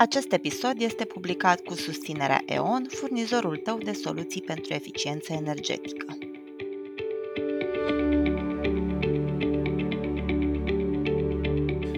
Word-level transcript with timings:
Acest 0.00 0.32
episod 0.32 0.72
este 0.76 1.04
publicat 1.04 1.60
cu 1.60 1.74
susținerea 1.74 2.42
EON, 2.46 2.86
furnizorul 2.88 3.56
tău 3.56 3.78
de 3.84 3.92
soluții 3.92 4.40
pentru 4.40 4.74
eficiență 4.74 5.32
energetică. 5.32 6.18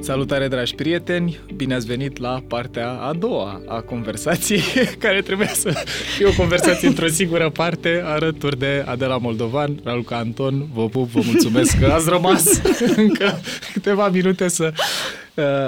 Salutare, 0.01 0.49
dragi 0.49 0.75
prieteni! 0.75 1.39
Bine 1.57 1.75
ați 1.75 1.87
venit 1.87 2.19
la 2.19 2.43
partea 2.49 2.91
a 2.91 3.13
doua 3.13 3.63
a 3.67 3.81
conversației, 3.81 4.63
care 4.99 5.21
trebuie 5.21 5.51
să 5.55 5.85
fie 6.17 6.27
o 6.27 6.33
conversație 6.33 6.89
într-o 6.89 7.09
singură 7.09 7.51
parte, 7.51 8.03
alături 8.05 8.59
de 8.59 8.85
Adela 8.87 9.19
Moldovan, 9.19 9.81
Raluca 9.85 10.17
Anton. 10.17 10.69
Vă 10.75 10.89
pup, 10.89 11.09
vă 11.09 11.21
mulțumesc 11.25 11.79
că 11.79 11.87
ați 11.87 12.09
rămas 12.09 12.61
încă 12.97 13.41
câteva 13.73 14.09
minute 14.09 14.49
să 14.49 14.73
uh, 14.73 15.20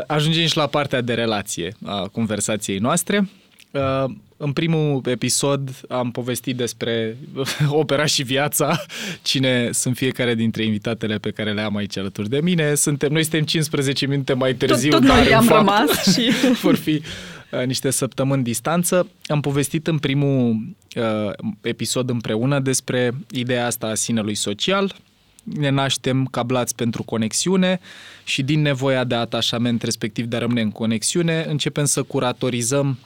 ajungem 0.07 0.47
și 0.47 0.57
la 0.57 0.67
partea 0.67 1.01
de 1.01 1.15
relație 1.15 1.75
a 1.85 2.09
conversației 2.09 2.79
noastre. 2.79 3.29
Uh, 3.73 4.05
în 4.37 4.53
primul 4.53 5.01
episod 5.05 5.71
am 5.89 6.11
povestit 6.11 6.57
despre 6.57 7.17
opera 7.69 8.05
și 8.05 8.23
viața, 8.23 8.85
cine 9.23 9.71
sunt 9.73 9.97
fiecare 9.97 10.35
dintre 10.35 10.65
invitatele 10.65 11.19
pe 11.19 11.31
care 11.31 11.53
le 11.53 11.61
am 11.61 11.77
aici 11.77 11.99
alături 11.99 12.29
de 12.29 12.41
mine. 12.41 12.75
Suntem, 12.75 13.13
noi 13.13 13.23
suntem 13.23 13.43
15 13.45 14.07
minute 14.07 14.33
mai 14.33 14.55
târziu, 14.55 14.91
tot, 14.91 15.01
tot 15.01 15.09
dar 15.09 15.19
noi 15.19 15.35
am 15.35 15.45
fapt, 15.45 15.59
rămas 15.59 16.03
și... 16.15 16.31
vor 16.63 16.77
fi 16.77 17.03
uh, 17.51 17.65
niște 17.65 17.91
săptămâni 17.91 18.43
distanță. 18.43 19.09
Am 19.27 19.41
povestit 19.41 19.87
în 19.87 19.99
primul 19.99 20.57
uh, 20.97 21.33
episod 21.61 22.11
împreună 22.11 22.61
despre 22.61 23.15
ideea 23.31 23.67
asta 23.67 23.87
a 23.87 23.95
sinelui 23.95 24.35
social, 24.35 24.95
ne 25.43 25.69
naștem 25.69 26.27
cablați 26.31 26.75
pentru 26.75 27.03
conexiune 27.03 27.81
și 28.25 28.43
din 28.43 28.63
nevoia 28.63 29.05
de 29.05 29.15
atașament, 29.15 29.83
respectiv 29.83 30.25
de 30.25 30.37
a 30.37 30.39
rămâne 30.39 30.61
în 30.61 30.71
conexiune, 30.71 31.45
începem 31.49 31.85
să 31.85 32.03
curatorizăm 32.03 32.99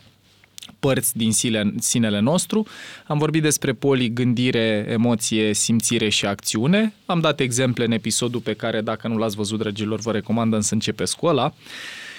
părți 0.78 1.16
din 1.16 1.32
sine, 1.32 1.72
sinele 1.78 2.20
nostru. 2.20 2.66
Am 3.06 3.18
vorbit 3.18 3.42
despre 3.42 3.72
poli, 3.72 4.12
gândire, 4.12 4.86
emoție, 4.88 5.54
simțire 5.54 6.08
și 6.08 6.26
acțiune. 6.26 6.92
Am 7.06 7.20
dat 7.20 7.40
exemple 7.40 7.84
în 7.84 7.92
episodul 7.92 8.40
pe 8.40 8.54
care, 8.54 8.80
dacă 8.80 9.08
nu 9.08 9.16
l-ați 9.16 9.36
văzut, 9.36 9.58
dragilor, 9.58 10.00
vă 10.00 10.12
recomandăm 10.12 10.60
să 10.60 10.74
începeți 10.74 11.16
cu 11.16 11.26
ăla. 11.26 11.54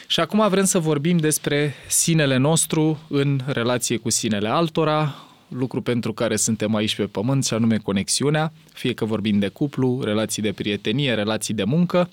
Și 0.07 0.19
acum 0.19 0.47
vrem 0.49 0.63
să 0.63 0.79
vorbim 0.79 1.17
despre 1.17 1.73
sinele 1.87 2.37
nostru 2.37 2.99
în 3.07 3.39
relație 3.45 3.97
cu 3.97 4.09
sinele 4.09 4.47
altora, 4.47 5.26
lucru 5.47 5.81
pentru 5.81 6.13
care 6.13 6.35
suntem 6.35 6.75
aici 6.75 6.95
pe 6.95 7.05
pământ, 7.05 7.45
și 7.45 7.53
anume 7.53 7.77
conexiunea, 7.77 8.51
fie 8.73 8.93
că 8.93 9.05
vorbim 9.05 9.39
de 9.39 9.47
cuplu, 9.47 10.01
relații 10.03 10.41
de 10.41 10.51
prietenie, 10.51 11.13
relații 11.13 11.53
de 11.53 11.63
muncă. 11.63 12.09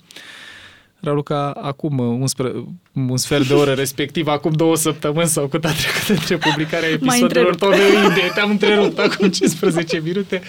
Raluca, 0.99 1.51
acum 1.51 1.99
un, 1.99 2.27
spre, 2.27 2.51
un 2.95 3.17
sfert 3.17 3.47
de 3.47 3.53
oră, 3.53 3.71
respectiv 3.71 4.27
acum 4.27 4.51
două 4.51 4.75
săptămâni 4.75 5.27
sau 5.27 5.47
cât 5.47 5.65
a 5.65 5.71
trecut 5.71 6.17
între 6.19 6.37
publicarea 6.37 6.89
episodelor 6.89 7.55
tale 7.55 7.75
idee. 8.11 8.31
Te-am 8.33 8.49
întrerupt 8.49 8.99
acum 8.99 9.29
15 9.29 10.01
minute. 10.03 10.41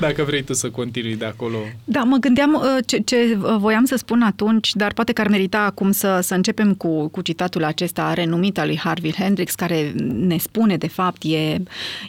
Dacă 0.00 0.22
vrei 0.22 0.42
tu 0.42 0.52
să 0.52 0.70
continui 0.70 1.16
de 1.16 1.24
acolo. 1.24 1.58
Da, 1.84 2.02
mă 2.02 2.16
gândeam 2.16 2.54
uh, 2.54 2.84
ce, 2.86 2.98
ce 2.98 3.38
voiam 3.58 3.84
să 3.84 3.96
spun 3.96 4.22
atunci, 4.22 4.72
dar 4.74 4.92
poate 4.92 5.12
că 5.12 5.20
ar 5.20 5.28
merita 5.28 5.58
acum 5.58 5.90
să, 5.90 6.18
să 6.22 6.34
începem 6.34 6.74
cu, 6.74 7.08
cu 7.08 7.20
citatul 7.20 7.64
acesta 7.64 8.12
renumit 8.12 8.58
al 8.58 8.66
lui 8.66 8.78
Harvey 8.78 9.14
Hendrix, 9.18 9.54
care 9.54 9.92
ne 10.14 10.36
spune, 10.36 10.76
de 10.76 10.88
fapt, 10.88 11.22
e 11.22 11.62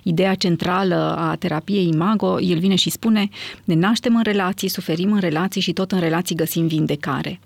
ideea 0.03 0.35
centrală 0.35 1.15
a 1.17 1.35
terapiei 1.35 1.87
Imago. 1.87 2.39
El 2.39 2.59
vine 2.59 2.75
și 2.75 2.89
spune, 2.89 3.29
ne 3.63 3.75
naștem 3.75 4.15
în 4.15 4.23
relații, 4.23 4.67
suferim 4.67 5.11
în 5.11 5.19
relații 5.19 5.61
și 5.61 5.73
tot 5.73 5.91
în 5.91 5.99
relații 5.99 6.35
găsim 6.35 6.67
vindecare. 6.67 7.39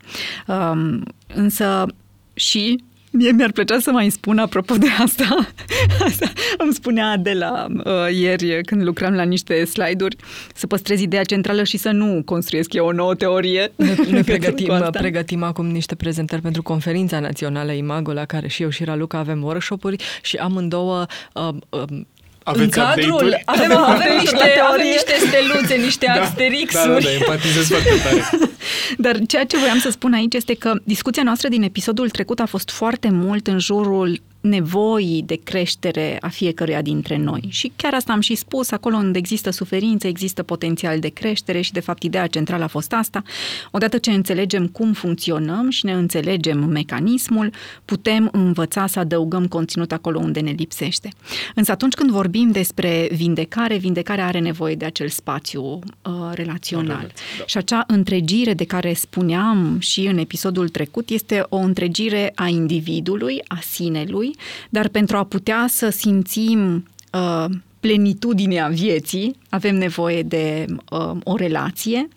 Um, 0.48 1.04
însă 1.34 1.86
și 2.40 2.84
Mie 3.12 3.32
mi-ar 3.32 3.52
plăcea 3.52 3.80
să 3.80 3.92
mai 3.92 4.10
spun, 4.10 4.38
apropo 4.38 4.76
de 4.76 4.88
asta, 5.00 5.48
asta 6.00 6.32
îmi 6.64 6.74
spunea 6.74 7.18
de 7.18 7.34
la 7.34 7.68
uh, 7.86 8.18
ieri 8.20 8.64
când 8.64 8.84
lucram 8.84 9.14
la 9.14 9.24
niște 9.24 9.66
slide-uri, 9.66 10.16
să 10.54 10.68
păstrez 10.68 11.02
ideea 11.02 11.24
centrală 11.24 11.64
și 11.64 11.78
să 11.78 11.92
nu 11.92 12.22
construiesc 12.26 12.74
eu 12.74 12.86
o 12.86 12.92
nouă 12.92 13.16
teorie. 13.16 13.72
Ne, 13.76 13.96
ne 14.10 14.22
pregătim, 14.32 14.90
pregătim 14.92 15.44
acum 15.44 15.66
niște 15.66 15.96
prezentări 15.96 16.42
pentru 16.42 16.62
conferința 16.62 17.20
națională 17.20 17.72
Imago, 17.72 18.14
la 18.14 18.26
care 18.26 18.48
și 18.48 18.64
eu 18.64 18.70
și 18.70 18.84
Raluca 18.84 19.18
avem 19.18 19.44
workshop-uri 19.44 20.04
și 20.22 20.36
amândouă 20.36 21.06
uh, 21.34 21.50
uh, 21.70 21.84
aveți 22.50 22.78
în 22.78 22.84
cadrul 22.84 23.42
avem, 23.46 23.78
avem, 23.78 24.18
niște, 24.20 24.60
avem 24.70 24.86
niște 24.86 25.14
steluțe, 25.28 25.76
niște 25.76 26.12
da, 26.16 26.22
asterixuri. 26.22 26.88
Da, 26.88 26.94
da, 26.94 27.00
da, 27.00 27.12
empatizez 27.12 27.68
foarte 27.68 27.90
tare. 28.04 28.50
Dar 29.06 29.20
ceea 29.28 29.46
ce 29.46 29.58
voiam 29.58 29.80
să 29.80 29.90
spun 29.90 30.14
aici 30.14 30.34
este 30.34 30.54
că 30.54 30.74
discuția 30.84 31.24
noastră 31.24 31.48
din 31.48 31.64
episodul 31.64 32.10
trecut 32.10 32.40
a 32.40 32.46
fost 32.46 32.70
foarte 32.70 33.10
mult 33.12 33.48
în 33.48 33.60
jurul 33.60 34.22
nevoii 34.42 35.24
de 35.26 35.40
creștere 35.44 36.18
a 36.22 36.28
fiecăruia 36.28 36.82
dintre 36.82 37.18
noi. 37.18 37.48
Și 37.48 37.72
chiar 37.76 37.94
asta 37.94 38.14
am 38.14 38.20
și 38.20 38.36
spus, 38.36 38.72
acolo 38.72 38.96
unde 38.96 39.18
există 39.18 39.50
suferință, 39.50 40.08
există 40.08 40.44
potențial 40.44 41.00
de 41.00 41.08
creștere 41.08 41.62
și, 41.62 41.72
de 41.72 41.80
fapt, 41.80 42.04
ideea 42.04 42.28
centrală 42.28 42.64
a 42.64 42.68
fost 42.68 42.94
asta. 42.94 43.24
Odată 43.72 43.98
ce 43.98 44.12
înțelegem 44.12 44.68
cum 44.68 44.94
funcționăm 44.94 45.70
și 45.70 45.86
ne 45.86 45.94
înțelegem 45.94 46.64
mecanismul, 46.64 47.52
putem 47.86 48.30
învăța 48.32 48.88
să 48.88 49.00
adăugăm 49.00 49.48
conținut 49.48 49.92
acolo 49.92 50.20
unde 50.20 50.40
ne 50.40 50.52
lipsește. 50.52 51.10
Însă 51.56 51.72
atunci 51.72 51.94
când 51.94 52.10
vorbim 52.10 52.52
despre 52.52 53.10
vindecare, 53.12 53.78
vindecarea 53.78 54.26
are 54.26 54.40
nevoie 54.40 54.76
de 54.76 54.86
acel 54.86 55.08
spațiu 55.08 55.64
uh, 55.64 55.80
relațional. 56.32 57.12
Da. 57.38 57.46
Și 57.46 57.58
acea 57.58 57.84
întregire 57.88 58.54
de 58.54 58.64
care 58.64 58.94
spuneam 58.94 59.78
și 59.80 60.06
în 60.06 60.18
episodul 60.18 60.70
trecut 60.70 61.10
este 61.10 61.46
o 61.50 61.58
întregire 61.58 62.32
a 62.36 62.48
individului, 62.48 63.42
a 63.48 63.60
sinelui, 63.62 64.29
dar 64.70 64.88
pentru 64.88 65.18
a 65.18 65.24
putea 65.24 65.66
să 65.68 65.90
simțim 65.90 66.88
uh, 67.14 67.46
plenitudinea 67.80 68.68
vieții, 68.68 69.36
avem 69.50 69.76
nevoie 69.76 70.22
de 70.22 70.66
uh, 70.92 71.12
o 71.24 71.36
relație 71.36 72.08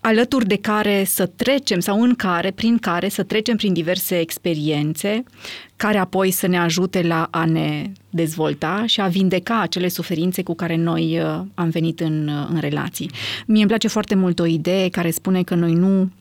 alături 0.00 0.46
de 0.46 0.56
care 0.56 1.04
să 1.04 1.26
trecem 1.26 1.80
sau 1.80 2.02
în 2.02 2.14
care, 2.14 2.50
prin 2.50 2.78
care 2.78 3.08
să 3.08 3.22
trecem 3.22 3.56
prin 3.56 3.72
diverse 3.72 4.18
experiențe 4.18 5.22
care 5.76 5.98
apoi 5.98 6.30
să 6.30 6.46
ne 6.46 6.58
ajute 6.58 7.02
la 7.02 7.28
a 7.30 7.44
ne 7.44 7.92
dezvolta 8.10 8.82
și 8.86 9.00
a 9.00 9.06
vindeca 9.06 9.60
acele 9.60 9.88
suferințe 9.88 10.42
cu 10.42 10.54
care 10.54 10.76
noi 10.76 11.20
uh, 11.20 11.40
am 11.54 11.68
venit 11.68 12.00
în, 12.00 12.28
uh, 12.28 12.48
în 12.52 12.60
relații. 12.60 13.10
Mie 13.46 13.60
îmi 13.60 13.68
place 13.68 13.88
foarte 13.88 14.14
mult 14.14 14.38
o 14.38 14.46
idee 14.46 14.88
care 14.88 15.10
spune 15.10 15.42
că 15.42 15.54
noi 15.54 15.72
nu 15.72 16.00
Uh, 16.00 16.06
uh, 16.06 16.19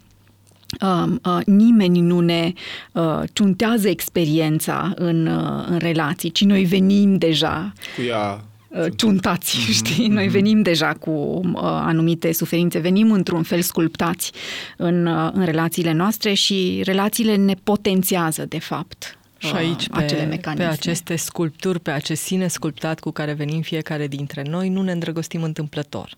nimeni 1.46 2.00
nu 2.00 2.19
ne 2.19 2.53
uh, 2.91 3.22
ciuntează 3.34 3.90
experiența 3.90 4.91
în, 4.96 5.25
uh, 5.25 5.66
în 5.68 5.78
relații, 5.78 6.31
ci 6.31 6.44
noi 6.44 6.63
venim 6.63 7.18
deja 7.18 7.74
cu 7.96 8.02
ea 8.02 8.44
uh, 8.68 8.85
ciuntați, 8.96 9.57
mm-hmm, 9.57 9.74
știi? 9.74 10.07
Noi 10.07 10.28
mm-hmm. 10.28 10.31
venim 10.31 10.62
deja 10.62 10.94
cu 10.94 11.09
uh, 11.09 11.62
anumite 11.62 12.31
suferințe, 12.31 12.80
venim 12.80 13.12
într-un 13.12 13.44
fel 13.44 13.62
sculptați 13.62 14.31
în, 14.78 15.06
uh, 15.06 15.30
în 15.34 15.46
relațiile 15.46 15.91
noastre 15.91 16.34
și 16.34 16.81
relațiile 16.84 17.36
ne 17.36 17.53
potențiază, 17.63 18.46
de 18.46 18.59
fapt, 18.59 19.19
și 19.38 19.56
aici, 19.56 19.88
pe, 19.88 20.03
acele 20.03 20.40
pe 20.56 20.63
aceste 20.63 21.16
sculpturi, 21.16 21.80
pe 21.80 21.91
acest 21.91 22.22
sine 22.22 22.47
sculptat 22.47 23.00
cu 23.00 23.12
care 23.12 23.34
venim 23.34 23.62
fiecare 23.62 24.07
dintre 24.07 24.44
noi, 24.50 24.69
nu 24.69 24.81
ne 24.81 24.91
îndrăgostim 24.91 25.44
întâmplător. 25.44 26.16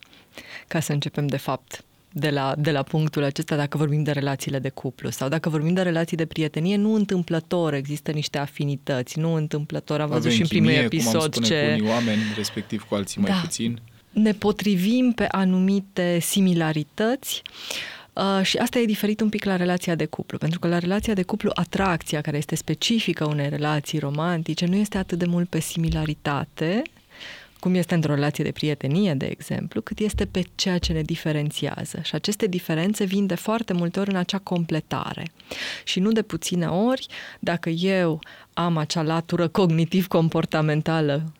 Ca 0.68 0.80
să 0.80 0.92
începem, 0.92 1.28
de 1.28 1.38
fapt, 1.38 1.84
de 2.12 2.30
la, 2.30 2.54
de 2.58 2.72
la 2.72 2.84
punctul 2.84 3.24
acesta 3.24 3.56
dacă 3.56 3.78
vorbim 3.78 4.04
de 4.04 4.12
relațiile 4.12 4.60
de 4.60 4.70
cuplu 4.70 5.10
sau 5.10 5.30
dacă 5.30 5.50
vorbim 5.50 5.74
de 5.74 5.82
relații 5.82 6.18
de 6.18 6.26
prietenie, 6.26 6.76
nu 6.76 6.94
întâmplător 6.94 7.74
există 7.74 8.12
niște 8.12 8.38
afinități, 8.38 9.20
nu 9.20 9.34
întâmplător. 9.34 10.02
Am 10.02 10.10
văzut 10.10 10.32
și 10.32 10.42
în 10.42 10.48
primul 10.48 10.70
episod 10.70 11.34
cum 11.34 11.44
am 11.44 11.50
ce... 11.50 11.66
cu 11.66 11.80
unii 11.80 11.92
oameni, 11.92 12.22
respectiv 12.36 12.84
cu 12.84 12.96
alții 12.96 13.22
mai 13.22 13.32
da. 13.32 13.38
puțin. 13.38 13.80
Ne 14.12 14.32
potrivim 14.32 15.12
pe 15.12 15.28
anumite 15.32 16.20
similarități 16.20 17.42
Uh, 18.14 18.40
și 18.44 18.58
asta 18.58 18.80
e 18.80 18.86
diferit 18.86 19.22
un 19.22 19.30
pic 19.30 19.44
la 19.44 19.56
relația 19.56 19.96
de 19.96 20.06
cuplu, 20.06 20.38
pentru 20.38 20.60
că 20.60 20.68
la 20.68 20.78
relația 20.78 21.14
de 21.14 21.24
cuplu 21.24 21.52
atracția 21.54 22.22
care 22.22 22.38
este 22.38 22.56
specifică 22.56 23.26
unei 23.26 23.50
relații 23.50 24.00
romantice 24.00 24.66
nu 24.66 24.76
este 24.76 24.98
atât 24.98 25.18
de 25.18 25.26
mult 25.26 25.50
pe 25.50 25.60
similaritate, 25.60 26.82
cum 27.62 27.74
este 27.74 27.94
într-o 27.94 28.14
relație 28.14 28.44
de 28.44 28.52
prietenie, 28.52 29.14
de 29.14 29.26
exemplu, 29.26 29.82
cât 29.82 30.00
este 30.00 30.26
pe 30.26 30.44
ceea 30.56 30.78
ce 30.78 30.94
ne 30.94 31.02
diferențiază. 31.02 32.00
Și 32.04 32.16
aceste 32.16 32.48
diferențe 32.48 33.04
vin 33.04 33.26
de 33.26 33.36
foarte 33.36 33.74
multe 33.74 34.00
ori 34.00 34.10
în 34.10 34.16
acea 34.16 34.38
completare. 34.38 35.32
Și 35.84 36.00
nu 36.00 36.12
de 36.12 36.22
puține 36.22 36.68
ori, 36.68 37.08
dacă 37.40 37.70
eu 37.70 38.20
am 38.54 38.78
acea 38.78 39.02
latură 39.02 39.48
cognitiv-comportamentală 39.48 41.34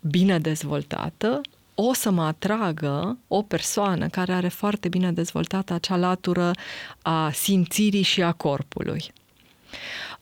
bine 0.00 0.38
dezvoltată, 0.38 1.40
o 1.74 1.92
să 1.92 2.10
mă 2.10 2.22
atragă 2.22 3.18
o 3.28 3.42
persoană 3.42 4.08
care 4.08 4.32
are 4.32 4.48
foarte 4.48 4.88
bine 4.88 5.12
dezvoltată 5.12 5.72
acea 5.72 5.96
latură 5.96 6.50
a 7.02 7.30
simțirii 7.30 8.02
și 8.02 8.22
a 8.22 8.32
corpului. 8.32 9.12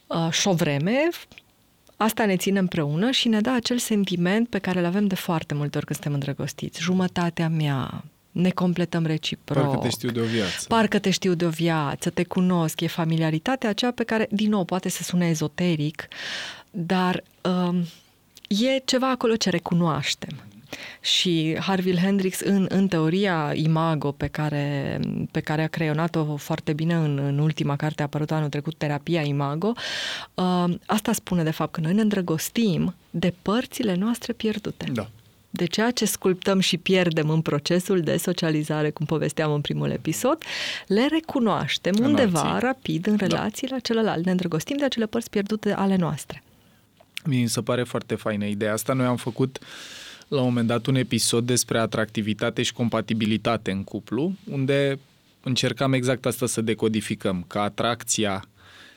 Uh, 0.06 0.30
și 0.30 0.48
o 0.48 0.52
vreme, 0.52 1.08
Asta 1.96 2.24
ne 2.24 2.36
ține 2.36 2.58
împreună 2.58 3.10
și 3.10 3.28
ne 3.28 3.40
dă 3.40 3.50
acel 3.50 3.78
sentiment 3.78 4.48
pe 4.48 4.58
care 4.58 4.78
îl 4.78 4.84
avem 4.84 5.06
de 5.06 5.14
foarte 5.14 5.54
multe 5.54 5.76
ori 5.76 5.86
când 5.86 6.00
suntem 6.00 6.20
îndrăgostiți. 6.20 6.80
Jumătatea 6.80 7.48
mea, 7.48 8.04
ne 8.30 8.50
completăm 8.50 9.06
reciproc. 9.06 9.64
Parcă 9.64 9.78
te 9.82 9.90
știu 9.90 10.10
de 10.10 10.20
o 10.20 10.24
viață. 10.24 10.64
Parcă 10.68 10.98
te 10.98 11.10
știu 11.10 11.34
de 11.34 11.46
o 11.46 11.48
viață, 11.48 12.10
te 12.10 12.24
cunosc, 12.24 12.80
e 12.80 12.86
familiaritatea 12.86 13.68
aceea 13.68 13.92
pe 13.92 14.04
care, 14.04 14.26
din 14.30 14.50
nou, 14.50 14.64
poate 14.64 14.88
să 14.88 15.02
sune 15.02 15.26
ezoteric, 15.28 16.08
dar 16.70 17.22
um, 17.42 17.84
e 18.48 18.78
ceva 18.84 19.10
acolo 19.10 19.36
ce 19.36 19.50
recunoaștem. 19.50 20.36
Și 21.00 21.56
Harville 21.60 22.00
Hendrix, 22.00 22.40
în, 22.40 22.66
în 22.68 22.88
teoria 22.88 23.52
Imago, 23.54 24.12
pe 24.12 24.26
care, 24.26 25.00
pe 25.30 25.40
care 25.40 25.62
a 25.62 25.66
creionat-o 25.66 26.36
foarte 26.36 26.72
bine 26.72 26.94
în, 26.94 27.18
în 27.18 27.38
ultima 27.38 27.76
carte 27.76 28.02
apărut 28.02 28.30
anul 28.30 28.48
trecut, 28.48 28.74
Terapia 28.78 29.22
Imago, 29.22 29.72
uh, 30.34 30.64
asta 30.86 31.12
spune 31.12 31.42
de 31.42 31.50
fapt 31.50 31.72
că 31.72 31.80
noi 31.80 31.92
ne 31.94 32.00
îndrăgostim 32.00 32.94
de 33.10 33.34
părțile 33.42 33.94
noastre 33.94 34.32
pierdute. 34.32 34.86
Da. 34.92 35.08
De 35.50 35.64
ceea 35.64 35.90
ce 35.90 36.04
sculptăm 36.04 36.60
și 36.60 36.76
pierdem 36.76 37.30
în 37.30 37.40
procesul 37.40 38.00
de 38.00 38.16
socializare, 38.16 38.90
cum 38.90 39.06
povesteam 39.06 39.52
în 39.52 39.60
primul 39.60 39.90
episod, 39.90 40.42
le 40.86 41.06
recunoaștem 41.10 41.94
În 41.98 42.04
undeva 42.04 42.40
alții. 42.40 42.66
rapid 42.66 43.06
în 43.06 43.16
Da. 43.16 43.26
relații 43.26 43.68
la 43.70 43.78
celălalt. 43.78 44.24
Ne 44.24 44.30
îndrăgostim 44.30 44.76
de 44.76 44.84
acele 44.84 45.06
părți 45.06 45.30
pierdute 45.30 45.72
ale 45.72 45.96
noastre. 45.96 46.42
Mi 47.24 47.46
se 47.48 47.60
pare 47.62 47.82
foarte 47.82 48.14
faină 48.14 48.44
ideea 48.44 48.72
asta. 48.72 48.92
Noi 48.92 49.06
am 49.06 49.16
făcut 49.16 49.58
la 50.34 50.40
un 50.40 50.46
moment 50.46 50.66
dat 50.66 50.86
un 50.86 50.94
episod 50.94 51.46
despre 51.46 51.78
atractivitate 51.78 52.62
și 52.62 52.72
compatibilitate 52.72 53.70
în 53.70 53.84
cuplu, 53.84 54.32
unde 54.50 54.98
încercam 55.42 55.92
exact 55.92 56.26
asta 56.26 56.46
să 56.46 56.60
decodificăm, 56.60 57.44
că 57.46 57.58
atracția 57.58 58.44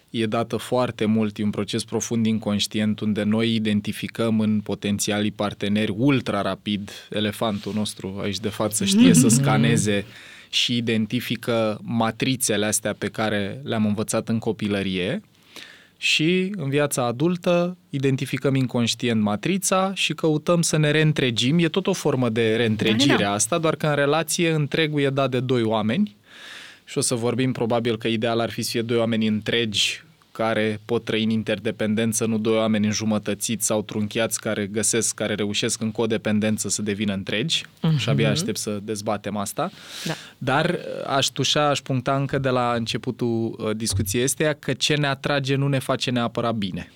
e 0.10 0.26
dată 0.26 0.58
foarte 0.58 1.06
mult, 1.06 1.38
e 1.38 1.44
un 1.44 1.50
proces 1.50 1.84
profund 1.84 2.26
inconștient 2.26 3.00
unde 3.00 3.24
noi 3.24 3.56
identificăm 3.56 4.40
în 4.40 4.60
potențialii 4.60 5.32
parteneri 5.32 5.94
ultra 5.98 6.42
rapid, 6.42 6.92
elefantul 7.10 7.74
nostru 7.74 8.20
aici 8.22 8.40
de 8.40 8.50
față 8.50 8.86
știe 8.86 9.14
să 9.14 9.28
scaneze 9.28 10.06
și 10.50 10.78
identifică 10.78 11.80
matrițele 11.84 12.66
astea 12.66 12.94
pe 12.98 13.08
care 13.08 13.62
le-am 13.64 13.86
învățat 13.86 14.30
în 14.30 14.40
copilărie 14.40 15.22
și 15.98 16.54
în 16.56 16.70
viața 16.70 17.06
adultă 17.06 17.78
identificăm 17.90 18.56
inconștient 18.56 19.22
matrița 19.22 19.92
și 19.96 20.14
căutăm 20.14 20.62
să 20.62 20.78
ne 20.78 20.92
reîntregim. 20.92 21.60
E 21.60 21.68
tot 21.68 21.88
o 21.88 21.94
formă 21.94 22.30
de 22.30 22.56
reîntregire 22.56 23.14
Da, 23.14 23.18
da, 23.18 23.24
da. 23.24 23.34
asta, 23.34 23.58
doar 23.58 23.76
că 23.76 23.88
în 23.88 23.96
relație 23.96 24.52
întregul 24.52 25.02
e 25.02 25.10
dat 25.10 25.30
de 25.30 25.40
doi 25.40 25.64
oameni 25.64 26.16
și 26.86 26.98
o 26.98 27.02
să 27.02 27.16
vorbim 27.16 27.52
probabil 27.52 27.98
că 27.98 28.08
ideal 28.08 28.40
ar 28.40 28.50
fi 28.50 28.62
să 28.62 28.70
fie 28.72 28.82
doi 28.82 28.98
oameni 28.98 29.28
întregi 29.28 30.04
care 30.38 30.80
pot 30.86 31.04
trăi 31.04 31.24
în 31.24 31.30
interdependență, 31.30 32.26
nu 32.26 32.38
doi 32.38 32.58
oameni 32.58 32.86
înjumătățiți 32.86 33.66
sau 33.66 33.82
trunchiați 33.82 34.40
care 34.40 34.68
găsesc, 34.68 35.16
care 35.16 35.34
reușesc 35.34 35.82
în 35.82 35.92
codependență 35.92 36.70
să 36.70 36.82
devină 36.82 37.14
întregi 37.14 37.64
uh-huh. 37.66 37.98
și 37.98 38.10
abia 38.10 38.30
aștept 38.30 38.58
să 38.58 38.80
dezbatem 38.84 39.38
asta. 39.38 39.72
Da. 40.06 40.14
Dar 40.38 40.70
uh, 40.70 41.08
aș 41.08 41.28
tușa, 41.28 41.70
aș 41.70 41.80
puncta 41.80 42.16
încă 42.16 42.38
de 42.38 42.50
la 42.50 42.74
începutul 42.74 43.56
uh, 43.58 43.76
discuției 43.76 44.24
este 44.24 44.56
că 44.60 44.74
ce 44.74 44.96
ne 44.96 45.08
atrage 45.08 45.56
nu 45.56 45.68
ne 45.68 45.80
face 45.80 46.12
neapărat 46.12 46.56
bine. 46.56 46.92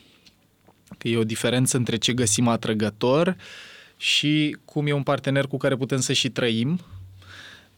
Că 0.98 1.08
e 1.08 1.18
o 1.18 1.24
diferență 1.24 1.78
între 1.78 1.96
ce 1.96 2.14
găsim 2.14 2.48
atrăgător 2.48 3.36
și 3.98 4.58
cum 4.66 4.88
e 4.88 4.92
un 4.92 5.04
partener 5.04 5.46
cu 5.46 5.58
care 5.58 5.76
putem 5.76 6.00
să 6.00 6.14
și 6.14 6.30
trăim. 6.30 6.80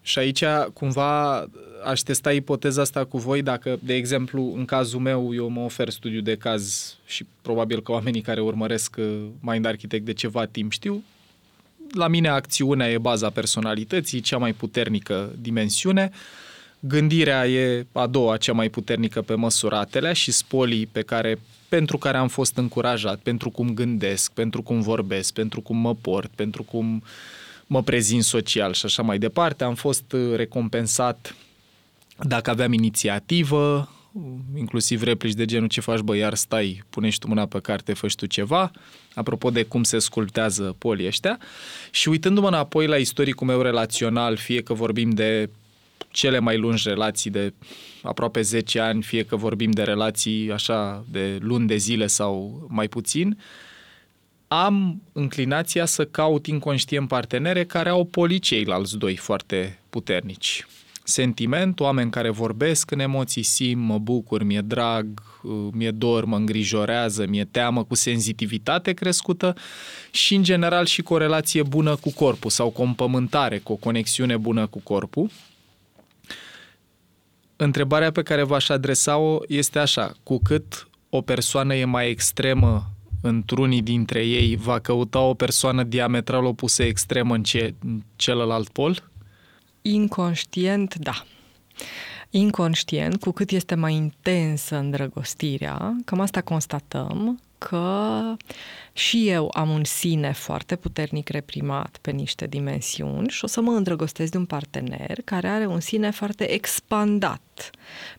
Și 0.01 0.19
aici, 0.19 0.43
cumva, 0.73 1.45
aș 1.85 1.99
testa 1.99 2.31
ipoteza 2.31 2.81
asta 2.81 3.05
cu 3.05 3.17
voi 3.17 3.41
dacă, 3.41 3.79
de 3.83 3.93
exemplu, 3.93 4.53
în 4.55 4.65
cazul 4.65 4.99
meu, 4.99 5.33
eu 5.33 5.49
mă 5.49 5.61
ofer 5.61 5.89
studiu 5.89 6.21
de 6.21 6.35
caz 6.35 6.95
și 7.05 7.25
probabil 7.41 7.81
că 7.81 7.91
oamenii 7.91 8.21
care 8.21 8.41
urmăresc 8.41 8.95
uh, 8.99 9.05
Mind 9.39 9.65
Architect 9.65 10.05
de 10.05 10.13
ceva 10.13 10.45
timp 10.45 10.71
știu, 10.71 11.03
la 11.91 12.07
mine 12.07 12.27
acțiunea 12.27 12.91
e 12.91 12.97
baza 12.97 13.29
personalității, 13.29 14.19
cea 14.19 14.37
mai 14.37 14.53
puternică 14.53 15.35
dimensiune. 15.41 16.11
Gândirea 16.79 17.47
e 17.47 17.85
a 17.91 18.07
doua, 18.07 18.37
cea 18.37 18.53
mai 18.53 18.69
puternică 18.69 19.21
pe 19.21 19.35
măsuratelea 19.35 20.13
și 20.13 20.31
spolii 20.31 20.85
pe 20.85 21.01
care, 21.01 21.39
pentru 21.69 21.97
care 21.97 22.17
am 22.17 22.27
fost 22.27 22.57
încurajat, 22.57 23.19
pentru 23.19 23.49
cum 23.49 23.73
gândesc, 23.73 24.31
pentru 24.31 24.61
cum 24.61 24.81
vorbesc, 24.81 25.33
pentru 25.33 25.61
cum 25.61 25.77
mă 25.77 25.95
port, 25.95 26.31
pentru 26.35 26.63
cum 26.63 27.03
mă 27.67 27.83
prezint 27.83 28.23
social 28.23 28.73
și 28.73 28.85
așa 28.85 29.01
mai 29.01 29.17
departe. 29.17 29.63
Am 29.63 29.75
fost 29.75 30.11
uh, 30.11 30.35
recompensat 30.35 31.35
dacă 32.19 32.49
aveam 32.49 32.73
inițiativă, 32.73 33.89
inclusiv 34.55 35.01
replici 35.01 35.33
de 35.33 35.45
genul 35.45 35.67
ce 35.67 35.81
faci 35.81 35.99
bă, 35.99 36.15
iar 36.15 36.33
stai, 36.33 36.83
pune 36.89 37.09
și 37.09 37.19
tu 37.19 37.27
mâna 37.27 37.45
pe 37.45 37.59
carte, 37.59 37.93
fă 37.93 38.07
și 38.07 38.15
tu 38.15 38.25
ceva, 38.25 38.71
apropo 39.13 39.49
de 39.49 39.63
cum 39.63 39.83
se 39.83 39.99
sculptează 39.99 40.75
polii 40.77 41.07
ăștia. 41.07 41.39
Și 41.91 42.09
uitându-mă 42.09 42.47
înapoi 42.47 42.87
la 42.87 42.95
istoricul 42.95 43.47
meu 43.47 43.61
relațional, 43.61 44.35
fie 44.35 44.61
că 44.61 44.73
vorbim 44.73 45.09
de 45.09 45.49
cele 46.11 46.39
mai 46.39 46.57
lungi 46.57 46.87
relații 46.87 47.29
de 47.29 47.53
aproape 48.01 48.41
10 48.41 48.79
ani, 48.79 49.01
fie 49.01 49.23
că 49.23 49.35
vorbim 49.35 49.71
de 49.71 49.83
relații 49.83 50.51
așa 50.51 51.05
de 51.11 51.37
luni 51.41 51.67
de 51.67 51.75
zile 51.75 52.07
sau 52.07 52.65
mai 52.69 52.87
puțin, 52.87 53.37
am 54.47 55.01
înclinația 55.11 55.85
să 55.85 56.05
caut 56.05 56.47
inconștient 56.47 57.07
partenere 57.07 57.65
care 57.65 57.89
au 57.89 58.05
polii 58.05 58.39
ceilalți 58.39 58.97
doi 58.97 59.15
foarte 59.15 59.79
puternici. 59.89 60.65
Sentiment, 61.03 61.79
oameni 61.79 62.11
care 62.11 62.29
vorbesc 62.29 62.91
în 62.91 62.99
emoții, 62.99 63.43
simt, 63.43 63.81
mă 63.81 63.97
bucur, 63.97 64.43
mi-e 64.43 64.61
drag, 64.61 65.21
mi-e 65.71 65.91
dor, 65.91 66.25
mă 66.25 66.35
îngrijorează, 66.35 67.25
mi-e 67.27 67.45
teamă, 67.45 67.83
cu 67.83 67.95
senzitivitate 67.95 68.93
crescută 68.93 69.55
și, 70.11 70.35
în 70.35 70.43
general, 70.43 70.85
și 70.85 71.01
cu 71.01 71.13
o 71.13 71.17
relație 71.17 71.63
bună 71.63 71.95
cu 71.95 72.11
corpul 72.11 72.49
sau 72.49 72.69
cu 72.69 72.81
o 72.81 72.85
împământare, 72.85 73.57
cu 73.57 73.71
o 73.71 73.75
conexiune 73.75 74.37
bună 74.37 74.67
cu 74.67 74.79
corpul. 74.79 75.29
Întrebarea 77.55 78.11
pe 78.11 78.23
care 78.23 78.43
v-aș 78.43 78.69
adresa-o 78.69 79.37
este 79.47 79.79
așa, 79.79 80.11
cu 80.23 80.39
cât 80.43 80.87
o 81.09 81.21
persoană 81.21 81.75
e 81.75 81.85
mai 81.85 82.09
extremă 82.09 82.89
într-unii 83.21 83.81
dintre 83.81 84.25
ei, 84.25 84.55
va 84.55 84.79
căuta 84.79 85.19
o 85.19 85.33
persoană 85.33 85.83
diametral 85.83 86.45
opusă 86.45 86.83
extremă 86.83 87.35
în, 87.35 87.43
ce, 87.43 87.73
în 87.83 88.01
celălalt 88.15 88.69
pol? 88.69 89.11
Inconștient, 89.85 90.95
da. 90.95 91.25
Inconștient, 92.29 93.19
cu 93.19 93.31
cât 93.31 93.49
este 93.51 93.75
mai 93.75 93.93
intensă 93.93 94.75
îndrăgostirea, 94.75 95.95
cam 96.05 96.19
asta 96.19 96.41
constatăm, 96.41 97.39
că 97.57 98.35
și 98.93 99.29
eu 99.29 99.49
am 99.53 99.69
un 99.69 99.83
sine 99.83 100.31
foarte 100.31 100.75
puternic 100.75 101.29
reprimat 101.29 101.97
pe 102.01 102.11
niște 102.11 102.47
dimensiuni 102.47 103.29
și 103.29 103.43
o 103.43 103.47
să 103.47 103.61
mă 103.61 103.71
îndrăgostesc 103.71 104.31
de 104.31 104.37
un 104.37 104.45
partener 104.45 105.21
care 105.25 105.47
are 105.47 105.65
un 105.65 105.79
sine 105.79 106.11
foarte 106.11 106.51
expandat 106.51 107.69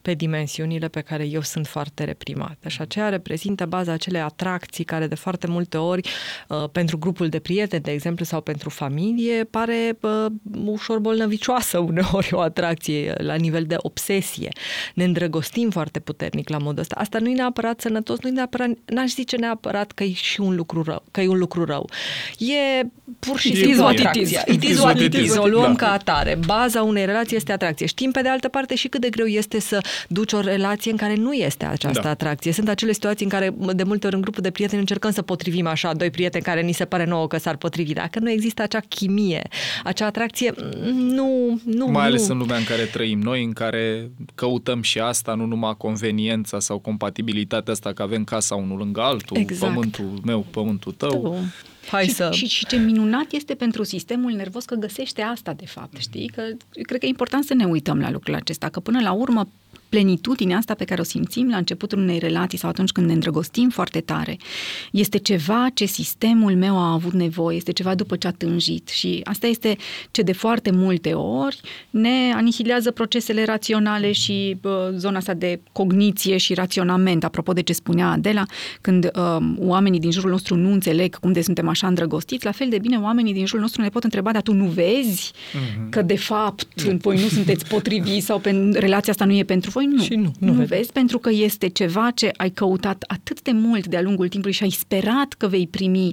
pe 0.02 0.14
dimensiunile 0.14 0.88
pe 0.88 1.00
care 1.00 1.24
eu 1.24 1.40
sunt 1.40 1.66
foarte 1.66 2.04
reprimată. 2.04 2.68
Și 2.68 2.80
aceea 2.80 3.08
reprezintă 3.08 3.66
baza 3.66 3.92
acelei 3.92 4.20
atracții 4.20 4.84
care 4.84 5.06
de 5.06 5.14
foarte 5.14 5.46
multe 5.46 5.76
ori 5.76 6.08
uh, 6.48 6.64
pentru 6.72 6.98
grupul 6.98 7.28
de 7.28 7.38
prieteni, 7.38 7.82
de 7.82 7.90
exemplu, 7.90 8.24
sau 8.24 8.40
pentru 8.40 8.68
familie, 8.68 9.44
pare 9.44 9.98
uh, 10.00 10.26
ușor 10.64 10.98
bolnăvicioasă 10.98 11.78
uneori 11.78 12.28
o 12.32 12.40
atracție 12.40 13.14
la 13.18 13.34
nivel 13.34 13.64
de 13.64 13.76
obsesie. 13.78 14.48
Ne 14.94 15.04
îndrăgostim 15.04 15.70
foarte 15.70 16.00
puternic 16.00 16.48
la 16.48 16.58
modul 16.58 16.80
ăsta. 16.80 16.94
Asta 16.98 17.18
nu 17.18 17.28
e 17.28 17.34
neapărat 17.34 17.80
sănătos, 17.80 18.20
nu 18.20 18.28
e 18.28 18.32
neapărat, 18.32 18.70
n-aș 18.84 19.10
zice 19.10 19.36
neapărat 19.36 19.92
că 19.92 20.04
e 20.04 20.12
și 20.12 20.40
un 20.40 20.48
lucru 20.48 20.63
rău, 20.82 21.02
că 21.10 21.20
e 21.20 21.28
un 21.28 21.38
lucru 21.38 21.64
rău. 21.64 21.90
E 22.38 22.86
pur 23.18 23.38
și 23.38 23.52
E 23.52 23.54
simplu 23.54 23.72
bine. 23.88 23.88
atracția. 24.00 24.42
It 24.46 24.62
is 24.62 24.70
It 24.70 24.78
what 24.78 24.96
is 24.96 25.02
it 25.04 25.12
what 25.12 25.14
it 25.14 25.14
is. 25.14 25.30
is. 25.30 25.36
O 25.36 25.46
luăm 25.46 25.74
Da. 25.74 25.86
ca 25.86 25.92
atare. 25.92 26.38
Baza 26.46 26.82
unei 26.82 27.04
relații 27.06 27.36
este 27.36 27.52
atracție. 27.52 27.86
Știm 27.86 28.10
pe 28.10 28.20
de 28.22 28.28
altă 28.28 28.48
parte 28.48 28.74
și 28.74 28.88
cât 28.88 29.00
de 29.00 29.08
greu 29.10 29.26
este 29.26 29.60
să 29.60 29.80
duci 30.08 30.32
o 30.32 30.40
relație 30.40 30.90
în 30.90 30.96
care 30.96 31.14
nu 31.14 31.32
este 31.32 31.64
această 31.64 32.00
Da. 32.02 32.10
atracție. 32.10 32.52
Sunt 32.52 32.68
acele 32.68 32.92
situații 32.92 33.24
în 33.24 33.30
care 33.30 33.54
de 33.74 33.82
multe 33.82 34.06
ori 34.06 34.14
în 34.14 34.20
grupul 34.20 34.42
de 34.42 34.50
prieteni 34.50 34.80
încercăm 34.80 35.10
să 35.10 35.22
potrivim 35.22 35.66
așa 35.66 35.92
doi 35.92 36.10
prieteni 36.10 36.44
care 36.44 36.62
ni 36.62 36.72
se 36.72 36.84
pare 36.84 37.04
nouă 37.04 37.26
că 37.26 37.38
s-ar 37.38 37.56
potrivi. 37.56 37.92
Dacă 37.92 38.18
nu 38.18 38.30
există 38.30 38.62
acea 38.62 38.80
chimie, 38.88 39.42
acea 39.84 40.06
atracție, 40.06 40.54
nu, 40.92 41.60
nu, 41.64 41.86
Mai 41.86 42.04
ales 42.06 42.26
nu. 42.26 42.32
în 42.32 42.38
lumea 42.38 42.56
în 42.56 42.64
care 42.64 42.82
trăim 42.82 43.20
noi, 43.20 43.44
în 43.44 43.52
care 43.52 44.10
căutăm 44.34 44.82
și 44.82 44.98
asta, 44.98 45.34
nu 45.34 45.44
numai 45.46 45.74
conveniența 45.78 46.60
sau 46.60 46.78
compatibilitatea 46.78 47.72
asta, 47.72 47.92
că 47.92 48.02
avem 48.02 48.24
casa 48.24 48.54
unul 48.54 48.78
lângă 48.78 49.00
altul, 49.00 49.36
Exact. 49.36 49.72
pământul 49.72 50.20
meu, 50.24 50.46
pământul 50.50 50.92
tău. 50.92 51.10
Tu, 51.10 51.36
Hai 51.90 52.04
și, 52.04 52.10
să... 52.10 52.30
și, 52.32 52.46
și 52.46 52.66
ce 52.66 52.76
minunat 52.76 53.32
este 53.32 53.54
pentru 53.54 53.82
sistemul 53.82 54.32
nervos 54.32 54.64
că 54.64 54.74
găsește 54.74 55.22
asta, 55.22 55.52
de 55.52 55.66
fapt, 55.66 55.96
știi? 55.96 56.26
Că 56.26 56.40
eu 56.72 56.82
cred 56.82 57.00
că 57.00 57.06
e 57.06 57.08
important 57.08 57.44
să 57.44 57.54
ne 57.54 57.64
uităm 57.64 58.00
la 58.00 58.10
lucrul 58.10 58.34
acesta, 58.34 58.68
că 58.68 58.80
până 58.80 59.00
la 59.00 59.12
urmă 59.12 59.48
plenitudinea 59.88 60.56
asta 60.56 60.74
pe 60.74 60.84
care 60.84 61.00
o 61.00 61.04
simțim 61.04 61.48
la 61.50 61.56
începutul 61.56 61.98
unei 61.98 62.18
relații 62.18 62.58
sau 62.58 62.70
atunci 62.70 62.90
când 62.90 63.06
ne 63.06 63.12
îndrăgostim 63.12 63.68
foarte 63.68 64.00
tare, 64.00 64.36
este 64.92 65.18
ceva 65.18 65.66
ce 65.74 65.84
sistemul 65.84 66.56
meu 66.56 66.76
a 66.78 66.92
avut 66.92 67.12
nevoie, 67.12 67.56
este 67.56 67.72
ceva 67.72 67.94
după 67.94 68.16
ce 68.16 68.26
a 68.26 68.30
tânjit 68.30 68.88
și 68.88 69.20
asta 69.24 69.46
este 69.46 69.76
ce 70.10 70.22
de 70.22 70.32
foarte 70.32 70.70
multe 70.70 71.12
ori 71.12 71.60
ne 71.90 72.32
anihilează 72.34 72.90
procesele 72.90 73.44
raționale 73.44 74.12
și 74.12 74.56
uh, 74.62 74.72
zona 74.96 75.16
asta 75.16 75.34
de 75.34 75.60
cogniție 75.72 76.36
și 76.36 76.54
raționament, 76.54 77.24
apropo 77.24 77.52
de 77.52 77.60
ce 77.60 77.72
spunea 77.72 78.10
Adela, 78.10 78.42
când 78.80 79.10
uh, 79.14 79.36
oamenii 79.58 80.00
din 80.00 80.10
jurul 80.10 80.30
nostru 80.30 80.54
nu 80.56 80.72
înțeleg 80.72 81.18
cum 81.18 81.32
de 81.32 81.40
suntem 81.40 81.68
așa 81.68 81.86
îndrăgostiți, 81.86 82.44
la 82.44 82.52
fel 82.52 82.68
de 82.68 82.78
bine 82.78 82.98
oamenii 82.98 83.32
din 83.32 83.46
jurul 83.46 83.60
nostru 83.60 83.82
ne 83.82 83.88
pot 83.88 84.04
întreba, 84.04 84.32
dar 84.32 84.42
tu 84.42 84.52
nu 84.52 84.64
vezi 84.64 85.32
Mhm. 85.54 85.88
că 85.90 86.02
de 86.02 86.16
fapt 86.16 86.82
voi 86.82 87.16
nu 87.20 87.28
sunteți 87.28 87.66
potriviți 87.66 88.26
sau 88.26 88.38
pe, 88.38 88.70
relația 88.72 89.12
asta 89.12 89.24
nu 89.24 89.32
e 89.32 89.42
pentru 89.44 89.70
voi 89.74 89.86
nu. 89.86 90.02
Și 90.02 90.14
nu, 90.14 90.32
nu 90.38 90.46
nu 90.46 90.52
vezi. 90.52 90.68
vezi, 90.68 90.92
pentru 90.92 91.18
că 91.18 91.30
este 91.32 91.68
ceva 91.68 92.10
ce 92.14 92.30
ai 92.36 92.50
căutat 92.50 93.04
atât 93.06 93.42
de 93.42 93.50
mult 93.52 93.86
de-a 93.86 94.02
lungul 94.02 94.28
timpului 94.28 94.54
și 94.54 94.62
ai 94.62 94.70
sperat 94.70 95.32
că 95.32 95.46
vei 95.48 95.66
primi 95.66 96.12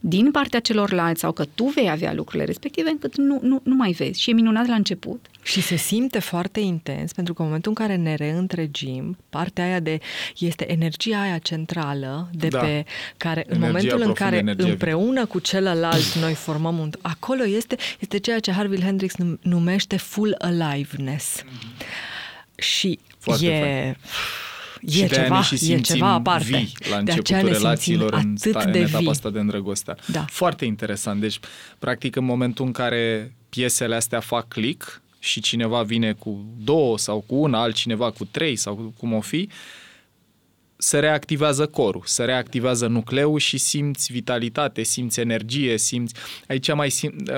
din 0.00 0.30
partea 0.30 0.60
celorlalți 0.60 1.20
sau 1.20 1.32
că 1.32 1.44
tu 1.54 1.64
vei 1.64 1.90
avea 1.90 2.12
lucrurile 2.14 2.44
respective, 2.44 2.90
încât 2.90 3.16
nu, 3.16 3.38
nu, 3.42 3.60
nu 3.62 3.74
mai 3.74 3.92
vezi. 3.92 4.20
Și 4.20 4.30
e 4.30 4.32
minunat 4.32 4.66
la 4.66 4.74
început. 4.74 5.26
Și 5.42 5.60
se 5.62 5.76
simte 5.76 6.18
foarte 6.18 6.60
intens, 6.60 7.12
pentru 7.12 7.34
că 7.34 7.40
în 7.40 7.46
momentul 7.46 7.72
în 7.76 7.86
care 7.86 7.96
ne 7.98 8.14
reîntregim, 8.14 9.16
partea 9.30 9.64
aia 9.64 9.80
de 9.80 9.98
este 10.38 10.72
energia 10.72 11.20
aia 11.20 11.38
centrală 11.38 12.28
de 12.32 12.48
Da. 12.48 12.58
pe 12.58 12.84
care 13.16 13.44
în 13.48 13.56
Energia 13.56 13.66
momentul 13.66 13.90
în 13.90 13.96
profundă, 13.96 14.24
care 14.24 14.36
energia 14.36 14.68
împreună 14.68 15.26
cu 15.26 15.38
celălalt 15.38 16.14
noi 16.20 16.34
formăm 16.34 16.78
un 16.78 16.90
acolo 17.00 17.46
este 17.46 17.76
este 17.98 18.18
ceea 18.18 18.38
ce 18.38 18.52
Harville 18.52 18.84
Hendrix 18.84 19.14
num- 19.14 19.40
numește 19.42 19.96
full 19.96 20.34
aliveness. 20.38 21.44
Și 22.54 22.98
Foarte 23.18 23.46
e 23.46 23.60
fain. 23.60 23.96
E 24.80 24.90
și 24.90 25.04
de-aia 25.04 25.22
ceva, 25.22 25.36
ne 25.36 25.42
și 25.42 25.54
e 25.54 25.56
simțim 25.56 25.82
ceva 25.82 26.12
aparte. 26.12 26.44
vii 26.44 26.72
la 26.90 27.00
De 27.02 27.12
aceea 27.12 27.38
începutul 27.38 27.48
ne 27.48 27.52
simțim 27.52 27.62
relațiilor 27.62 28.12
în, 28.12 28.18
atât 28.18 28.50
sta, 28.50 28.60
în 28.60 28.72
de 28.72 28.78
etapa 28.78 28.98
vii. 28.98 29.08
asta 29.08 29.30
de 29.30 29.38
îndrăgostea. 29.38 29.96
Da. 30.06 30.24
Foarte 30.28 30.64
interesant. 30.64 31.20
Deci, 31.20 31.38
practic, 31.78 32.16
în 32.16 32.24
momentul 32.24 32.64
în 32.64 32.72
care 32.72 33.34
piesele 33.48 33.94
astea 33.94 34.20
fac 34.20 34.48
click 34.48 35.02
și 35.18 35.40
cineva 35.40 35.82
vine 35.82 36.12
cu 36.12 36.44
două 36.58 36.98
sau 36.98 37.24
cu 37.26 37.34
una, 37.34 37.60
altcineva 37.60 38.10
cu 38.10 38.24
trei 38.24 38.56
sau 38.56 38.94
cum 38.98 39.12
o 39.12 39.20
fi, 39.20 39.48
se 40.76 40.98
reactivează 40.98 41.66
corul, 41.66 42.02
se 42.04 42.24
reactivează 42.24 42.86
nucleul 42.86 43.38
și 43.38 43.58
simți 43.58 44.12
vitalitate, 44.12 44.82
simți 44.82 45.20
energie, 45.20 45.78
simți... 45.78 46.14
Aici 46.48 46.74
mai 46.74 46.90
simt... 46.90 47.30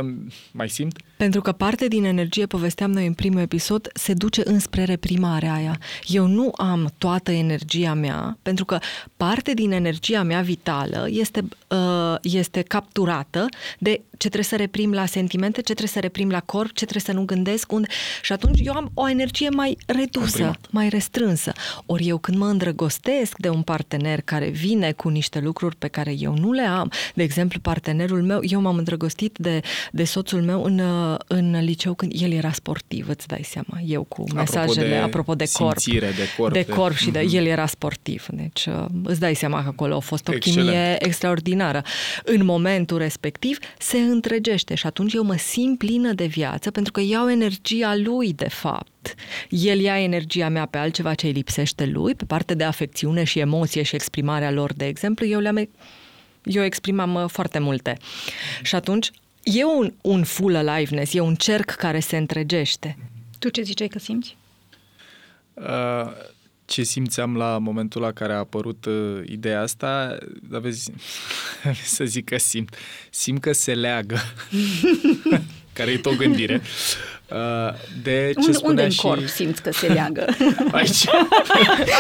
Mai 0.51 0.69
simt? 0.69 0.99
Pentru 1.25 1.43
că 1.43 1.53
parte 1.53 1.89
din 1.89 2.05
energie, 2.05 2.47
povesteam 2.47 2.91
noi 2.91 3.07
în 3.07 3.13
primul 3.13 3.41
episod, 3.41 3.89
se 3.95 4.15
duce 4.15 4.43
înspre 4.45 4.85
reprimarea 4.85 5.53
aia. 5.53 5.79
Eu 6.07 6.27
nu 6.27 6.53
am 6.57 6.93
toată 6.99 7.31
energia 7.31 7.95
mea, 7.95 8.39
pentru 8.43 8.65
că 8.65 8.79
parte 9.17 9.55
din 9.55 9.73
energia 9.73 10.23
mea 10.23 10.41
vitală 10.41 11.07
este, 11.11 11.49
uh, 11.69 12.15
este 12.23 12.63
capturată 12.63 13.47
de 13.79 14.01
ce 14.11 14.31
trebuie 14.31 14.45
să 14.45 14.57
reprim 14.57 14.93
la 14.93 15.07
sentimente, 15.07 15.57
ce 15.57 15.63
trebuie 15.63 15.89
să 15.89 16.01
reprim 16.01 16.31
la 16.31 16.41
corp, 16.41 16.67
ce 16.67 16.85
trebuie 16.85 17.03
să 17.07 17.13
nu 17.13 17.25
gândesc. 17.25 17.73
Unde... 17.73 17.89
Și 18.23 18.33
atunci 18.33 18.61
eu 18.65 18.73
am 18.73 18.91
o 18.95 19.09
energie 19.09 19.49
mai 19.49 19.77
redusă, 19.87 20.19
Comprimat. 20.19 20.59
mai 20.71 20.89
restrânsă. 20.89 21.53
Ori 21.87 22.09
eu 22.09 22.19
când 22.19 22.37
mă 22.37 22.47
îndrăgostesc 22.47 23.39
de 23.39 23.49
un 23.49 23.63
partener 23.63 24.21
care 24.21 24.49
vine 24.49 24.93
cu 24.93 25.09
niște 25.09 25.41
lucruri 25.41 25.77
pe 25.77 25.89
care 25.89 26.15
eu 26.19 26.35
nu 26.37 26.53
le 26.53 26.63
am, 26.63 26.91
de 27.15 27.23
exemplu 27.23 27.61
partenerul 27.61 28.23
meu, 28.23 28.39
eu 28.43 28.61
m-am 28.61 28.77
îndrăgostit 28.77 29.37
de, 29.39 29.61
de 29.93 30.05
soțul 30.05 30.43
meu 30.43 30.65
în, 30.65 30.79
uh, 30.79 31.14
în 31.27 31.65
liceu 31.65 31.95
când 31.95 32.13
el 32.15 32.33
era 32.33 32.53
sportiv, 32.53 33.09
îți 33.09 33.27
dai 33.27 33.41
seama, 33.45 33.81
eu 33.87 34.03
cu 34.03 34.21
Apropo 34.21 34.39
mesajele 34.41 34.89
de 34.89 34.95
apropo 34.97 35.35
de 35.35 35.45
corp. 35.53 35.79
simțire, 35.79 36.07
de 36.17 36.29
corp, 36.37 36.53
De 36.53 36.61
de- 36.69 36.73
corp 36.73 36.95
și 36.97 37.11
de, 37.11 37.21
Mhm. 37.25 37.35
el 37.37 37.47
era 37.47 37.67
sportiv, 37.67 38.27
deci 38.31 38.67
uh, 38.67 38.85
îți 39.05 39.21
dai 39.21 39.35
seama 39.35 39.63
că 39.63 39.69
acolo 39.69 39.97
a 39.97 39.99
fost 39.99 40.29
o 40.29 40.33
Excelent. 40.35 40.69
chimie 40.69 40.97
extraordinară. 41.05 41.83
În 42.25 42.45
momentul 42.45 42.99
respectiv 42.99 43.59
se 43.79 43.99
întregește 43.99 44.75
și 44.75 44.87
atunci 44.87 45.13
eu 45.13 45.23
mă 45.23 45.37
simt 45.37 45.79
plină 45.79 46.13
de 46.13 46.27
viață 46.27 46.71
pentru 46.71 46.93
că 46.93 47.01
iau 47.01 47.31
energia 47.31 47.95
lui 47.97 48.33
de 48.33 48.49
fapt. 48.49 49.15
El 49.49 49.81
ia 49.81 50.03
energia 50.03 50.49
mea 50.49 50.67
pe 50.67 50.79
altceva 50.79 51.15
ce 51.15 51.27
îi 51.27 51.33
lipsește 51.33 51.87
lui, 51.87 52.15
pe 52.15 52.25
parte 52.25 52.55
de 52.55 52.65
afecțiune 52.65 53.25
și 53.25 53.39
emoție 53.39 53.83
și 53.83 53.95
exprimarea 53.95 54.51
lor, 54.51 54.73
de 54.73 54.87
exemplu, 54.87 55.27
eu 55.27 55.41
le-am 55.41 55.69
eu 56.45 56.65
exprimam 56.65 57.15
uh, 57.15 57.25
foarte 57.27 57.59
multe. 57.59 57.97
Și 58.63 58.75
atunci 58.75 59.11
e 59.45 59.65
un, 59.65 59.93
un 60.01 60.25
full 60.25 60.55
aliveness, 60.55 61.15
e 61.15 61.21
un 61.21 61.35
cerc 61.35 61.71
care 61.71 62.01
se 62.01 62.17
întregește. 62.17 62.99
Tu 63.39 63.49
ce 63.49 63.63
ziceai 63.63 63.89
că 63.89 63.99
simți? 63.99 64.37
Uh, 65.55 66.11
ce 66.65 66.83
simțeam 66.83 67.37
la 67.37 67.59
momentul 67.59 68.01
la 68.01 68.13
care 68.13 68.33
a 68.33 68.39
apărut 68.39 68.85
uh, 68.85 69.23
ideea 69.27 69.61
asta, 69.61 70.19
dar 70.49 70.61
vezi, 70.61 70.91
să 71.97 72.05
zic 72.05 72.25
că 72.25 72.39
simt. 72.39 72.77
Simt 73.11 73.41
că 73.41 73.53
se 73.53 73.75
leagă, 73.75 74.19
care 75.73 75.91
e 75.91 75.99
tot 75.99 76.17
gândire, 76.17 76.55
uh, 76.55 77.14
de 78.03 78.31
ce 78.33 78.39
unde, 78.39 78.53
spunea 78.53 78.71
unde 78.71 78.83
în 78.83 78.91
și... 78.91 79.01
corp 79.01 79.27
simți 79.27 79.63
că 79.63 79.73
se 79.73 79.87
leagă? 79.87 80.25
Aici, 80.73 81.07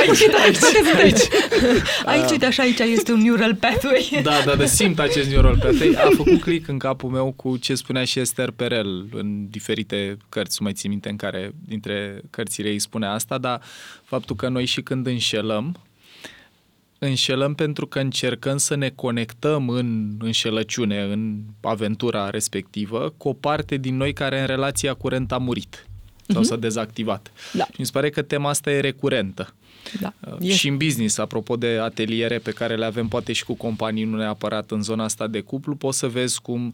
aici, 0.00 0.22
aici, 0.44 0.58
aici. 1.02 1.28
Aici, 2.04 2.30
uite 2.30 2.46
așa, 2.46 2.62
aici 2.62 2.78
este 2.78 3.12
un 3.12 3.22
neural 3.22 3.54
pathway. 3.54 4.20
Da, 4.22 4.42
da, 4.44 4.54
da, 4.54 4.64
simt 4.64 4.98
acest 4.98 5.28
neural 5.28 5.56
pathway. 5.56 5.94
A 5.96 6.08
făcut 6.16 6.40
click 6.40 6.68
în 6.68 6.78
capul 6.78 7.10
meu 7.10 7.32
cu 7.36 7.56
ce 7.56 7.74
spunea 7.74 8.04
și 8.04 8.18
Esther 8.18 8.50
Perel 8.50 9.06
în 9.12 9.48
diferite 9.50 10.16
cărți, 10.28 10.56
nu 10.58 10.64
mai 10.64 10.72
țin 10.72 10.90
minte 10.90 11.08
în 11.08 11.16
care 11.16 11.52
dintre 11.66 12.20
cărțile 12.30 12.68
ei 12.68 12.78
spunea 12.78 13.12
asta, 13.12 13.38
dar 13.38 13.60
faptul 14.04 14.36
că 14.36 14.48
noi 14.48 14.64
și 14.64 14.80
când 14.80 15.06
înșelăm, 15.06 15.76
înșelăm 17.06 17.54
pentru 17.54 17.87
că 17.87 17.99
încercăm 17.99 18.56
să 18.56 18.75
ne 18.75 18.88
conectăm 18.88 19.68
în 19.68 20.16
înșelăciune, 20.18 21.02
în 21.02 21.40
aventura 21.61 22.30
respectivă, 22.30 23.14
cu 23.16 23.28
o 23.28 23.32
parte 23.32 23.76
din 23.76 23.96
noi 23.96 24.12
care 24.12 24.40
în 24.40 24.46
relația 24.46 24.94
curent 24.94 25.32
a 25.32 25.38
murit 25.38 25.87
sau 26.26 26.42
s-a 26.42 26.56
dezactivat. 26.56 27.32
Da. 27.52 27.64
Și 27.64 27.76
mi 27.78 27.84
se 27.84 27.92
pare 27.92 28.11
că 28.11 28.23
tema 28.23 28.49
asta 28.49 28.70
e 28.70 28.80
recurentă. 28.80 29.54
Da. 30.00 30.12
Uh, 30.40 30.50
Și 30.50 30.68
în 30.68 30.76
business, 30.76 31.18
apropo 31.18 31.56
de 31.56 31.78
ateliere 31.82 32.38
pe 32.38 32.50
care 32.50 32.76
le 32.76 32.84
avem 32.84 33.08
poate 33.08 33.32
și 33.32 33.44
cu 33.44 33.54
companii, 33.54 34.04
nu 34.04 34.16
neapărat 34.16 34.70
în 34.70 34.82
zona 34.82 35.04
asta 35.04 35.26
de 35.26 35.40
cuplu, 35.40 35.75
poți 35.75 35.99
să 35.99 36.08
vezi 36.08 36.40
cum 36.40 36.66
uh, 36.66 36.73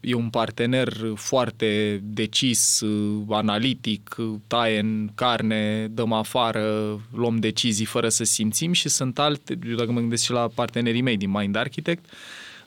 e 0.00 0.14
un 0.14 0.30
partener 0.30 0.92
foarte 1.14 2.00
decis, 2.02 2.80
uh, 2.80 3.22
analitic, 3.28 4.14
uh, 4.18 4.34
taie 4.46 4.78
în 4.78 5.10
carne, 5.14 5.88
dăm 5.90 6.12
afară, 6.12 7.00
luăm 7.14 7.36
decizii 7.36 7.84
fără 7.84 8.08
să 8.08 8.24
simțim 8.24 8.72
și 8.72 8.88
sunt 8.88 9.18
alte, 9.18 9.58
eu 9.68 9.74
dacă 9.74 9.92
mă 9.92 10.00
gândesc 10.00 10.24
și 10.24 10.30
la 10.30 10.48
partenerii 10.54 11.00
mei 11.00 11.16
din 11.16 11.30
Mind 11.30 11.56
Architect, 11.56 12.04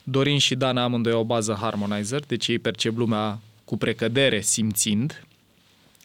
Dorin 0.02 0.38
și 0.38 0.54
Dana 0.54 0.82
amândoi 0.82 1.12
au 1.12 1.20
o 1.20 1.24
bază 1.24 1.56
harmonizer, 1.60 2.20
deci 2.26 2.48
ei 2.48 2.58
percep 2.58 2.96
lumea 2.96 3.38
cu 3.64 3.76
precădere, 3.76 4.40
simțind, 4.40 5.24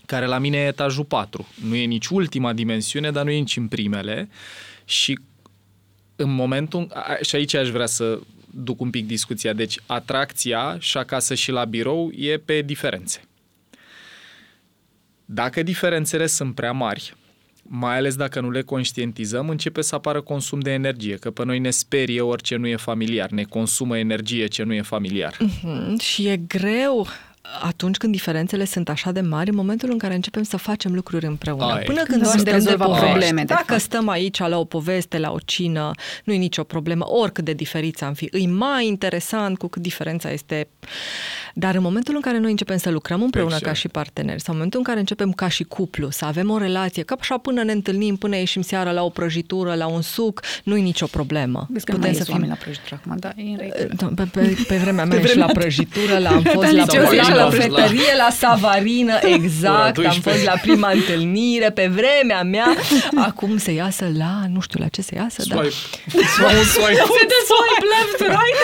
care 0.05 0.25
la 0.25 0.37
mine 0.37 0.57
e 0.57 0.67
etajul 0.67 1.05
4. 1.05 1.47
Nu 1.63 1.75
e 1.75 1.85
nici 1.85 2.07
ultima 2.07 2.53
dimensiune, 2.53 3.11
dar 3.11 3.23
nu 3.23 3.31
e 3.31 3.37
nici 3.37 3.57
în 3.57 3.67
primele. 3.67 4.29
Și 4.85 5.19
în 6.15 6.33
momentul... 6.33 6.87
a- 6.93 7.17
Și 7.21 7.35
aici 7.35 7.53
aș 7.53 7.69
vrea 7.69 7.85
să 7.85 8.19
duc 8.63 8.81
un 8.81 8.89
pic 8.89 9.07
discuția. 9.07 9.53
Deci 9.53 9.79
atracția 9.85 10.75
și 10.79 10.89
șacasă 10.89 11.33
și 11.33 11.51
la 11.51 11.65
birou 11.65 12.11
e 12.15 12.37
pe 12.37 12.61
diferențe. 12.61 13.21
Dacă 15.25 15.63
diferențele 15.63 16.25
sunt 16.25 16.55
prea 16.55 16.71
mari, 16.71 17.15
mai 17.63 17.97
ales 17.97 18.15
dacă 18.15 18.39
nu 18.39 18.49
le 18.49 18.61
conștientizăm, 18.61 19.49
începe 19.49 19.81
să 19.81 19.95
apară 19.95 20.21
consum 20.21 20.59
de 20.59 20.71
energie, 20.71 21.15
că 21.15 21.31
pe 21.31 21.45
noi 21.45 21.59
ne 21.59 21.69
sperie 21.69 22.21
orice 22.21 22.55
nu 22.55 22.67
e 22.67 22.75
familiar, 22.75 23.29
ne 23.29 23.43
consumă 23.43 23.97
energie 23.97 24.47
ce 24.47 24.63
nu 24.63 24.73
e 24.73 24.81
familiar. 24.81 25.37
Mhm, 25.39 25.97
Și 25.99 26.27
e 26.27 26.37
greu 26.37 27.07
atunci 27.61 27.97
când 27.97 28.11
diferențele 28.11 28.65
sunt 28.65 28.89
așa 28.89 29.11
de 29.11 29.21
mari, 29.21 29.49
în 29.49 29.55
momentul 29.55 29.89
în 29.91 29.97
care 29.97 30.13
începem 30.15 30.43
să 30.43 30.57
facem 30.57 30.93
lucruri 30.93 31.25
împreună. 31.25 31.63
Ai. 31.73 31.83
Până 31.83 32.01
Când 32.03 32.07
când 32.07 32.21
avem 32.27 32.31
de 32.31 32.39
stăm 32.39 32.43
de 32.43 32.51
rezolvat 32.51 32.87
povești. 32.87 33.05
probleme, 33.09 33.39
de 33.39 33.53
Dacă 33.53 33.63
fapt. 33.67 33.81
stăm 33.81 34.09
aici 34.09 34.37
la 34.39 34.57
o 34.59 34.63
poveste, 34.63 35.17
la 35.17 35.31
o 35.31 35.37
cină, 35.45 35.91
nu 36.23 36.33
e 36.33 36.37
nicio 36.37 36.63
problemă, 36.63 37.05
oricât 37.09 37.43
de 37.45 37.53
diferiți 37.53 38.03
am 38.03 38.13
fi. 38.13 38.29
E 38.31 38.47
mai 38.47 38.87
interesant 38.87 39.57
cu 39.57 39.67
cât 39.67 39.81
diferența 39.81 40.31
este... 40.31 40.67
Dar 41.53 41.75
în 41.75 41.81
momentul 41.81 42.15
în 42.15 42.21
care 42.21 42.37
noi 42.37 42.49
începem 42.51 42.77
să 42.77 42.89
lucrăm 42.89 43.21
împreună 43.21 43.49
Excelent. 43.51 43.75
ca 43.75 43.81
și 43.81 43.87
parteneri, 43.87 44.41
sau 44.41 44.53
în 44.53 44.55
momentul 44.55 44.79
în 44.79 44.85
care 44.85 44.99
începem 44.99 45.31
ca 45.31 45.47
și 45.47 45.63
cuplu, 45.63 46.09
să 46.09 46.25
avem 46.25 46.49
o 46.49 46.57
relație, 46.57 47.03
ca 47.03 47.15
așa 47.19 47.37
până 47.37 47.63
ne 47.63 47.71
întâlnim, 47.71 48.15
până 48.15 48.35
ieșim 48.37 48.61
seara 48.61 48.91
la 48.91 49.03
o 49.03 49.09
prăjitură, 49.09 49.73
la 49.73 49.87
un 49.87 50.01
suc, 50.01 50.41
nu 50.63 50.77
e 50.77 50.81
nicio 50.81 51.05
problemă. 51.05 51.67
Vezi 51.69 51.85
că 51.85 51.91
nu 51.91 51.97
mai 51.97 52.09
ies 52.13 52.27
oameni 52.27 52.49
la 52.49 52.55
prăjitură 52.55 52.99
acum, 53.03 53.17
da, 53.19 53.31
e 53.35 53.41
în 53.41 53.57
regulă. 53.57 54.11
pe, 54.15 54.23
pe, 54.31 54.57
pe 54.67 54.75
vremea 54.77 55.05
mea 55.05 55.19
pe 55.19 55.27
și 55.27 55.37
la 55.37 55.45
prăjitură, 55.45 56.17
la, 56.17 56.29
am 56.29 56.41
fost 56.53 56.69
Pe 56.69 56.75
la, 57.37 57.43
liceu, 57.49 57.57
prăjitură, 57.59 57.81
la- 57.81 57.83
la 57.83 57.87
prăjitărie, 57.87 58.13
la 58.23 58.29
savarină, 58.43 59.15
exact, 59.37 59.97
Ora 59.97 60.09
am 60.09 60.19
12. 60.19 60.29
fost 60.29 60.43
la 60.43 60.55
prima 60.61 60.89
întâlnire, 60.91 61.69
pe 61.71 61.85
vremea 61.99 62.41
mea, 62.43 62.67
acum 63.29 63.57
se 63.57 63.71
iasă 63.71 64.05
la, 64.17 64.33
nu 64.53 64.59
știu 64.61 64.79
la 64.83 64.87
ce 64.87 65.01
se 65.01 65.15
iasă, 65.15 65.43
dar... 65.47 65.57
Swipe, 65.57 66.25
swipe, 66.35 66.63
swipe. 66.73 67.01
Se 67.17 67.25
de 67.33 67.39
swipe 67.49 67.85
left, 67.93 68.19
right. 68.37 68.61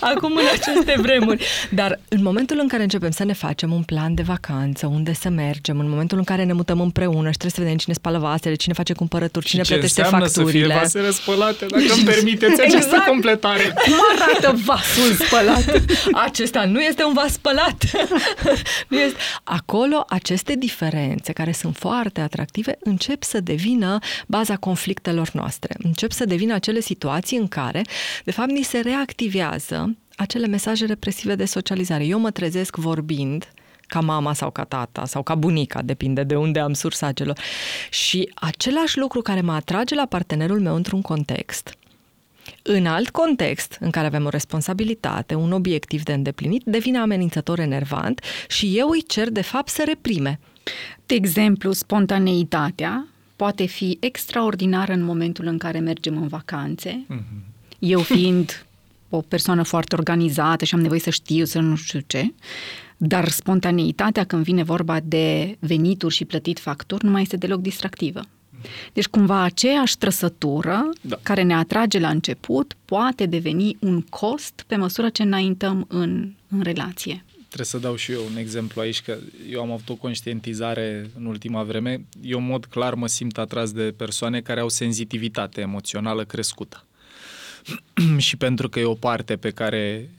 Acum 0.00 0.32
în 0.36 0.44
aceste 0.52 0.94
vremuri. 1.00 1.44
Dar 1.70 1.98
în 2.08 2.22
momentul 2.22 2.58
în 2.60 2.68
care 2.68 2.82
începem 2.82 3.10
să 3.10 3.24
ne 3.24 3.32
facem 3.32 3.72
un 3.72 3.82
plan 3.82 4.14
de 4.14 4.22
vacanță, 4.22 4.86
unde 4.86 5.12
să 5.14 5.28
mergem, 5.28 5.78
în 5.78 5.88
momentul 5.88 6.18
în 6.18 6.24
care 6.24 6.44
ne 6.44 6.52
mutăm 6.52 6.80
împreună 6.80 7.30
și 7.30 7.38
trebuie 7.38 7.50
să 7.50 7.60
vedem 7.60 7.76
cine 7.76 7.94
spală 7.94 8.18
vasele, 8.18 8.54
cine 8.54 8.74
face 8.74 8.92
cumpărături, 8.92 9.46
cine 9.46 9.62
și 9.62 9.68
ce 9.68 9.74
plătește 9.74 10.00
înseamnă 10.00 10.26
facturile. 10.26 10.62
să 10.66 10.68
fie 10.72 10.78
vase 10.82 11.00
răspălate, 11.00 11.66
dacă 11.70 11.92
îmi 11.94 12.04
permiteți 12.04 12.60
această 12.60 12.76
Exact. 12.76 13.06
completare. 13.06 13.62
Cum 13.84 13.94
arată 14.16 14.58
vasul 14.64 15.12
spălat? 15.26 15.82
Acesta 16.12 16.64
nu 16.64 16.80
este 16.80 17.04
un 17.04 17.12
vas 17.12 17.36
spălat. 17.46 18.08
nu 18.88 18.98
este. 18.98 19.18
Acolo, 19.44 20.04
aceste 20.08 20.54
diferențe, 20.54 21.32
care 21.32 21.52
sunt 21.52 21.76
foarte 21.76 22.20
atractive, 22.20 22.76
încep 22.80 23.22
să 23.22 23.40
devină 23.40 23.98
baza 24.26 24.56
conflictelor 24.56 25.30
noastre. 25.32 25.74
Încep 25.78 26.12
să 26.12 26.24
devină 26.24 26.54
acele 26.54 26.80
situații 26.80 27.36
în 27.36 27.48
care, 27.48 27.82
de 28.24 28.30
fapt, 28.30 28.50
ni 28.50 28.62
se 28.62 28.78
reactivează 28.78 29.96
acele 30.16 30.46
mesaje 30.46 30.86
represive 30.86 31.34
de 31.34 31.44
socializare. 31.44 32.04
Eu 32.04 32.18
mă 32.18 32.30
trezesc 32.30 32.76
vorbind 32.76 33.48
ca 33.86 34.00
mama 34.00 34.32
sau 34.32 34.50
ca 34.50 34.64
tata 34.64 35.04
sau 35.04 35.22
ca 35.22 35.34
bunica, 35.34 35.82
depinde 35.82 36.22
de 36.22 36.36
unde 36.36 36.60
am 36.60 36.72
sursa 36.72 37.12
celor. 37.12 37.38
Și 37.90 38.30
același 38.34 38.98
lucru 38.98 39.20
care 39.20 39.40
mă 39.40 39.52
atrage 39.52 39.94
la 39.94 40.06
partenerul 40.06 40.60
meu 40.60 40.74
într-un 40.74 41.02
context, 41.02 41.76
în 42.66 42.86
alt 42.86 43.10
context, 43.10 43.76
în 43.80 43.90
care 43.90 44.06
avem 44.06 44.24
o 44.24 44.28
responsabilitate, 44.28 45.34
un 45.34 45.52
obiectiv 45.52 46.02
de 46.02 46.12
îndeplinit, 46.12 46.62
devine 46.64 46.98
amenințător 46.98 47.58
enervant 47.58 48.20
și 48.48 48.78
eu 48.78 48.88
îi 48.88 49.02
cer, 49.02 49.30
de 49.30 49.42
fapt, 49.42 49.68
să 49.68 49.82
reprime. 49.86 50.40
De 51.06 51.14
exemplu, 51.14 51.72
spontaneitatea 51.72 53.06
poate 53.36 53.66
fi 53.66 53.96
extraordinară 54.00 54.92
în 54.92 55.02
momentul 55.02 55.46
în 55.46 55.58
care 55.58 55.78
mergem 55.78 56.16
în 56.16 56.28
vacanțe. 56.28 57.06
Mm-hmm. 57.10 57.54
Eu 57.78 58.00
fiind 58.00 58.66
o 59.10 59.20
persoană 59.20 59.62
foarte 59.62 59.94
organizată 59.94 60.64
și 60.64 60.74
am 60.74 60.80
nevoie 60.80 61.00
să 61.00 61.10
știu, 61.10 61.44
să 61.44 61.60
nu 61.60 61.76
știu 61.76 62.00
ce, 62.06 62.32
dar 62.96 63.28
spontaneitatea 63.28 64.24
când 64.24 64.42
vine 64.42 64.62
vorba 64.62 65.00
de 65.02 65.56
venituri 65.60 66.14
și 66.14 66.24
plătit 66.24 66.58
facturi 66.58 67.04
nu 67.04 67.10
mai 67.10 67.22
este 67.22 67.36
deloc 67.36 67.60
distractivă. 67.60 68.20
Deci 68.92 69.06
cumva 69.06 69.42
aceeași 69.42 69.98
trăsătură 69.98 70.90
da. 71.00 71.18
care 71.22 71.42
ne 71.42 71.54
atrage 71.54 71.98
la 71.98 72.08
început 72.08 72.74
poate 72.84 73.26
deveni 73.26 73.76
un 73.80 74.02
cost 74.02 74.64
pe 74.66 74.76
măsură 74.76 75.08
ce 75.08 75.22
înaintăm 75.22 75.84
în, 75.88 76.32
în 76.48 76.62
relație. 76.62 77.24
Trebuie 77.56 77.66
să 77.66 77.78
dau 77.78 77.96
și 77.96 78.12
eu 78.12 78.24
un 78.30 78.36
exemplu 78.36 78.80
aici, 78.80 79.02
că 79.02 79.16
eu 79.50 79.60
am 79.60 79.70
avut 79.70 79.88
o 79.88 79.94
conștientizare 79.94 81.10
în 81.18 81.24
ultima 81.24 81.62
vreme. 81.62 82.04
Eu, 82.22 82.38
în 82.38 82.46
mod 82.46 82.64
clar, 82.64 82.94
mă 82.94 83.06
simt 83.06 83.38
atras 83.38 83.72
de 83.72 83.94
persoane 83.96 84.40
care 84.40 84.60
au 84.60 84.68
senzitivitate 84.68 85.60
emoțională 85.60 86.24
crescută. 86.24 86.84
și 88.26 88.36
pentru 88.36 88.68
că 88.68 88.78
e 88.78 88.84
o 88.84 88.94
parte 88.94 89.36
pe 89.36 89.50
care 89.50 90.10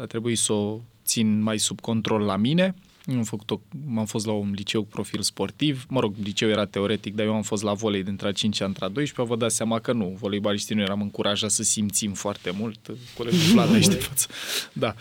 a 0.00 0.04
trebuit 0.04 0.38
să 0.38 0.52
o 0.52 0.80
țin 1.04 1.42
mai 1.42 1.58
sub 1.58 1.80
control 1.80 2.20
la 2.20 2.36
mine, 2.36 2.74
eu 3.06 3.16
am, 3.16 3.22
făcut 3.22 3.50
o, 3.50 3.60
am 3.96 4.04
fost 4.04 4.26
la 4.26 4.32
un 4.32 4.52
liceu 4.56 4.82
profil 4.82 5.22
sportiv, 5.22 5.84
mă 5.88 6.00
rog, 6.00 6.14
liceu 6.22 6.48
era 6.48 6.64
teoretic, 6.64 7.14
dar 7.14 7.26
eu 7.26 7.34
am 7.34 7.42
fost 7.42 7.62
la 7.62 7.72
volei 7.72 8.02
dintre 8.02 8.28
a 8.28 8.32
5 8.32 8.60
ani 8.60 8.74
a 8.80 8.88
12 8.88 9.34
vă 9.34 9.40
dați 9.40 9.56
seama 9.56 9.78
că 9.78 9.92
nu, 9.92 10.16
voleibaliștii 10.20 10.74
nu 10.74 10.80
eram 10.80 11.00
încurajat 11.00 11.50
să 11.50 11.62
simțim 11.62 12.12
foarte 12.12 12.50
mult, 12.50 12.78
colegul 13.16 13.38
Vlad 13.38 13.72
aici 13.72 13.86
de 13.86 13.94
față. 13.94 14.26
Da. 14.72 14.94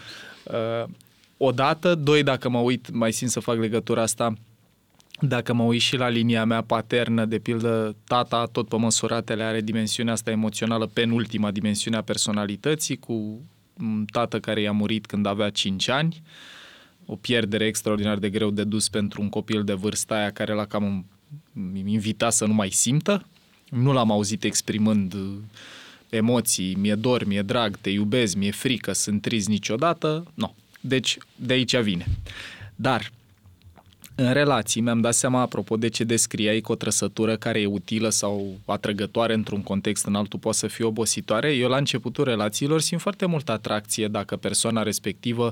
Uh, 0.43 0.89
odată, 1.37 1.95
doi, 1.95 2.23
dacă 2.23 2.49
mă 2.49 2.59
uit, 2.59 2.91
mai 2.91 3.13
simt 3.13 3.31
să 3.31 3.39
fac 3.39 3.57
legătura 3.57 4.01
asta, 4.01 4.33
dacă 5.19 5.53
mă 5.53 5.63
uit 5.63 5.81
și 5.81 5.95
la 5.95 6.07
linia 6.07 6.45
mea 6.45 6.61
paternă, 6.61 7.25
de 7.25 7.39
pildă, 7.39 7.95
tata 8.07 8.45
tot 8.45 8.67
pe 8.67 8.75
măsuratele 8.75 9.43
are 9.43 9.61
dimensiunea 9.61 10.13
asta 10.13 10.31
emoțională, 10.31 10.85
penultima 10.85 11.51
dimensiune 11.51 11.97
a 11.97 12.01
personalității, 12.01 12.97
cu 12.97 13.41
un 13.79 14.05
tată 14.11 14.39
care 14.39 14.61
i-a 14.61 14.71
murit 14.71 15.05
când 15.05 15.25
avea 15.25 15.49
5 15.49 15.87
ani, 15.87 16.21
o 17.05 17.15
pierdere 17.15 17.65
extraordinar 17.65 18.17
de 18.17 18.29
greu 18.29 18.49
de 18.49 18.63
dus 18.63 18.89
pentru 18.89 19.21
un 19.21 19.29
copil 19.29 19.63
de 19.63 19.73
vârsta 19.73 20.15
aia 20.15 20.31
care 20.31 20.53
l-a 20.53 20.65
cam 20.65 21.05
invitat 21.85 22.33
să 22.33 22.45
nu 22.45 22.53
mai 22.53 22.69
simtă. 22.69 23.25
Nu 23.69 23.93
l-am 23.93 24.11
auzit 24.11 24.43
exprimând 24.43 25.13
uh, 25.13 25.37
emoții, 26.09 26.75
mi-e 26.75 26.95
dor, 26.95 27.25
mi-e 27.25 27.41
drag, 27.41 27.77
te 27.77 27.89
iubesc, 27.89 28.35
mi-e 28.35 28.51
frică, 28.51 28.93
sunt 28.93 29.21
trist 29.21 29.47
niciodată. 29.47 30.25
Nu. 30.33 30.55
Deci, 30.81 31.17
de 31.35 31.53
aici 31.53 31.77
vine. 31.77 32.05
Dar, 32.75 33.11
în 34.15 34.33
relații, 34.33 34.81
mi-am 34.81 35.01
dat 35.01 35.13
seama, 35.13 35.41
apropo 35.41 35.77
de 35.77 35.87
ce 35.87 36.03
descriai 36.03 36.59
cu 36.59 36.71
o 36.71 36.75
trăsătură 36.75 37.35
care 37.35 37.61
e 37.61 37.65
utilă 37.65 38.09
sau 38.09 38.59
atrăgătoare 38.65 39.33
într-un 39.33 39.61
context 39.61 40.05
în 40.05 40.15
altul 40.15 40.39
poate 40.39 40.57
să 40.57 40.67
fie 40.67 40.85
obositoare, 40.85 41.53
eu 41.53 41.69
la 41.69 41.77
începutul 41.77 42.23
relațiilor 42.23 42.81
simt 42.81 43.01
foarte 43.01 43.25
multă 43.25 43.51
atracție 43.51 44.07
dacă 44.07 44.35
persoana 44.35 44.83
respectivă 44.83 45.51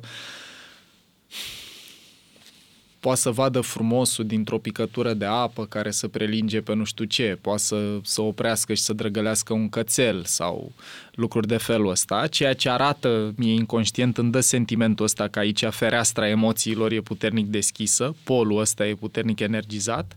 poate 3.04 3.20
să 3.20 3.32
vadă 3.32 3.62
frumosul 3.62 4.26
dintr-o 4.26 4.58
picătură 4.58 5.14
de 5.14 5.26
apă 5.26 5.66
care 5.66 5.92
să 5.92 6.08
prelinge 6.08 6.62
pe 6.62 6.74
nu 6.74 6.84
știu 6.84 7.06
ce, 7.06 7.38
poate 7.42 7.62
să, 7.62 8.00
să 8.04 8.22
oprească 8.22 8.74
și 8.74 8.82
să 8.82 8.94
drăgălească 8.94 9.54
un 9.54 9.70
cățel 9.70 10.24
sau 10.26 10.72
lucruri 11.12 11.48
de 11.48 11.58
felul 11.58 11.90
ăsta, 11.90 12.28
ceea 12.28 12.54
ce 12.54 12.70
arată 12.70 13.34
mie 13.38 13.54
inconștient 13.54 14.18
îmi 14.18 14.32
dă 14.32 14.40
sentimentul 14.40 15.06
ăsta 15.06 15.28
că 15.28 15.40
aici 15.40 15.66
fereastra 15.70 16.30
emoțiilor 16.30 16.92
e 16.92 17.02
puternic 17.02 17.46
deschisă, 17.46 18.16
polul 18.24 18.60
ăsta 18.60 18.88
e 18.88 18.96
puternic 18.96 19.40
energizat, 19.40 20.16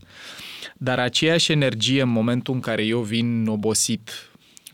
dar 0.76 0.98
aceeași 0.98 1.52
energie 1.52 2.02
în 2.02 2.08
momentul 2.08 2.54
în 2.54 2.60
care 2.60 2.84
eu 2.84 3.00
vin 3.00 3.46
obosit 3.46 4.10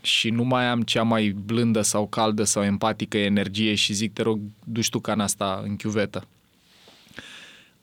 și 0.03 0.29
nu 0.29 0.43
mai 0.43 0.65
am 0.65 0.81
cea 0.81 1.03
mai 1.03 1.29
blândă 1.45 1.81
sau 1.81 2.07
caldă 2.07 2.43
sau 2.43 2.63
empatică 2.63 3.17
energie 3.17 3.75
și 3.75 3.93
zic, 3.93 4.13
te 4.13 4.21
rog, 4.21 4.39
duci 4.63 4.89
tu 4.89 4.99
cana 4.99 5.23
asta 5.23 5.61
în 5.63 5.75
chiuvetă 5.75 6.27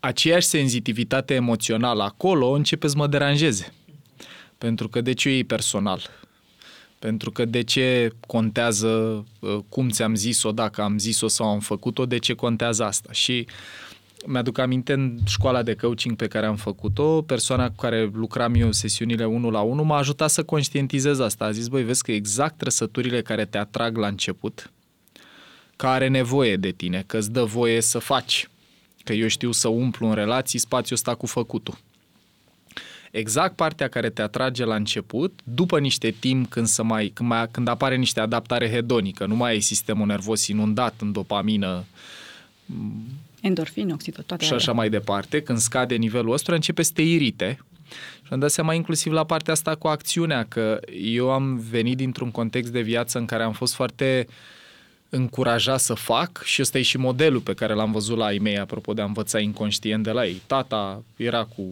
aceeași 0.01 0.47
senzitivitate 0.47 1.33
emoțională 1.33 2.03
acolo 2.03 2.49
începe 2.49 2.87
să 2.87 2.97
mă 2.97 3.07
deranjeze. 3.07 3.73
Pentru 4.57 4.89
că 4.89 5.01
de 5.01 5.13
ce 5.13 5.29
e 5.29 5.43
personal? 5.43 6.01
Pentru 6.99 7.31
că 7.31 7.45
de 7.45 7.61
ce 7.63 8.11
contează 8.27 9.25
uh, 9.39 9.57
cum 9.69 9.89
ți-am 9.89 10.15
zis-o, 10.15 10.51
dacă 10.51 10.81
am 10.81 10.97
zis-o 10.97 11.27
sau 11.27 11.47
am 11.47 11.59
făcut-o, 11.59 12.05
de 12.05 12.17
ce 12.17 12.33
contează 12.33 12.83
asta? 12.83 13.11
Și 13.11 13.45
mi-aduc 14.25 14.57
aminte 14.57 14.93
în 14.93 15.17
școala 15.25 15.63
de 15.63 15.75
coaching 15.75 16.15
pe 16.15 16.27
care 16.27 16.45
am 16.45 16.55
făcut-o, 16.55 17.21
persoana 17.21 17.67
cu 17.67 17.75
care 17.75 18.09
lucram 18.13 18.53
eu 18.53 18.71
sesiunile 18.71 19.25
1 19.25 19.49
la 19.49 19.61
1 19.61 19.83
m-a 19.83 19.97
ajutat 19.97 20.29
să 20.29 20.43
conștientizez 20.43 21.19
asta. 21.19 21.45
A 21.45 21.51
zis, 21.51 21.67
băi, 21.67 21.83
vezi 21.83 22.03
că 22.03 22.11
exact 22.11 22.57
trăsăturile 22.57 23.21
care 23.21 23.45
te 23.45 23.57
atrag 23.57 23.97
la 23.97 24.07
început, 24.07 24.71
care 25.75 25.93
are 25.93 26.07
nevoie 26.07 26.55
de 26.55 26.71
tine, 26.71 27.03
că 27.07 27.17
îți 27.17 27.31
dă 27.31 27.43
voie 27.43 27.81
să 27.81 27.99
faci, 27.99 28.49
Că 29.03 29.13
eu 29.13 29.27
știu 29.27 29.51
să 29.51 29.67
umplu 29.67 30.07
în 30.07 30.13
relații 30.13 30.59
spațiul 30.59 30.97
ăsta 30.97 31.15
cu 31.15 31.25
făcutul. 31.25 31.77
Exact 33.11 33.55
partea 33.55 33.87
care 33.87 34.09
te 34.09 34.21
atrage 34.21 34.63
la 34.63 34.75
început, 34.75 35.39
după 35.43 35.79
niște 35.79 36.09
timp 36.09 36.49
când, 36.49 36.67
să 36.67 36.83
mai, 36.83 37.07
când, 37.13 37.29
mai, 37.29 37.47
când 37.51 37.67
apare 37.67 37.95
niște 37.95 38.19
adaptare 38.19 38.69
hedonică, 38.69 39.25
nu 39.25 39.35
mai 39.35 39.51
ai 39.51 39.59
sistemul 39.59 40.07
nervos 40.07 40.47
inundat 40.47 40.93
în 40.99 41.11
dopamină, 41.11 41.85
endorfin, 43.41 43.89
oxidot, 43.89 44.25
toate 44.25 44.45
Și 44.45 44.53
așa 44.53 44.61
alea. 44.61 44.73
mai 44.75 44.89
departe, 44.89 45.41
când 45.41 45.57
scade 45.57 45.95
nivelul 45.95 46.33
ăsta, 46.33 46.53
începe 46.53 46.83
să 46.83 46.91
te 46.93 47.01
irite. 47.01 47.59
Și 48.23 48.33
am 48.33 48.39
dat 48.39 48.51
seama 48.51 48.73
inclusiv 48.73 49.11
la 49.11 49.23
partea 49.23 49.53
asta 49.53 49.75
cu 49.75 49.87
acțiunea, 49.87 50.45
că 50.45 50.79
eu 51.01 51.31
am 51.31 51.57
venit 51.69 51.97
dintr-un 51.97 52.31
context 52.31 52.71
de 52.71 52.81
viață 52.81 53.17
în 53.17 53.25
care 53.25 53.43
am 53.43 53.53
fost 53.53 53.73
foarte 53.73 54.25
uh, 54.27 54.33
încuraja 55.13 55.77
să 55.77 55.93
fac 55.93 56.41
și 56.43 56.61
ăsta 56.61 56.77
e 56.77 56.81
și 56.81 56.97
modelul 56.97 57.39
pe 57.39 57.53
care 57.53 57.73
l-am 57.73 57.91
văzut 57.91 58.17
la 58.17 58.31
ei 58.31 58.39
mei, 58.39 58.57
apropo 58.57 58.93
de 58.93 59.01
a 59.01 59.05
învăța 59.05 59.39
inconștient 59.39 60.03
de 60.03 60.11
la 60.11 60.25
ei. 60.25 60.41
Tata 60.47 61.03
era 61.15 61.43
cu 61.43 61.63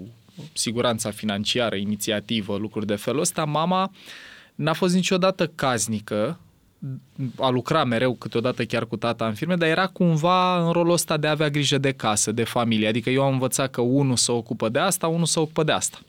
siguranța 0.53 1.11
financiară, 1.11 1.75
inițiativă, 1.75 2.57
lucruri 2.57 2.85
de 2.85 2.95
felul 2.95 3.19
ăsta. 3.19 3.45
Mama 3.45 3.91
n-a 4.55 4.73
fost 4.73 4.93
niciodată 4.93 5.47
caznică, 5.47 6.39
a 7.35 7.49
lucra 7.49 7.83
mereu 7.83 8.13
câteodată 8.13 8.65
chiar 8.65 8.85
cu 8.85 8.97
tata 8.97 9.27
în 9.27 9.33
firme, 9.33 9.55
dar 9.55 9.69
era 9.69 9.87
cumva 9.87 10.65
în 10.65 10.71
rolul 10.71 10.93
ăsta 10.93 11.17
de 11.17 11.27
a 11.27 11.31
avea 11.31 11.49
grijă 11.49 11.77
de 11.77 11.91
casă, 11.91 12.31
de 12.31 12.43
familie. 12.43 12.87
Adică 12.87 13.09
eu 13.09 13.23
am 13.23 13.31
învățat 13.31 13.71
că 13.71 13.81
unul 13.81 14.15
se 14.15 14.31
ocupă 14.31 14.69
de 14.69 14.79
asta, 14.79 15.07
unul 15.07 15.25
se 15.25 15.39
ocupă 15.39 15.63
de 15.63 15.71
asta. 15.71 15.99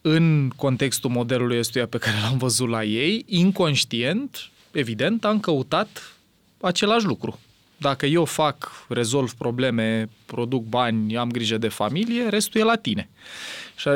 În 0.00 0.50
contextul 0.56 1.10
modelului 1.10 1.58
ăstuia 1.58 1.86
pe 1.86 1.98
care 1.98 2.16
l-am 2.22 2.38
văzut 2.38 2.68
la 2.68 2.84
ei, 2.84 3.24
inconștient, 3.26 4.50
evident, 4.72 5.24
am 5.24 5.40
căutat 5.40 6.16
același 6.60 7.06
lucru. 7.06 7.38
Dacă 7.76 8.06
eu 8.06 8.24
fac, 8.24 8.86
rezolv 8.88 9.32
probleme, 9.32 10.08
produc 10.26 10.64
bani, 10.64 11.16
am 11.16 11.30
grijă 11.30 11.58
de 11.58 11.68
familie, 11.68 12.28
restul 12.28 12.60
e 12.60 12.64
la 12.64 12.76
tine. 12.76 13.08
Și 13.76 13.88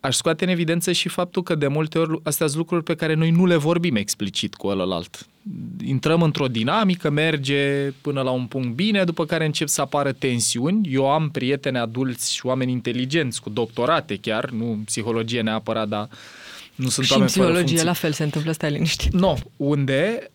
aș 0.00 0.16
scoate 0.16 0.44
în 0.44 0.50
evidență 0.50 0.92
și 0.92 1.08
faptul 1.08 1.42
că 1.42 1.54
de 1.54 1.66
multe 1.66 1.98
ori 1.98 2.20
astea 2.22 2.46
sunt 2.46 2.58
lucruri 2.58 2.82
pe 2.82 2.94
care 2.94 3.14
noi 3.14 3.30
nu 3.30 3.46
le 3.46 3.56
vorbim 3.56 3.96
explicit 3.96 4.54
cu 4.54 4.66
ălălalt. 4.66 5.26
Intrăm 5.84 6.22
într-o 6.22 6.48
dinamică, 6.48 7.10
merge 7.10 7.90
până 8.00 8.22
la 8.22 8.30
un 8.30 8.46
punct 8.46 8.74
bine, 8.74 9.04
după 9.04 9.24
care 9.24 9.44
încep 9.44 9.68
să 9.68 9.80
apară 9.80 10.12
tensiuni. 10.12 10.88
Eu 10.92 11.10
am 11.10 11.30
prieteni 11.30 11.78
adulți 11.78 12.34
și 12.34 12.46
oameni 12.46 12.72
inteligenți, 12.72 13.40
cu 13.40 13.50
doctorate 13.50 14.16
chiar, 14.16 14.50
nu 14.50 14.82
psihologie 14.84 15.40
neapărat, 15.40 15.88
dar 15.88 16.08
nu 16.74 16.88
sunt 16.88 17.06
și 17.06 17.12
oameni 17.12 17.30
în 17.34 17.42
psihologie 17.42 17.82
la 17.82 17.92
fel 17.92 18.12
se 18.12 18.22
întâmplă, 18.22 18.52
stai 18.52 18.70
liniștit. 18.70 19.12
Nu, 19.12 19.20
no, 19.20 19.34
unde 19.56 20.30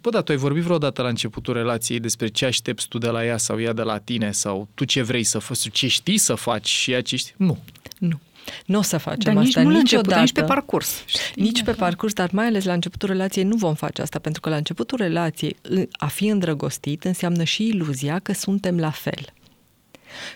Bă, 0.00 0.10
da, 0.10 0.20
tu 0.22 0.32
ai 0.32 0.38
vorbit 0.38 0.62
vreodată 0.62 1.02
la 1.02 1.08
începutul 1.08 1.54
relației 1.54 2.00
despre 2.00 2.28
ce 2.28 2.46
aștepți 2.46 2.88
tu 2.88 2.98
de 2.98 3.08
la 3.08 3.24
ea 3.24 3.36
sau 3.36 3.60
ea 3.60 3.72
de 3.72 3.82
la 3.82 3.98
tine 3.98 4.32
sau 4.32 4.68
tu 4.74 4.84
ce 4.84 5.02
vrei 5.02 5.24
să 5.24 5.38
faci, 5.38 5.70
ce 5.70 5.86
știi 5.86 6.18
să 6.18 6.34
faci 6.34 6.68
și 6.68 6.90
ea 6.90 7.02
ce 7.02 7.16
știi? 7.16 7.34
Nu. 7.36 7.58
Nu. 7.98 8.20
Nu 8.66 8.78
o 8.78 8.82
să 8.82 8.98
facem 8.98 9.34
dar 9.34 9.42
asta 9.44 9.60
nici 9.60 9.72
nu 9.72 9.78
niciodată. 9.78 10.20
Început, 10.20 10.20
nici 10.20 10.32
pe 10.32 10.42
parcurs. 10.54 11.04
Nici 11.34 11.62
pe 11.62 11.72
parcurs, 11.72 12.12
dar 12.12 12.30
mai 12.32 12.46
ales 12.46 12.64
la 12.64 12.72
începutul 12.72 13.08
relației 13.08 13.44
nu 13.44 13.56
vom 13.56 13.74
face 13.74 14.02
asta, 14.02 14.18
pentru 14.18 14.40
că 14.40 14.48
la 14.48 14.56
începutul 14.56 14.98
relației 14.98 15.56
a 15.92 16.06
fi 16.06 16.26
îndrăgostit 16.26 17.04
înseamnă 17.04 17.44
și 17.44 17.66
iluzia 17.66 18.18
că 18.18 18.32
suntem 18.32 18.78
la 18.78 18.90
fel. 18.90 19.32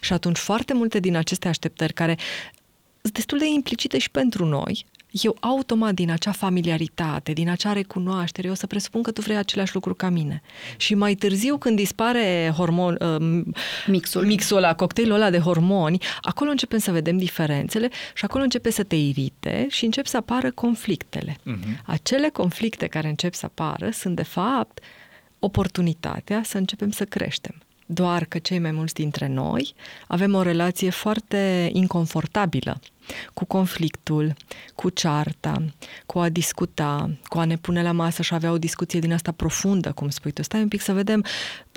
Și 0.01 0.13
atunci 0.13 0.39
foarte 0.39 0.75
multe 0.75 1.01
din 1.01 1.17
aceste 1.17 1.49
așteptări 1.49 1.93
care 1.93 2.19
sunt 3.03 3.13
destul 3.13 3.39
de 3.39 3.47
implicite 3.47 3.99
și 3.99 4.11
pentru 4.11 4.47
noi, 4.47 4.85
eu 5.11 5.37
automat 5.41 5.95
din 5.95 6.11
acea 6.11 6.33
familiaritate, 6.33 7.33
din 7.33 7.49
acea 7.49 7.73
recunoaștere, 7.73 8.47
eu 8.47 8.53
o 8.53 8.57
să 8.57 8.67
presupun 8.67 9.03
că 9.03 9.11
tu 9.11 9.21
vrei 9.21 9.37
același 9.37 9.75
lucru 9.75 9.95
ca 9.95 10.09
mine. 10.09 10.43
Și 10.77 10.95
mai 10.95 11.15
târziu, 11.15 11.57
când 11.57 11.77
dispare 11.77 12.53
hormon, 12.57 12.99
uh, 13.01 13.45
Mixul. 13.87 14.27
mixul 14.27 14.57
ăla, 14.57 14.75
cocktailul 14.75 15.15
ăla 15.15 15.31
de 15.31 15.39
hormoni, 15.39 15.99
acolo 16.21 16.51
începem 16.51 16.79
să 16.79 16.91
vedem 16.91 17.17
diferențele 17.17 17.89
și 18.15 18.25
acolo 18.25 18.43
începe 18.43 18.71
să 18.71 18.83
te 18.83 18.97
irite 18.97 19.67
și 19.71 19.85
încep 19.85 20.07
să 20.07 20.17
apară 20.17 20.51
conflictele. 20.51 21.37
Mhm. 21.43 21.83
Acele 21.85 22.29
conflicte 22.29 22.87
care 22.87 23.09
încep 23.09 23.35
să 23.35 23.47
apară 23.47 23.91
sunt, 23.91 24.17
de 24.17 24.23
fapt, 24.23 24.81
oportunitatea 25.39 26.43
să 26.45 26.59
începem 26.59 26.91
să 26.91 27.05
creștem. 27.05 27.55
Doar 27.87 28.25
că 28.25 28.39
cei 28.39 28.59
mai 28.59 28.71
mulți 28.71 28.95
dintre 28.95 29.29
noi 29.29 29.75
avem 30.07 30.35
o 30.35 30.43
relație 30.43 30.91
foarte 30.91 31.71
inconfortabilă 31.73 32.81
cu 33.35 33.45
conflictul, 33.45 34.35
cu 34.75 34.89
cearta, 34.89 35.65
cu 36.07 36.19
a 36.19 36.29
discuta, 36.29 37.11
cu 37.25 37.39
a 37.39 37.45
ne 37.45 37.57
pune 37.57 37.83
la 37.83 37.93
masă 37.93 38.23
și 38.23 38.33
a 38.33 38.37
avea 38.37 38.53
o 38.53 38.59
discuție 38.59 39.01
din 39.01 39.13
asta 39.13 39.33
profundă, 39.33 39.93
cum 39.93 40.09
spui 40.09 40.33
tu. 40.33 40.43
Stai 40.43 40.61
un 40.61 40.69
pic 40.69 40.81
să 40.81 40.93
vedem 40.93 41.25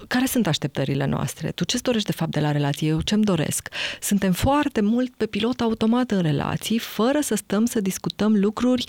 care 0.07 0.25
sunt 0.25 0.47
așteptările 0.47 1.05
noastre. 1.05 1.51
Tu 1.51 1.63
ce-ți 1.63 1.83
dorești 1.83 2.07
de 2.07 2.15
fapt 2.15 2.31
de 2.31 2.39
la 2.39 2.51
relație? 2.51 2.87
Eu 2.87 3.01
ce-mi 3.01 3.23
doresc? 3.23 3.69
Suntem 4.01 4.31
foarte 4.31 4.81
mult 4.81 5.15
pe 5.15 5.25
pilot 5.25 5.61
automat 5.61 6.11
în 6.11 6.21
relații, 6.21 6.79
fără 6.79 7.19
să 7.21 7.35
stăm 7.35 7.65
să 7.65 7.81
discutăm 7.81 8.35
lucruri 8.35 8.85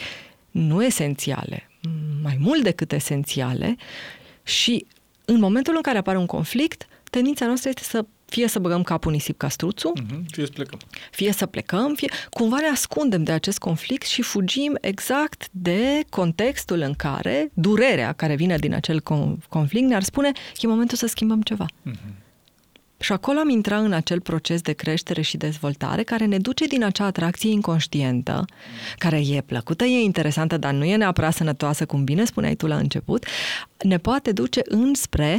nu 0.50 0.85
esențiale, 0.85 1.70
mai 2.22 2.37
mult 2.40 2.62
decât 2.62 2.92
esențiale 2.92 3.76
și 4.42 4.87
în 5.24 5.38
momentul 5.38 5.72
în 5.76 5.83
care 5.83 5.98
apare 5.98 6.18
un 6.18 6.26
conflict, 6.26 6.87
tendința 7.11 7.46
noastră 7.46 7.68
este 7.68 7.83
să 7.83 8.04
fie 8.35 8.49
să 8.49 8.59
băgăm 8.59 8.83
capul 8.83 9.11
în 9.11 9.16
nisip 9.16 9.38
ca 9.38 9.49
struțul, 9.49 9.92
Mhm. 10.09 10.25
Fie 10.31 10.44
să 10.44 10.51
plecăm. 10.53 10.79
fie 11.11 11.33
să 11.33 11.47
plecăm, 11.47 11.94
fie 11.94 12.11
cumva 12.31 12.59
ne 12.61 12.66
ascundem 12.66 13.23
de 13.25 13.33
acest 13.33 13.59
conflict 13.59 14.07
și 14.07 14.23
fugim 14.23 14.77
exact 14.81 15.49
de 15.51 16.01
contextul 16.11 16.81
în 16.81 16.92
care 16.94 17.51
durerea 17.55 18.12
care 18.12 18.35
vine 18.35 18.57
din 18.57 18.75
acel 18.75 19.01
con- 19.01 19.49
conflict 19.49 19.87
ne-ar 19.88 20.03
spune 20.03 20.33
e 20.61 20.66
momentul 20.66 20.97
să 20.97 21.07
schimbăm 21.07 21.42
ceva. 21.42 21.66
Mhm. 21.83 21.99
Și 23.05 23.12
acolo 23.12 23.38
am 23.38 23.49
intrat 23.49 23.85
în 23.85 23.93
acel 23.93 24.21
proces 24.21 24.61
de 24.61 24.73
creștere 24.73 25.21
și 25.21 25.37
dezvoltare 25.37 26.03
care 26.03 26.25
ne 26.25 26.38
duce 26.38 26.67
din 26.67 26.85
acea 26.85 27.05
atracție 27.05 27.51
inconștientă, 27.51 28.45
care 28.99 29.23
e 29.27 29.43
plăcută, 29.47 29.85
e 29.85 30.03
interesantă, 30.03 30.57
dar 30.57 30.73
nu 30.73 30.85
e 30.85 30.97
neapărat 30.97 31.35
sănătoasă, 31.35 31.87
cum 31.87 32.05
bine 32.05 32.25
spuneai 32.25 32.55
tu 32.55 32.67
la 32.67 32.77
început, 32.77 33.27
ne 33.83 33.99
poate 33.99 34.33
duce 34.33 34.61
înspre 34.64 35.38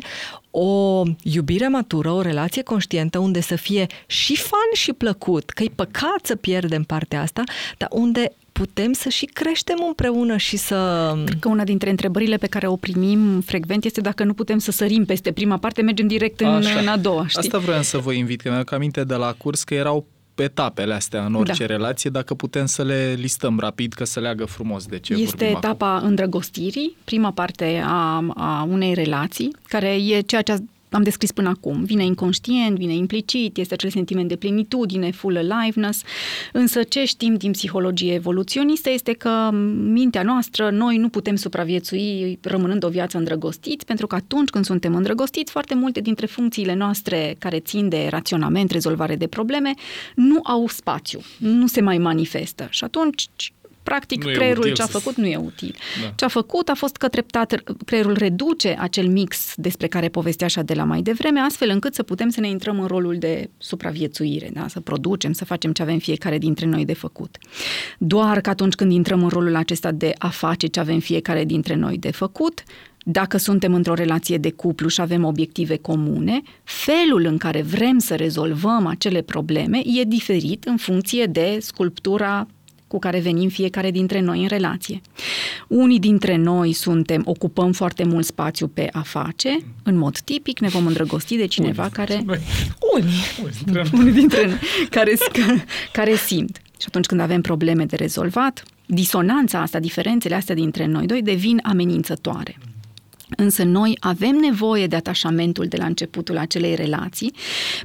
o 0.52 1.04
iubire 1.22 1.68
matură, 1.68 2.12
o 2.12 2.22
relație 2.22 2.62
conștientă 2.62 3.20
unde 3.20 3.42
să 3.42 3.56
fie 3.56 3.86
și 4.06 4.36
fan 4.36 4.70
și 4.74 4.94
plăcut, 4.94 5.50
că 5.50 5.64
e 5.64 5.72
păcat 5.76 6.20
să 6.24 6.36
pierdem 6.36 6.84
partea 6.84 7.22
asta, 7.22 7.44
dar 7.78 7.90
unde 7.92 8.32
putem 8.60 8.94
să 8.94 9.10
și 9.10 9.26
creștem 9.26 9.84
împreună 9.88 10.38
și 10.38 10.58
să... 10.58 10.78
Că 11.40 11.50
una 11.50 11.64
dintre 11.64 11.90
întrebările 11.90 12.38
pe 12.38 12.48
care 12.48 12.68
o 12.68 12.76
primim 12.76 13.42
frecvent 13.42 13.84
este 13.84 14.02
dacă 14.02 14.24
nu 14.24 14.34
putem 14.34 14.58
să 14.58 14.72
sărim 14.72 15.06
peste 15.06 15.32
prima 15.32 15.58
parte, 15.58 15.82
mergem 15.82 16.08
direct 16.08 16.40
în, 16.40 16.48
Așa. 16.48 16.80
în 16.80 16.88
a 16.88 16.98
doua, 16.98 17.28
știi? 17.28 17.40
Asta 17.42 17.58
vreau 17.58 17.82
să 17.82 17.98
vă 17.98 18.12
invit, 18.12 18.42
că 18.42 18.50
mi-am 18.50 18.64
aminte 18.72 19.04
de 19.04 19.16
la 19.16 19.34
curs 19.38 19.64
că 19.64 19.74
erau 19.74 20.06
etapele 20.36 20.94
astea 20.94 21.26
în 21.26 21.34
orice 21.34 21.66
Da. 21.66 21.74
relație, 21.74 22.10
dacă 22.10 22.34
putem 22.34 22.66
să 22.66 22.84
le 22.84 23.16
listăm 23.18 23.60
rapid, 23.60 23.94
că 23.94 24.04
să 24.04 24.20
leagă 24.20 24.46
frumos 24.46 24.86
de 24.86 25.00
ce 25.00 25.14
este 25.14 25.26
vorbim 25.26 25.48
acum. 25.48 25.58
etapa 25.58 25.98
îndrăgostirii, 25.98 26.96
prima 27.04 27.32
parte 27.32 27.84
a, 27.86 28.26
a 28.36 28.68
unei 28.70 28.94
relații, 28.94 29.56
care 29.68 29.90
e 29.90 30.20
ceea 30.20 30.42
ce 30.42 30.56
am 30.96 31.04
descris 31.04 31.32
până 31.32 31.50
acum. 31.50 31.84
Vine 31.84 32.04
inconștient, 32.04 32.78
vine 32.78 32.94
implicit, 32.94 33.58
este 33.58 33.74
acel 33.74 33.90
sentiment 33.90 34.28
de 34.28 34.36
plenitudine, 34.36 35.12
full 35.12 35.38
aliveness, 35.38 36.02
însă 36.54 36.84
ce 36.84 37.06
știm 37.06 37.36
din 37.36 37.52
psihologie 37.52 38.14
evoluționistă 38.14 38.90
este 38.90 39.14
că 39.14 39.50
mintea 39.74 40.24
noastră, 40.24 40.70
noi 40.70 40.98
nu 40.98 41.10
putem 41.10 41.36
supraviețui 41.36 42.40
rămânând 42.42 42.84
o 42.84 42.90
viață 42.90 43.18
îndrăgostiți, 43.18 43.86
pentru 43.86 44.08
că 44.08 44.16
atunci 44.16 44.50
când 44.50 44.66
suntem 44.66 44.96
îndrăgostiți, 44.96 45.52
foarte 45.52 45.76
multe 45.76 46.00
dintre 46.00 46.26
funcțiile 46.26 46.74
noastre 46.74 47.36
care 47.40 47.60
țin 47.60 47.90
de 47.90 48.08
raționament, 48.10 48.72
rezolvare 48.72 49.16
de 49.16 49.28
probleme, 49.28 49.74
nu 50.16 50.40
au 50.44 50.68
spațiu, 50.68 51.20
nu 51.38 51.68
se 51.68 51.82
mai 51.82 51.98
manifestă. 51.98 52.68
Și 52.70 52.84
atunci 52.84 53.30
practic 53.86 54.24
Nu 54.24 54.30
e 54.30 54.34
creierul 54.34 54.62
util 54.64 54.74
ce 54.74 54.82
a 54.82 54.86
să- 54.86 54.98
făcut 54.98 55.16
nu 55.16 55.26
e 55.26 55.36
util. 55.38 55.76
Da. 56.04 56.14
Ce 56.16 56.26
a 56.26 56.28
făcut 56.28 56.70
a 56.70 56.74
fost 56.74 56.96
că 56.96 57.08
treptat 57.08 57.64
creierul 57.86 58.14
reduce 58.18 58.76
acel 58.80 59.08
mix 59.08 59.54
despre 59.56 59.88
care 59.88 60.08
povestea 60.10 60.46
așa 60.46 60.62
de 60.62 60.74
la 60.74 60.84
mai 60.84 61.02
devreme, 61.02 61.40
astfel 61.40 61.70
încât 61.70 61.94
să 61.94 62.04
putem 62.04 62.30
să 62.30 62.40
ne 62.40 62.48
intrăm 62.50 62.80
în 62.80 62.88
rolul 62.88 63.16
de 63.18 63.50
supraviețuire, 63.58 64.50
da? 64.54 64.68
să 64.68 64.80
producem, 64.80 65.32
să 65.34 65.46
facem 65.46 65.72
ce 65.72 65.82
avem 65.82 65.98
fiecare 65.98 66.38
dintre 66.38 66.66
noi 66.66 66.86
de 66.86 66.94
făcut. 66.94 67.38
Doar 67.98 68.42
că 68.42 68.50
atunci 68.50 68.74
când 68.74 68.92
intrăm 68.92 69.24
în 69.24 69.30
rolul 69.30 69.56
acesta 69.56 69.92
de 69.92 70.14
a 70.18 70.28
face 70.30 70.68
ce 70.68 70.80
avem 70.80 71.00
fiecare 71.00 71.44
dintre 71.46 71.76
noi 71.76 71.98
de 71.98 72.12
făcut, 72.12 72.64
dacă 73.08 73.38
suntem 73.38 73.74
într-o 73.74 73.94
relație 73.94 74.38
de 74.38 74.52
cuplu 74.52 74.88
și 74.88 75.02
avem 75.02 75.24
obiective 75.24 75.78
comune, 75.78 76.42
felul 76.64 77.26
în 77.26 77.38
care 77.38 77.62
vrem 77.62 77.98
să 77.98 78.16
rezolvăm 78.16 78.86
acele 78.86 79.22
probleme 79.22 79.82
e 80.00 80.04
diferit 80.04 80.64
în 80.64 80.78
funcție 80.78 81.26
de 81.26 81.58
sculptura 81.62 82.48
cu 82.88 83.00
care 83.00 83.20
venim 83.20 83.50
fiecare 83.50 83.92
dintre 83.92 84.20
noi 84.20 84.42
în 84.42 84.48
relație. 84.48 85.02
Unii 85.68 86.00
dintre 86.00 86.36
noi 86.36 86.74
suntem, 86.74 87.22
ocupăm 87.26 87.72
foarte 87.72 88.04
mult 88.04 88.26
spațiu 88.26 88.68
pe 88.68 88.90
a 88.92 89.02
face, 89.02 89.58
în 89.84 89.98
mod 89.98 90.20
tipic 90.20 90.60
ne 90.60 90.68
vom 90.68 90.86
îndrăgosti 90.86 91.38
de 91.38 91.46
cineva 91.46 91.90
care... 91.92 92.26
Unii. 92.94 93.14
Unii 93.94 94.12
dintre 94.12 94.46
noi 94.46 94.60
care, 94.90 95.18
care 95.92 96.16
simt. 96.16 96.62
Și 96.80 96.86
atunci 96.88 97.06
când 97.06 97.22
avem 97.22 97.42
probleme 97.42 97.86
de 97.86 97.96
rezolvat, 97.96 98.64
disonanța 98.86 99.62
asta, 99.62 99.80
diferențele 99.80 100.36
astea 100.36 100.56
dintre 100.56 100.86
noi 100.86 101.06
doi 101.06 101.22
devin 101.22 101.60
amenințătoare. 101.64 102.58
Însă 103.38 103.64
noi 103.64 103.98
avem 104.00 104.36
nevoie 104.36 104.88
de 104.88 104.96
atașamentul 104.96 105.66
de 105.66 105.78
la 105.78 105.86
începutul 105.86 106.38
acelei 106.38 106.76
relații, 106.76 107.34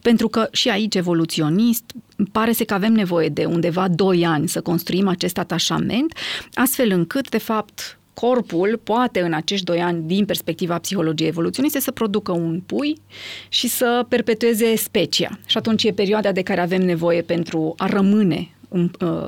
pentru 0.02 0.28
că 0.28 0.48
și 0.52 0.68
aici 0.68 0.94
evoluționist 0.94 1.84
pare 2.32 2.52
să 2.52 2.64
că 2.64 2.74
avem 2.74 2.92
nevoie 2.92 3.28
de 3.28 3.44
undeva 3.44 3.88
2 3.88 4.26
ani 4.26 4.48
să 4.48 4.60
construim 4.60 5.08
acest 5.08 5.38
atașament, 5.38 6.16
astfel 6.54 6.90
încât, 6.90 7.28
de 7.28 7.38
fapt, 7.38 7.98
corpul 8.14 8.80
poate 8.82 9.20
în 9.20 9.32
acești 9.32 9.64
doi 9.64 9.80
ani, 9.80 10.02
din 10.06 10.24
perspectiva 10.24 10.78
psihologiei 10.78 11.28
evoluționiste, 11.28 11.80
să 11.80 11.90
producă 11.90 12.32
un 12.32 12.60
pui 12.66 12.96
și 13.48 13.68
să 13.68 14.06
perpetueze 14.08 14.76
specia. 14.76 15.38
Și 15.46 15.56
atunci 15.56 15.84
e 15.84 15.92
perioada 15.92 16.32
de 16.32 16.42
care 16.42 16.60
avem 16.60 16.82
nevoie 16.82 17.22
pentru 17.22 17.74
a 17.76 17.86
rămâne 17.86 18.48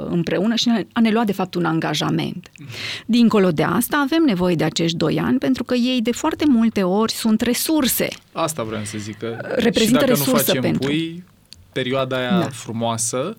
împreună 0.09 0.55
și 0.55 0.71
a 0.93 1.01
ne 1.01 1.11
lua 1.11 1.25
de 1.25 1.33
fapt 1.33 1.55
un 1.55 1.65
angajament. 1.65 2.51
Dincolo 3.07 3.51
de 3.51 3.63
asta 3.63 3.97
avem 4.05 4.23
nevoie 4.27 4.55
de 4.55 4.65
acești 4.65 4.97
doi 4.97 5.19
ani 5.19 5.39
pentru 5.39 5.65
că 5.65 5.75
ei 5.75 6.01
de 6.03 6.13
foarte 6.13 6.45
multe 6.49 6.83
ori 6.83 7.13
sunt 7.13 7.41
resurse. 7.41 8.09
Asta 8.33 8.63
vreau 8.63 8.85
să 8.85 8.99
zic. 8.99 9.19
Că 9.19 9.37
Reprezintă 9.41 9.83
și 9.85 9.93
dacă 9.93 10.05
resursă 10.07 10.31
nu 10.33 10.37
facem 10.39 10.61
pentru. 10.61 10.89
pui, 10.89 11.25
perioada 11.73 12.17
aia 12.17 12.39
Da. 12.39 12.49
frumoasă 12.49 13.37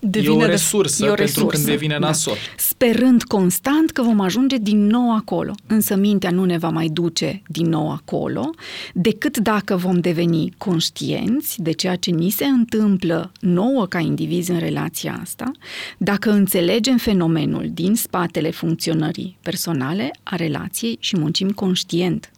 Devine 0.00 0.32
e 0.32 0.36
o 0.36 0.40
de- 0.40 0.46
resursă, 0.46 1.04
e 1.04 1.08
o 1.10 1.14
pentru 1.14 1.24
resursă, 1.24 1.56
când 1.56 1.64
devine 1.68 1.96
da. 1.98 2.06
nasol. 2.06 2.34
Sperând 2.56 3.22
constant 3.22 3.90
că 3.90 4.02
vom 4.02 4.20
ajunge 4.20 4.56
din 4.56 4.86
nou 4.86 5.14
acolo. 5.16 5.54
Însă 5.66 5.96
mintea 5.96 6.30
nu 6.30 6.44
ne 6.44 6.58
va 6.58 6.68
mai 6.68 6.86
duce 6.88 7.42
din 7.48 7.68
nou 7.68 7.90
acolo, 7.90 8.50
decât 8.94 9.36
dacă 9.38 9.76
vom 9.76 10.00
deveni 10.00 10.52
conștienți 10.58 11.62
de 11.62 11.70
ceea 11.72 11.96
ce 11.96 12.10
ni 12.10 12.30
se 12.30 12.44
întâmplă 12.44 13.32
nouă 13.40 13.86
ca 13.86 13.98
indivizi 13.98 14.50
în 14.50 14.58
relația 14.58 15.18
asta, 15.22 15.50
dacă 15.98 16.30
înțelegem 16.30 16.96
fenomenul 16.96 17.70
din 17.72 17.94
spatele 17.94 18.50
funcționării 18.50 19.38
personale 19.42 20.10
a 20.22 20.36
relației 20.36 20.96
și 21.00 21.16
muncim 21.18 21.50
conștient 21.50 22.30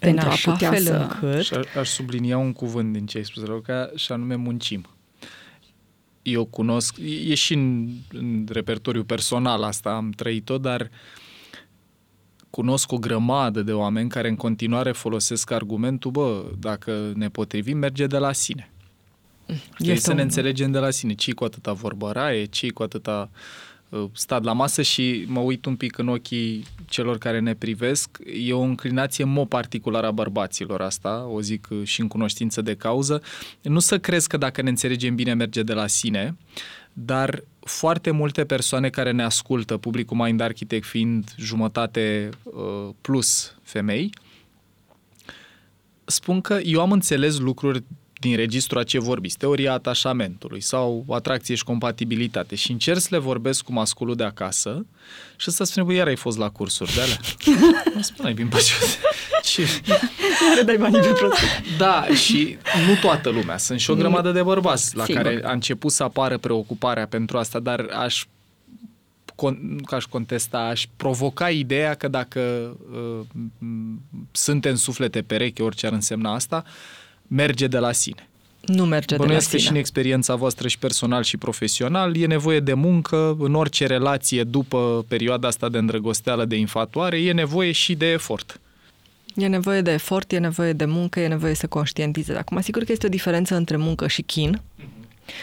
În 0.00 0.08
pentru 0.10 0.28
a 0.28 0.30
așa 0.32 0.50
putea 0.52 0.70
fel 0.70 0.82
să... 0.82 1.08
încât 1.20 1.42
Și 1.44 1.54
a- 1.54 1.80
aș 1.80 1.88
sublinia 1.88 2.38
un 2.38 2.52
cuvânt 2.52 2.92
din 2.92 3.06
ce 3.06 3.18
ai 3.18 3.24
spus, 3.24 3.44
Răuca, 3.44 3.90
și 3.96 4.12
anume 4.12 4.34
muncim. 4.34 4.84
Eu 6.22 6.44
cunosc, 6.44 6.96
e 7.26 7.34
și 7.34 7.54
în, 7.54 7.88
în 8.12 8.46
repertoriu 8.52 9.04
personal 9.04 9.62
asta, 9.62 9.90
am 9.94 10.10
trăit-o, 10.10 10.58
dar 10.58 10.90
cunosc 12.50 12.92
o 12.92 12.98
grămadă 12.98 13.62
de 13.62 13.72
oameni 13.72 14.08
care 14.08 14.28
în 14.28 14.36
continuare 14.36 14.92
folosesc 14.92 15.50
argumentul, 15.50 16.10
bă, 16.10 16.44
dacă 16.58 17.12
ne 17.14 17.28
potrivim, 17.28 17.78
merge 17.78 18.06
de 18.06 18.18
la 18.18 18.32
sine. 18.32 18.70
Știi, 19.74 19.90
Este 19.90 20.00
să 20.00 20.08
ne 20.12 20.14
un- 20.14 20.22
înțelegem 20.22 20.70
de 20.70 20.78
la 20.78 20.90
sine. 20.90 21.14
ce 21.14 21.32
cu 21.32 21.44
atâta 21.44 21.72
vorbăraie, 21.72 22.44
ce 22.44 22.70
cu 22.70 22.82
atâta 22.82 23.30
uh, 23.32 23.38
stat 24.12 24.42
la 24.42 24.52
masă 24.52 24.82
și 24.82 25.24
mă 25.26 25.40
uit 25.40 25.64
un 25.64 25.76
pic 25.76 25.98
în 25.98 26.08
ochii 26.08 26.64
celor 26.86 27.18
care 27.18 27.40
ne 27.40 27.54
privesc. 27.54 28.18
E 28.46 28.52
o 28.52 28.60
înclinație 28.60 29.24
mo 29.24 29.44
particulară 29.44 30.06
a 30.06 30.10
bărbaților 30.10 30.80
asta, 30.80 31.26
o 31.30 31.40
zic 31.40 31.68
uh, 31.70 31.84
și 31.84 32.00
în 32.00 32.08
cunoștință 32.08 32.62
de 32.62 32.74
cauză. 32.74 33.22
Nu 33.62 33.78
să 33.78 33.98
crezi 33.98 34.28
că 34.28 34.36
dacă 34.36 34.62
ne 34.62 34.68
înțelegem 34.68 35.14
bine 35.14 35.34
merge 35.34 35.62
de 35.62 35.72
la 35.72 35.86
sine, 35.86 36.36
dar 36.92 37.42
foarte 37.60 38.10
multe 38.10 38.44
persoane 38.44 38.90
care 38.90 39.10
ne 39.10 39.22
ascultă, 39.22 39.76
publicul 39.76 40.16
Mind 40.16 40.40
Architect 40.40 40.86
fiind 40.86 41.34
jumătate 41.36 42.28
uh, 42.42 42.88
plus 43.00 43.56
femei, 43.62 44.10
spun 46.04 46.40
că 46.40 46.58
eu 46.62 46.80
am 46.80 46.92
înțeles 46.92 47.38
lucruri 47.38 47.84
din 48.20 48.36
registru 48.36 48.78
a 48.78 48.82
ce 48.82 48.98
vorbiți, 48.98 49.36
teoria 49.36 49.72
atașamentului 49.72 50.60
sau 50.60 51.04
atracție 51.08 51.54
și 51.54 51.64
compatibilitate 51.64 52.54
și 52.54 52.70
încerc 52.70 52.98
să 52.98 53.08
le 53.10 53.18
vorbesc 53.18 53.62
cu 53.62 53.72
masculul 53.72 54.16
de 54.16 54.24
acasă 54.24 54.86
și 55.36 55.46
ăsta 55.48 55.64
spune, 55.64 55.84
băi, 55.84 55.96
iar 55.96 56.06
ai 56.06 56.16
fost 56.16 56.38
la 56.38 56.50
cursuri 56.50 56.94
de 56.94 57.00
alea? 57.00 57.16
Mă 57.94 58.02
spune, 58.02 58.32
bine, 58.32 58.48
ce... 59.42 59.62
Iar 60.56 60.64
dai 60.64 60.76
banii 60.76 61.00
pe 61.00 61.12
prostit. 61.12 61.48
Da, 61.78 62.06
și 62.14 62.58
nu 62.88 62.94
toată 63.00 63.28
lumea. 63.28 63.56
Sunt 63.56 63.80
și 63.80 63.90
o 63.90 63.94
grămadă 63.94 64.30
de 64.30 64.42
bărbați 64.42 64.96
la 64.96 65.04
Sigur. 65.04 65.22
care 65.22 65.40
a 65.44 65.52
început 65.52 65.92
să 65.92 66.02
apară 66.02 66.38
preocuparea 66.38 67.06
pentru 67.06 67.38
asta, 67.38 67.58
dar 67.58 67.86
aș 67.98 68.24
con- 69.34 69.58
nu 69.60 69.82
că 69.86 69.94
aș 69.94 70.04
contesta, 70.04 70.58
aș 70.58 70.86
provoca 70.96 71.50
ideea 71.50 71.94
că 71.94 72.08
dacă 72.08 72.40
uh, 72.92 73.26
m- 73.36 74.00
suntem 74.30 74.74
suflete 74.74 75.22
pereche, 75.22 75.62
orice 75.62 75.86
ar 75.86 75.92
însemna 75.92 76.34
asta, 76.34 76.64
merge 77.28 77.66
de 77.66 77.78
la 77.78 77.92
sine. 77.92 78.28
Nu 78.60 78.84
merge 78.84 79.06
de 79.06 79.14
la 79.14 79.22
Bănuiesc 79.22 79.50
că 79.50 79.56
sine. 79.56 79.62
și 79.62 79.70
în 79.70 79.76
experiența 79.78 80.34
voastră 80.34 80.68
și 80.68 80.78
personal 80.78 81.22
și 81.22 81.36
profesional 81.36 82.16
e 82.16 82.26
nevoie 82.26 82.60
de 82.60 82.74
muncă 82.74 83.36
în 83.38 83.54
orice 83.54 83.86
relație 83.86 84.44
după 84.44 85.04
perioada 85.08 85.48
asta 85.48 85.68
de 85.68 85.78
îndrăgosteală, 85.78 86.44
de 86.44 86.56
infatuare, 86.56 87.18
e 87.20 87.32
nevoie 87.32 87.72
și 87.72 87.94
de 87.94 88.06
efort. 88.06 88.60
E 89.34 89.46
nevoie 89.46 89.80
de 89.80 89.90
efort, 89.90 90.32
e 90.32 90.38
nevoie 90.38 90.72
de 90.72 90.84
muncă, 90.84 91.20
e 91.20 91.28
nevoie 91.28 91.54
să 91.54 91.66
conștientizeze. 91.66 92.38
Acum, 92.38 92.60
sigur 92.60 92.82
că 92.82 92.92
este 92.92 93.06
o 93.06 93.08
diferență 93.08 93.54
între 93.54 93.76
muncă 93.76 94.06
și 94.06 94.22
chin 94.22 94.60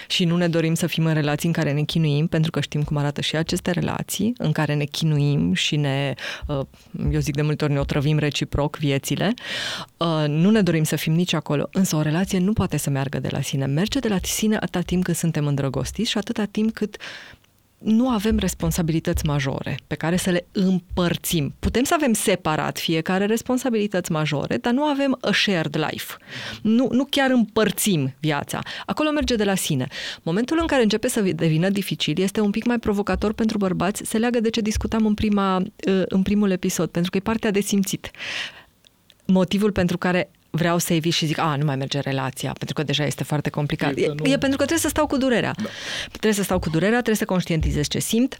și 0.07 0.25
nu 0.25 0.37
ne 0.37 0.47
dorim 0.47 0.73
să 0.73 0.87
fim 0.87 1.05
în 1.05 1.13
relații 1.13 1.47
în 1.47 1.53
care 1.53 1.71
ne 1.71 1.81
chinuim, 1.81 2.27
pentru 2.27 2.51
că 2.51 2.59
știm 2.59 2.83
cum 2.83 2.97
arată 2.97 3.21
și 3.21 3.35
aceste 3.35 3.71
relații, 3.71 4.33
în 4.37 4.51
care 4.51 4.73
ne 4.73 4.83
chinuim 4.83 5.53
și 5.53 5.75
ne, 5.75 6.13
uh, 6.47 6.59
eu 7.11 7.19
zic 7.19 7.35
de 7.35 7.41
multe 7.41 7.63
ori, 7.63 7.73
ne 7.73 7.79
otrăvim 7.79 8.17
reciproc 8.17 8.77
viețile. 8.77 9.33
Uh, 9.97 10.25
Nu 10.27 10.49
ne 10.49 10.61
dorim 10.61 10.83
să 10.83 10.95
fim 10.95 11.13
nici 11.13 11.33
acolo, 11.33 11.69
însă 11.71 11.95
o 11.95 12.01
relație 12.01 12.39
nu 12.39 12.53
poate 12.53 12.77
să 12.77 12.89
meargă 12.89 13.19
de 13.19 13.29
la 13.31 13.41
sine. 13.41 13.65
Merge 13.65 13.99
de 13.99 14.07
la 14.07 14.17
sine 14.21 14.55
atâta 14.55 14.81
timp 14.81 15.03
cât 15.03 15.15
suntem 15.15 15.47
îndrăgostiți 15.47 16.09
și 16.09 16.17
atâta 16.17 16.45
timp 16.45 16.73
cât 16.73 16.97
nu 17.85 18.09
avem 18.09 18.37
responsabilități 18.37 19.25
majore 19.25 19.77
pe 19.87 19.95
care 19.95 20.15
să 20.15 20.29
le 20.29 20.45
împărțim. 20.51 21.53
Putem 21.59 21.83
să 21.83 21.93
avem 21.93 22.13
separat 22.13 22.79
fiecare 22.79 23.25
responsabilități 23.25 24.11
majore, 24.11 24.57
dar 24.57 24.73
nu 24.73 24.83
avem 24.83 25.17
a 25.21 25.31
shared 25.31 25.85
life. 25.89 26.13
Nu, 26.61 26.87
nu 26.91 27.05
chiar 27.09 27.31
împărțim 27.31 28.13
viața. 28.19 28.59
Acolo 28.85 29.11
merge 29.11 29.35
de 29.35 29.43
la 29.43 29.55
sine. 29.55 29.87
Momentul 30.23 30.57
în 30.61 30.67
care 30.67 30.81
începe 30.81 31.07
să 31.07 31.21
devină 31.21 31.69
dificil 31.69 32.21
este 32.21 32.41
un 32.41 32.51
pic 32.51 32.65
mai 32.65 32.79
provocator 32.79 33.33
pentru 33.33 33.57
bărbați, 33.57 34.01
se 34.05 34.17
leagă 34.17 34.39
de 34.39 34.49
ce 34.49 34.61
discutam 34.61 35.05
în, 35.05 35.13
prima, 35.13 35.63
în 36.05 36.21
primul 36.21 36.51
episod, 36.51 36.89
pentru 36.89 37.11
că 37.11 37.17
e 37.17 37.19
partea 37.19 37.51
de 37.51 37.59
simțit. 37.59 38.11
Motivul 39.25 39.71
pentru 39.71 39.97
care 39.97 40.29
vreau 40.55 40.77
să 40.77 40.93
evit 40.93 41.13
și 41.13 41.25
zic, 41.25 41.37
a, 41.37 41.55
nu 41.55 41.65
mai 41.65 41.75
merge 41.75 41.99
relația, 41.99 42.51
pentru 42.57 42.73
că 42.75 42.83
deja 42.83 43.05
este 43.05 43.23
foarte 43.23 43.49
complicat. 43.49 43.95
E 43.95 44.01
E, 44.01 44.05
că 44.05 44.13
nu- 44.13 44.25
e 44.29 44.37
pentru 44.37 44.49
că 44.49 44.55
trebuie 44.55 44.77
să 44.79 44.87
stau 44.87 45.07
cu 45.07 45.17
durerea. 45.17 45.53
Da. 45.57 45.69
Trebuie 46.09 46.33
să 46.33 46.43
stau 46.43 46.59
cu 46.59 46.69
durerea, 46.69 46.95
trebuie 46.95 47.15
să 47.15 47.25
conștientizez 47.25 47.87
ce 47.87 47.99
simt, 47.99 48.35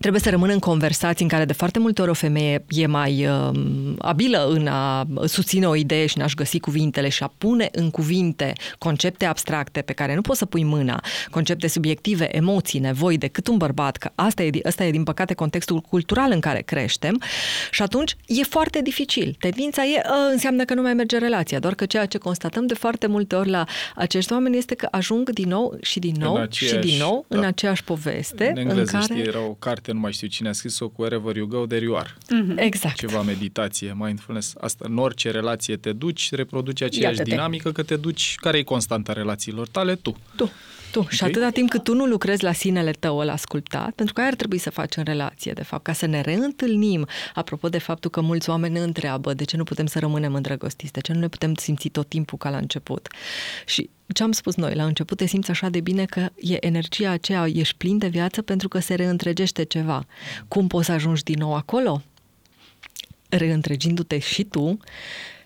Trebuie 0.00 0.20
să 0.20 0.30
rămân 0.30 0.50
în 0.50 0.58
conversații 0.58 1.22
în 1.24 1.30
care 1.30 1.44
de 1.44 1.52
foarte 1.52 1.78
multe 1.78 2.00
ori 2.00 2.10
o 2.10 2.14
femeie 2.14 2.64
e 2.68 2.86
mai 2.86 3.26
uh, 3.26 3.50
abilă 3.98 4.46
în 4.48 4.66
a 4.66 5.06
susține 5.26 5.66
o 5.68 5.74
idee 5.74 6.06
și 6.06 6.16
în 6.16 6.22
a-și 6.22 6.34
găsi 6.34 6.60
cuvintele 6.60 7.08
și 7.08 7.22
a 7.22 7.32
pune 7.38 7.68
în 7.72 7.90
cuvinte 7.90 8.52
concepte 8.78 9.24
abstracte 9.24 9.80
pe 9.80 9.92
care 9.92 10.14
nu 10.14 10.20
poți 10.20 10.38
să 10.38 10.44
pui 10.46 10.64
mâna, 10.64 11.00
concepte 11.30 11.66
subiective, 11.66 12.36
emoții, 12.36 12.78
nevoi, 12.78 13.18
decât 13.18 13.46
un 13.48 13.56
bărbat, 13.56 13.96
că 13.96 14.10
asta 14.14 14.42
e, 14.42 14.50
asta 14.64 14.84
e 14.84 14.90
din 14.90 15.02
păcate 15.04 15.34
contextul 15.34 15.80
cultural 15.80 16.30
în 16.30 16.40
care 16.40 16.60
creștem 16.60 17.22
și 17.70 17.82
atunci 17.82 18.16
e 18.26 18.42
foarte 18.42 18.80
dificil. 18.82 19.36
Tendința 19.38 19.84
e, 19.84 20.02
uh, 20.04 20.12
înseamnă 20.32 20.64
că 20.64 20.74
nu 20.74 20.82
mai 20.82 20.94
merge 20.94 21.18
relația, 21.18 21.58
doar 21.58 21.74
că 21.74 21.86
ceea 21.86 22.06
ce 22.06 22.18
constatăm 22.18 22.66
de 22.66 22.74
foarte 22.74 23.06
multe 23.06 23.34
ori 23.34 23.48
la 23.50 23.64
acești 23.94 24.32
oameni 24.32 24.56
este 24.56 24.74
că 24.74 24.88
ajung 24.90 25.30
din 25.30 25.48
nou 25.48 25.76
și 25.80 25.98
din 25.98 26.14
nou 26.18 26.34
În 26.34 26.46
și 26.50 26.64
aceeași- 26.64 26.88
din 26.88 26.98
nou 26.98 27.24
da. 27.28 27.38
în 27.38 27.44
aceeași 27.44 27.84
poveste 27.84 28.48
În 28.48 28.56
engleză, 28.56 28.80
în 28.80 28.86
care... 28.86 29.02
știi, 29.02 29.22
era 29.28 29.40
o 29.40 29.54
carte, 29.58 29.89
nu 29.92 29.98
mai 30.00 30.12
știu 30.12 30.26
cine 30.28 30.48
a 30.48 30.52
scris-o, 30.52 30.88
cu 30.88 31.02
Wherever 31.02 31.36
You 31.36 31.46
Go, 31.46 31.66
There 31.66 31.84
You 31.84 31.96
Are. 31.96 32.16
Exact. 32.56 32.96
Ceva 32.96 33.22
meditație, 33.22 33.96
mindfulness. 33.98 34.54
Asta, 34.60 34.84
în 34.88 34.98
orice 34.98 35.30
relație 35.30 35.76
te 35.76 35.92
duci, 35.92 36.30
reproduci 36.32 36.80
aceeași 36.82 37.16
Iată-te. 37.16 37.30
dinamică 37.30 37.72
că 37.72 37.82
te 37.82 37.96
duci. 37.96 38.34
Care 38.36 38.58
e 38.58 38.62
constanta 38.62 39.12
relațiilor 39.12 39.68
tale? 39.68 39.94
Tu. 39.94 40.16
Tu. 40.36 40.50
Tu. 40.92 41.06
Și 41.08 41.24
atâta 41.24 41.50
timp 41.50 41.70
cât 41.70 41.82
tu 41.84 41.94
nu 41.94 42.06
lucrezi 42.06 42.42
la 42.42 42.52
sinele 42.52 42.90
tău 42.90 43.18
ăla 43.18 43.32
ascultat, 43.32 43.90
pentru 43.90 44.14
că 44.14 44.20
aia 44.20 44.30
ar 44.30 44.36
trebui 44.36 44.58
să 44.58 44.70
faci 44.70 44.96
în 44.96 45.02
relație, 45.02 45.52
de 45.52 45.62
fapt, 45.62 45.82
ca 45.82 45.92
să 45.92 46.06
ne 46.06 46.20
reîntâlnim. 46.20 47.06
Apropo 47.34 47.68
de 47.68 47.78
faptul 47.78 48.10
că 48.10 48.20
mulți 48.20 48.50
oameni 48.50 48.74
ne 48.74 48.80
întreabă 48.80 49.34
de 49.34 49.44
ce 49.44 49.56
nu 49.56 49.64
putem 49.64 49.86
să 49.86 49.98
rămânem 49.98 50.34
îndrăgostiți, 50.34 50.92
de 50.92 51.00
ce 51.00 51.12
nu 51.12 51.18
ne 51.18 51.28
putem 51.28 51.54
simți 51.54 51.88
tot 51.88 52.08
timpul 52.08 52.38
ca 52.38 52.50
la 52.50 52.56
început. 52.56 53.08
Și 53.66 53.90
ce 54.14 54.22
am 54.22 54.32
spus 54.32 54.54
noi, 54.54 54.74
la 54.74 54.84
început 54.84 55.16
te 55.16 55.26
simți 55.26 55.50
așa 55.50 55.68
de 55.68 55.80
bine 55.80 56.04
că 56.04 56.28
e 56.40 56.66
energia 56.66 57.10
aceea, 57.10 57.46
ești 57.46 57.76
plin 57.76 57.98
de 57.98 58.06
viață 58.06 58.42
pentru 58.42 58.68
că 58.68 58.78
se 58.78 58.94
reîntregește 58.94 59.62
ceva. 59.62 60.06
Cum 60.48 60.66
poți 60.66 60.86
să 60.86 60.92
ajungi 60.92 61.22
din 61.22 61.38
nou 61.38 61.54
acolo? 61.54 62.02
Reîntregindu-te 63.28 64.18
și 64.18 64.44
tu 64.44 64.78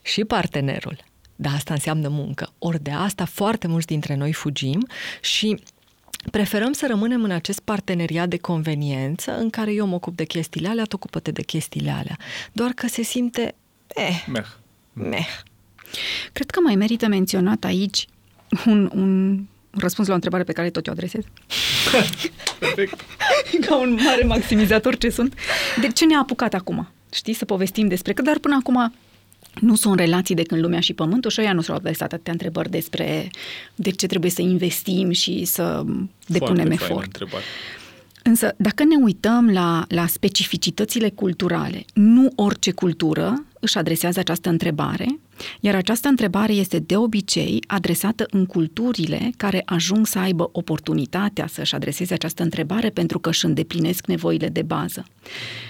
și 0.03 0.25
partenerul. 0.25 1.05
Dar 1.37 1.53
asta 1.55 1.75
înseamnă 1.75 2.09
muncă. 2.09 2.53
Ori 2.59 2.83
de 2.83 2.91
asta 2.91 3.25
foarte 3.25 3.67
mulți 3.67 3.87
dintre 3.87 4.15
noi 4.15 4.33
fugim 4.33 4.87
și 5.21 5.59
preferăm 6.31 6.73
să 6.73 6.87
rămânem 6.89 7.23
în 7.23 7.31
acest 7.31 7.61
parteneriat 7.61 8.29
de 8.29 8.37
conveniență 8.37 9.39
în 9.39 9.51
care 9.51 9.73
eu 9.73 9.87
mă 9.87 9.95
ocup 9.95 10.17
de 10.17 10.25
chestiile 10.25 10.69
alea, 10.69 10.85
tu 10.85 10.97
ocupă-te 10.97 11.31
de 11.31 11.43
chestiile 11.43 11.91
alea. 11.91 12.19
Doar 12.53 12.71
că 12.71 12.87
se 12.89 13.03
simte, 13.03 13.55
eh, 13.95 14.25
Meh. 14.29 14.47
meh. 14.93 15.29
Cred 16.33 16.51
că 16.51 16.61
mai 16.61 16.75
merită 16.75 17.07
menționat 17.07 17.65
aici 17.65 18.07
un, 18.67 18.91
un 18.95 19.41
răspuns 19.71 20.07
la 20.07 20.13
o 20.13 20.15
întrebare 20.15 20.45
pe 20.45 20.53
care 20.53 20.71
tot 20.71 20.87
o 20.87 20.91
adresez. 20.91 21.23
Perfect. 22.59 23.01
Ca 23.67 23.77
un 23.77 23.99
mare 24.05 24.25
maximizator 24.25 24.97
ce 24.97 25.11
sunt. 25.11 25.35
De 25.81 25.89
ce 25.89 26.07
ne-a 26.07 26.19
apucat 26.19 26.55
acum? 26.55 26.89
Știi, 27.13 27.33
să 27.33 27.45
povestim 27.45 27.89
despre 27.89 28.13
că, 28.13 28.23
dar 28.23 28.39
până 28.39 28.57
acum 28.61 28.93
nu 29.61 29.75
sunt 29.75 29.99
relații 29.99 30.35
de 30.35 30.43
când 30.43 30.61
lumea 30.61 30.81
și 30.81 30.93
pământul 30.93 31.31
și 31.31 31.41
ăia 31.41 31.53
nu 31.53 31.61
s-au 31.61 31.77
adresat 31.77 32.13
atâtea 32.13 32.33
întrebări 32.33 32.71
despre 32.71 33.31
de 33.75 33.91
ce 33.91 34.07
trebuie 34.07 34.31
să 34.31 34.43
investim 34.43 35.11
și 35.11 35.45
să 35.45 35.83
depunem 36.27 36.39
Foarte 36.57 36.63
faină 36.63 36.75
efort. 36.75 37.05
întrebare. 37.05 37.45
Însă, 38.23 38.55
dacă 38.57 38.85
ne 38.85 38.97
uităm 39.03 39.51
la, 39.51 39.85
la 39.89 40.07
specificitățile 40.07 41.11
culturale, 41.11 41.85
nu 41.95 42.33
orice 42.35 42.71
cultură 42.71 43.45
își 43.61 43.79
adresează 43.79 44.19
această 44.19 44.49
întrebare, 44.49 45.19
iar 45.61 45.75
această 45.75 46.09
întrebare 46.09 46.53
este 46.53 46.79
de 46.79 46.97
obicei 46.97 47.63
adresată 47.67 48.27
în 48.31 48.47
culturile 48.47 49.31
care 49.37 49.63
ajung 49.65 50.07
să 50.07 50.19
aibă 50.19 50.49
oportunitatea 50.53 51.47
să-și 51.47 51.75
adreseze 51.75 52.15
această 52.15 52.43
întrebare 52.43 52.91
pentru 52.91 53.19
că 53.19 53.29
își 53.29 53.45
îndeplinesc 53.45 54.07
nevoile 54.07 54.49
de 54.49 54.63
bază. 54.63 55.05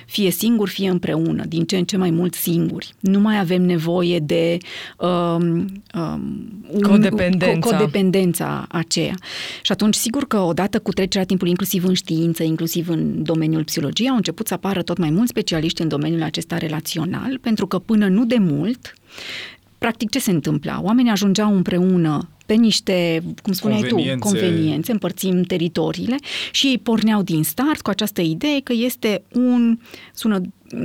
Fie 0.06 0.30
singur, 0.30 0.68
fie 0.68 0.88
împreună, 0.88 1.44
din 1.44 1.64
ce 1.64 1.76
în 1.76 1.84
ce 1.84 1.96
mai 1.96 2.10
mult 2.10 2.34
singuri. 2.34 2.94
Nu 3.00 3.20
mai 3.20 3.38
avem 3.38 3.62
nevoie 3.62 4.18
de 4.18 4.58
um, 4.98 5.66
um, 5.94 6.62
un- 6.70 6.82
Codependența. 6.82 7.68
co- 7.68 7.70
codependența 7.78 8.66
aceea. 8.68 9.14
Și 9.62 9.72
atunci, 9.72 9.94
sigur 9.94 10.26
că 10.26 10.38
odată 10.38 10.78
cu 10.78 10.92
trecerea 10.92 11.26
timpului, 11.26 11.50
inclusiv 11.50 11.84
în 11.84 11.94
știință, 11.94 12.42
inclusiv 12.42 12.88
în 12.88 13.22
domeniul 13.22 13.64
psihologiei, 13.64 14.08
au 14.08 14.16
început 14.16 14.46
să 14.46 14.54
apară 14.54 14.82
tot 14.82 14.98
mai 14.98 15.10
mulți 15.10 15.30
specialiști 15.30 15.82
în 15.82 15.88
domeniul 15.88 16.22
acesta 16.22 16.58
relațional, 16.58 17.38
pentru 17.38 17.66
că 17.66 17.78
până 17.78 18.08
nu 18.08 18.24
de 18.24 18.36
mult, 18.38 18.94
practic 19.78 20.10
ce 20.10 20.18
se 20.18 20.30
întâmpla? 20.30 20.80
Oamenii 20.82 21.10
ajungeau 21.10 21.54
împreună 21.54 22.28
pe 22.46 22.54
niște, 22.54 23.22
cum 23.42 23.52
spuneai 23.52 23.80
Conveniențe. 23.80 24.18
tu, 24.18 24.28
conveniențe, 24.28 24.92
împărțim 24.92 25.42
teritoriile 25.42 26.16
și 26.50 26.66
ei 26.66 26.78
porneau 26.78 27.22
din 27.22 27.44
start 27.44 27.80
cu 27.80 27.90
această 27.90 28.20
idee 28.20 28.60
că 28.60 28.72
este 28.76 29.22
un, 29.32 29.78
sună, 30.14 30.40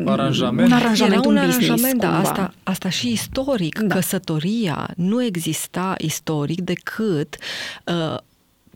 Aranjament. 0.05 0.67
un 0.67 0.73
aranjament, 0.73 1.13
Era 1.13 1.27
un, 1.27 1.35
un 1.35 1.45
business, 1.45 1.69
aranjament, 1.69 1.99
da, 1.99 2.07
cumva. 2.07 2.29
asta, 2.29 2.53
asta 2.63 2.89
și 2.89 3.11
istoric. 3.11 3.79
Da. 3.79 3.85
Da. 3.87 3.95
Căsătoria 3.95 4.89
nu 4.95 5.23
exista 5.23 5.95
istoric 5.97 6.61
decât 6.61 7.35
uh, 7.85 8.17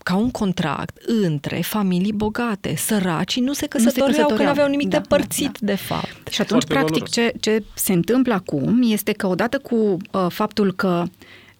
ca 0.04 0.16
un 0.16 0.30
contract 0.30 0.96
între 1.06 1.60
familii 1.60 2.12
bogate. 2.12 2.74
Săracii 2.76 3.42
nu 3.42 3.52
se 3.52 3.66
căsătoreau, 3.66 4.06
când 4.06 4.16
căsătoreau. 4.16 4.50
aveau 4.50 4.68
nimic 4.68 4.88
Da, 4.88 4.98
de 4.98 5.04
părțit, 5.08 5.44
da, 5.44 5.58
da. 5.60 5.66
de 5.66 5.74
fapt. 5.74 6.28
Și 6.30 6.40
atunci, 6.40 6.64
Foarte 6.64 6.74
practic, 6.74 7.08
ce, 7.08 7.32
ce 7.40 7.64
se 7.74 7.92
întâmplă 7.92 8.34
acum 8.34 8.80
este 8.82 9.12
că 9.12 9.26
odată 9.26 9.58
cu 9.58 9.74
uh, 9.74 10.26
faptul 10.28 10.72
că 10.72 11.04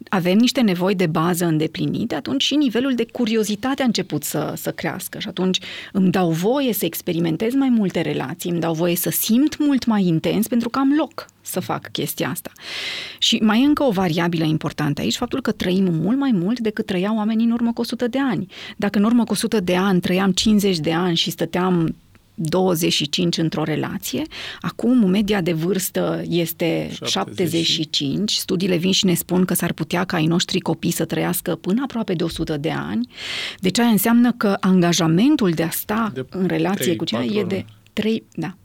avem 0.09 0.37
niște 0.37 0.61
nevoi 0.61 0.95
de 0.95 1.07
bază 1.07 1.45
îndeplinite, 1.45 2.15
atunci 2.15 2.43
și 2.43 2.55
nivelul 2.55 2.95
de 2.95 3.05
curiozitate 3.11 3.81
a 3.81 3.85
început 3.85 4.23
să, 4.23 4.53
să 4.55 4.71
crească 4.71 5.19
și 5.19 5.27
atunci 5.27 5.59
îmi 5.91 6.11
dau 6.11 6.31
voie 6.31 6.73
să 6.73 6.85
experimentez 6.85 7.53
mai 7.53 7.69
multe 7.69 8.01
relații, 8.01 8.49
îmi 8.49 8.59
dau 8.59 8.73
voie 8.73 8.95
să 8.95 9.09
simt 9.09 9.57
mult 9.57 9.85
mai 9.85 10.05
intens 10.05 10.47
pentru 10.47 10.69
că 10.69 10.79
am 10.79 10.93
loc 10.97 11.25
să 11.41 11.59
fac 11.59 11.91
chestia 11.91 12.29
asta. 12.29 12.51
Și 13.17 13.39
mai 13.43 13.61
e 13.61 13.65
încă 13.65 13.83
o 13.83 13.91
variabilă 13.91 14.43
importantă 14.43 15.01
aici, 15.01 15.15
faptul 15.15 15.41
că 15.41 15.51
trăim 15.51 15.93
mult 15.93 16.17
mai 16.17 16.31
mult 16.31 16.59
decât 16.59 16.85
trăiau 16.85 17.15
oamenii 17.15 17.45
în 17.45 17.51
urmă 17.51 17.73
cu 17.73 17.81
100 17.81 18.07
de 18.07 18.19
ani. 18.19 18.47
Dacă 18.77 18.97
în 18.97 19.03
urmă 19.03 19.23
cu 19.23 19.31
100 19.31 19.59
de 19.59 19.75
ani 19.75 19.99
trăiam 19.99 20.31
50 20.31 20.77
de 20.77 20.93
ani 20.93 21.15
și 21.15 21.31
stăteam 21.31 21.95
25 22.35 23.37
într-o 23.37 23.63
relație. 23.63 24.21
Acum 24.61 25.09
media 25.09 25.41
de 25.41 25.53
vârstă 25.53 26.21
este 26.29 26.89
70. 27.05 27.07
75. 27.65 28.31
Studiile 28.31 28.75
vin 28.75 28.91
și 28.91 29.05
ne 29.05 29.13
spun 29.13 29.45
că 29.45 29.53
s-ar 29.53 29.73
putea 29.73 30.03
ca 30.03 30.17
ai 30.17 30.25
noștri 30.25 30.59
copii 30.59 30.91
să 30.91 31.05
trăiască 31.05 31.55
până 31.55 31.81
aproape 31.83 32.13
de 32.13 32.23
100 32.23 32.57
de 32.57 32.71
ani. 32.71 33.07
Deci 33.59 33.79
aia 33.79 33.87
înseamnă 33.89 34.31
că 34.31 34.57
angajamentul 34.59 35.49
de 35.51 35.63
a 35.63 35.69
sta 35.69 36.11
De 36.13 36.25
în 36.29 36.47
relație 36.47 36.83
trei, 36.85 36.95
cu 36.95 37.03
cineva 37.05 37.25
patru 37.25 37.39
e 37.39 37.43
de 37.47 37.55
luni. 37.55 37.65
3, 37.93 38.23
da. 38.33 38.55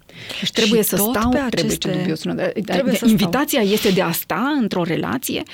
Deci 0.41 0.51
trebuie 0.51 0.83
Și 0.83 0.89
să 0.89 0.97
tot 0.97 1.15
stau, 1.15 1.31
pe 1.31 1.37
trebuie 1.51 1.65
aceste- 1.73 1.89
ce 1.91 1.97
dubios 1.99 2.19
sună, 2.21 2.35
dar- 2.35 2.53
dar- 2.55 2.75
Trebuie 2.75 2.95
să 2.95 3.07
invitația 3.07 3.61
este 3.61 3.91
de 3.91 4.03
a 4.03 4.13
sta 4.13 4.57
într-o 4.61 4.83
relație 4.83 5.43
uh, 5.47 5.53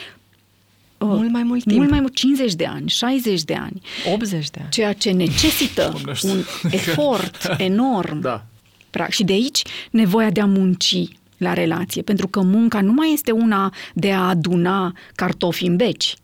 Mult 0.98 1.30
mai 1.30 1.42
mult 1.42 1.62
timp. 1.64 1.76
mult 1.78 1.90
mai 1.90 2.00
mult 2.00 2.14
50 2.14 2.54
de 2.54 2.66
ani, 2.66 2.88
60 2.88 3.42
de 3.42 3.54
ani, 3.54 3.80
80 4.12 4.50
de 4.50 4.58
ani. 4.60 4.70
ceea 4.70 4.92
ce 4.92 5.10
necesită 5.10 5.82
Doamne 5.92 6.10
ajută. 6.10 6.32
un 6.32 6.42
efort 6.70 7.46
enorm. 7.58 8.20
Da. 8.20 8.44
Practic. 8.90 9.14
Și 9.14 9.24
de 9.24 9.32
aici 9.32 9.62
nevoia 9.90 10.30
de 10.30 10.40
a 10.40 10.46
munci 10.46 11.04
la 11.36 11.52
relație, 11.52 12.02
pentru 12.02 12.28
că 12.28 12.40
munca 12.42 12.80
nu 12.80 12.92
mai 12.92 13.12
este 13.12 13.30
una 13.30 13.72
de 13.94 14.12
a 14.12 14.20
aduna 14.28 14.92
cartofi 15.14 15.66
în 15.66 15.76
beci, 15.76 16.14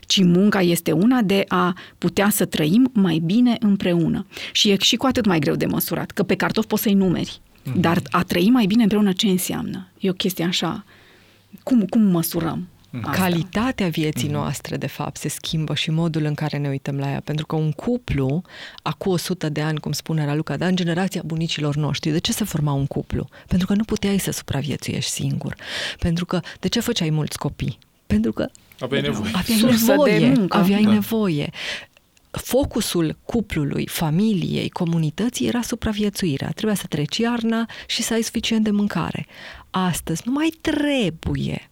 ci 0.00 0.22
munca 0.22 0.60
este 0.62 0.92
una 0.92 1.20
de 1.22 1.44
a 1.48 1.74
putea 1.98 2.28
să 2.30 2.44
trăim 2.44 2.90
mai 2.92 3.18
bine 3.24 3.56
împreună. 3.60 4.26
Și 4.52 4.70
e 4.70 4.76
și 4.80 4.96
cu 4.96 5.06
atât 5.06 5.26
mai 5.26 5.38
greu 5.38 5.54
de 5.54 5.66
măsurat, 5.66 6.10
că 6.10 6.22
pe 6.22 6.34
cartofi 6.34 6.66
poți 6.66 6.82
să-i 6.82 6.94
numeri, 6.94 7.40
Mhm. 7.64 7.80
dar 7.80 8.02
a 8.10 8.22
trăi 8.22 8.50
mai 8.50 8.66
bine 8.66 8.82
împreună 8.82 9.12
ce 9.12 9.26
înseamnă? 9.26 9.88
E 9.98 10.10
o 10.10 10.12
chestie 10.12 10.44
așa. 10.44 10.84
Cum, 11.62 11.80
cum 11.82 12.02
măsurăm? 12.02 12.68
Mhm. 12.98 13.08
Asta? 13.08 13.22
Calitatea 13.22 13.88
vieții 13.88 14.28
noastre, 14.28 14.76
de 14.76 14.86
fapt, 14.86 15.16
se 15.16 15.28
schimbă 15.28 15.74
și 15.74 15.90
modul 15.90 16.24
în 16.24 16.34
care 16.34 16.56
ne 16.56 16.68
uităm 16.68 16.98
la 16.98 17.10
ea. 17.10 17.20
Pentru 17.24 17.46
că 17.46 17.56
un 17.56 17.72
cuplu, 17.72 18.42
acum 18.82 19.12
100 19.12 19.48
de 19.48 19.60
ani, 19.62 19.80
cum 19.80 19.92
spune 19.92 20.24
Raluca, 20.24 20.56
dar 20.56 20.68
în 20.68 20.76
generația 20.76 21.22
bunicilor 21.24 21.74
noștri, 21.76 22.10
de 22.10 22.18
ce 22.18 22.32
se 22.32 22.44
forma 22.44 22.72
un 22.72 22.86
cuplu? 22.86 23.28
Pentru 23.48 23.66
că 23.66 23.74
nu 23.74 23.84
puteai 23.84 24.18
să 24.18 24.30
supraviețuiești 24.30 25.10
singur. 25.10 25.56
Pentru 25.98 26.24
că, 26.26 26.40
de 26.60 26.68
ce 26.68 26.80
făceai 26.80 27.10
mulți 27.10 27.38
copii? 27.38 27.78
Pentru 28.06 28.32
că 28.32 28.48
Aveai 28.80 29.00
nevoie. 29.00 29.30
aveai 29.34 29.58
Sursă 29.58 29.84
de 30.04 30.10
nevoie. 30.10 30.28
muncă. 30.28 30.56
Aveai 30.56 30.82
Da. 30.82 30.90
nevoie. 30.92 31.50
Focusul 32.30 33.16
cuplului, 33.24 33.86
familiei, 33.86 34.68
comunității 34.68 35.46
era 35.46 35.60
supraviețuirea. 35.62 36.48
Trebuia 36.50 36.74
să 36.74 36.84
treci 36.88 37.16
iarna 37.16 37.66
și 37.86 38.02
să 38.02 38.12
ai 38.14 38.22
suficient 38.22 38.64
de 38.64 38.70
mâncare. 38.70 39.26
Astăzi 39.70 40.22
nu 40.24 40.32
mai 40.32 40.48
trebuie 40.60 41.70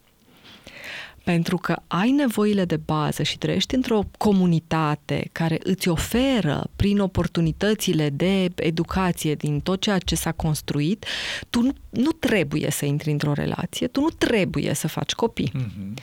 pentru 1.24 1.56
că 1.56 1.76
ai 1.86 2.10
nevoile 2.10 2.64
de 2.64 2.76
bază 2.76 3.22
și 3.22 3.38
trăiești 3.38 3.74
într-o 3.74 4.02
comunitate 4.18 5.28
care 5.32 5.58
îți 5.62 5.88
oferă 5.88 6.70
prin 6.76 6.98
oportunitățile 7.00 8.10
de 8.10 8.50
educație 8.56 9.34
din 9.34 9.60
tot 9.60 9.80
ceea 9.80 9.98
ce 9.98 10.14
s-a 10.14 10.32
construit, 10.32 11.04
tu 11.50 11.60
nu, 11.60 11.72
nu 11.90 12.10
trebuie 12.10 12.70
să 12.70 12.84
intri 12.84 13.10
într-o 13.10 13.32
relație, 13.32 13.86
tu 13.86 14.00
nu 14.00 14.08
trebuie 14.08 14.74
să 14.74 14.88
faci 14.88 15.12
copii, 15.12 15.50
Mhm. 15.54 15.94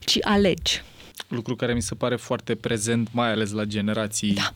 ci 0.00 0.18
alegi. 0.20 0.82
Lucru 1.28 1.56
care 1.56 1.74
mi 1.74 1.82
se 1.82 1.94
pare 1.94 2.16
foarte 2.16 2.54
prezent, 2.54 3.08
mai 3.12 3.30
ales 3.30 3.50
la 3.52 3.64
generații 3.64 4.34
Da. 4.34 4.52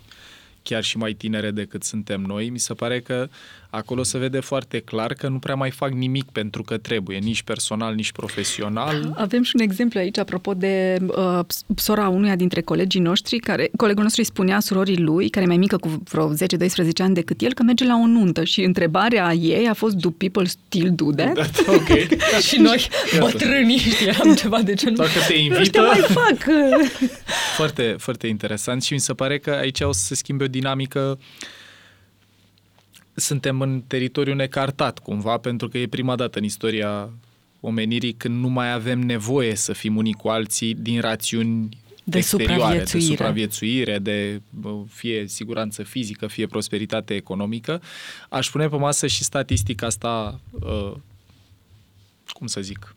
chiar 0.62 0.82
și 0.84 0.96
mai 0.96 1.12
tinere 1.12 1.50
decât 1.50 1.82
suntem 1.84 2.20
noi. 2.20 2.48
Mi 2.50 2.58
se 2.58 2.74
pare 2.74 3.00
că 3.00 3.28
acolo 3.74 4.02
se 4.02 4.18
vede 4.18 4.40
foarte 4.40 4.78
clar 4.80 5.12
că 5.14 5.28
nu 5.28 5.38
prea 5.38 5.54
mai 5.54 5.70
fac 5.70 5.90
nimic 5.90 6.24
pentru 6.30 6.62
că 6.62 6.76
trebuie, 6.76 7.18
nici 7.18 7.42
personal, 7.42 7.94
nici 7.94 8.12
profesional. 8.12 9.14
Avem 9.16 9.42
și 9.42 9.52
un 9.54 9.60
exemplu 9.62 9.98
aici, 10.00 10.18
apropo 10.18 10.54
de 10.54 10.96
uh, 11.06 11.38
sora 11.76 12.08
unuia 12.08 12.36
dintre 12.36 12.60
colegii 12.60 13.00
noștri, 13.00 13.38
care 13.38 13.70
colegul 13.76 14.02
nostru 14.02 14.20
îi 14.20 14.26
spunea 14.26 14.60
surorii 14.60 14.98
lui, 14.98 15.28
care 15.28 15.44
e 15.44 15.48
mai 15.48 15.56
mică 15.56 15.76
cu 15.76 16.02
vreo 16.10 16.34
10-12 16.34 16.36
ani 16.98 17.14
decât 17.14 17.40
el, 17.40 17.54
că 17.54 17.62
merge 17.62 17.84
la 17.84 17.94
o 18.02 18.06
nuntă 18.06 18.44
și 18.44 18.62
întrebarea 18.62 19.32
ei 19.32 19.68
a 19.68 19.74
fost 19.74 19.94
Do 19.94 20.10
people 20.10 20.44
still 20.44 20.92
do 20.94 21.10
that? 21.10 21.58
ok. 21.66 21.88
și 22.48 22.56
noi, 22.58 22.86
Iată. 23.12 23.24
bătrânii, 23.32 23.78
știam 23.78 24.34
ceva 24.34 24.62
de 24.62 24.74
genul. 24.74 24.96
Dacă 24.96 25.10
te 25.10 25.18
Ăștia 25.18 25.36
invită, 25.36 25.80
mai 25.80 26.00
fac! 26.00 26.46
uh, 26.48 27.10
foarte, 27.56 27.94
foarte 27.98 28.26
interesant 28.26 28.82
și 28.82 28.92
mi 28.92 29.00
se 29.00 29.12
pare 29.14 29.38
că 29.38 29.50
aici 29.50 29.80
o 29.80 29.92
să 29.92 30.04
se 30.04 30.14
schimbe 30.14 30.44
o 30.44 30.48
dinamică 30.48 31.18
suntem 33.14 33.60
în 33.60 33.82
teritoriu 33.86 34.34
necartat 34.34 34.98
cumva, 34.98 35.38
pentru 35.38 35.68
că 35.68 35.78
e 35.78 35.86
prima 35.86 36.16
dată 36.16 36.38
în 36.38 36.44
istoria 36.44 37.10
omenirii 37.60 38.12
când 38.12 38.40
nu 38.40 38.48
mai 38.48 38.72
avem 38.72 39.00
nevoie 39.00 39.54
să 39.54 39.72
fim 39.72 39.96
unii 39.96 40.12
cu 40.12 40.28
alții 40.28 40.74
din 40.74 41.00
rațiuni 41.00 41.68
De 42.04 42.18
exterioare, 42.18 42.78
de 42.78 42.84
supraviețuire. 42.84 43.06
supraviețuire, 43.06 43.98
de 43.98 44.40
bă, 44.50 44.74
fie 44.88 45.26
siguranță 45.26 45.82
fizică, 45.82 46.26
fie 46.26 46.46
prosperitate 46.46 47.14
economică. 47.14 47.82
Aș 48.28 48.50
pune 48.50 48.68
pe 48.68 48.76
masă 48.76 49.06
și 49.06 49.22
statistica 49.24 49.86
asta, 49.86 50.40
uh, 50.50 50.92
cum 52.26 52.46
să 52.46 52.60
zic, 52.60 52.94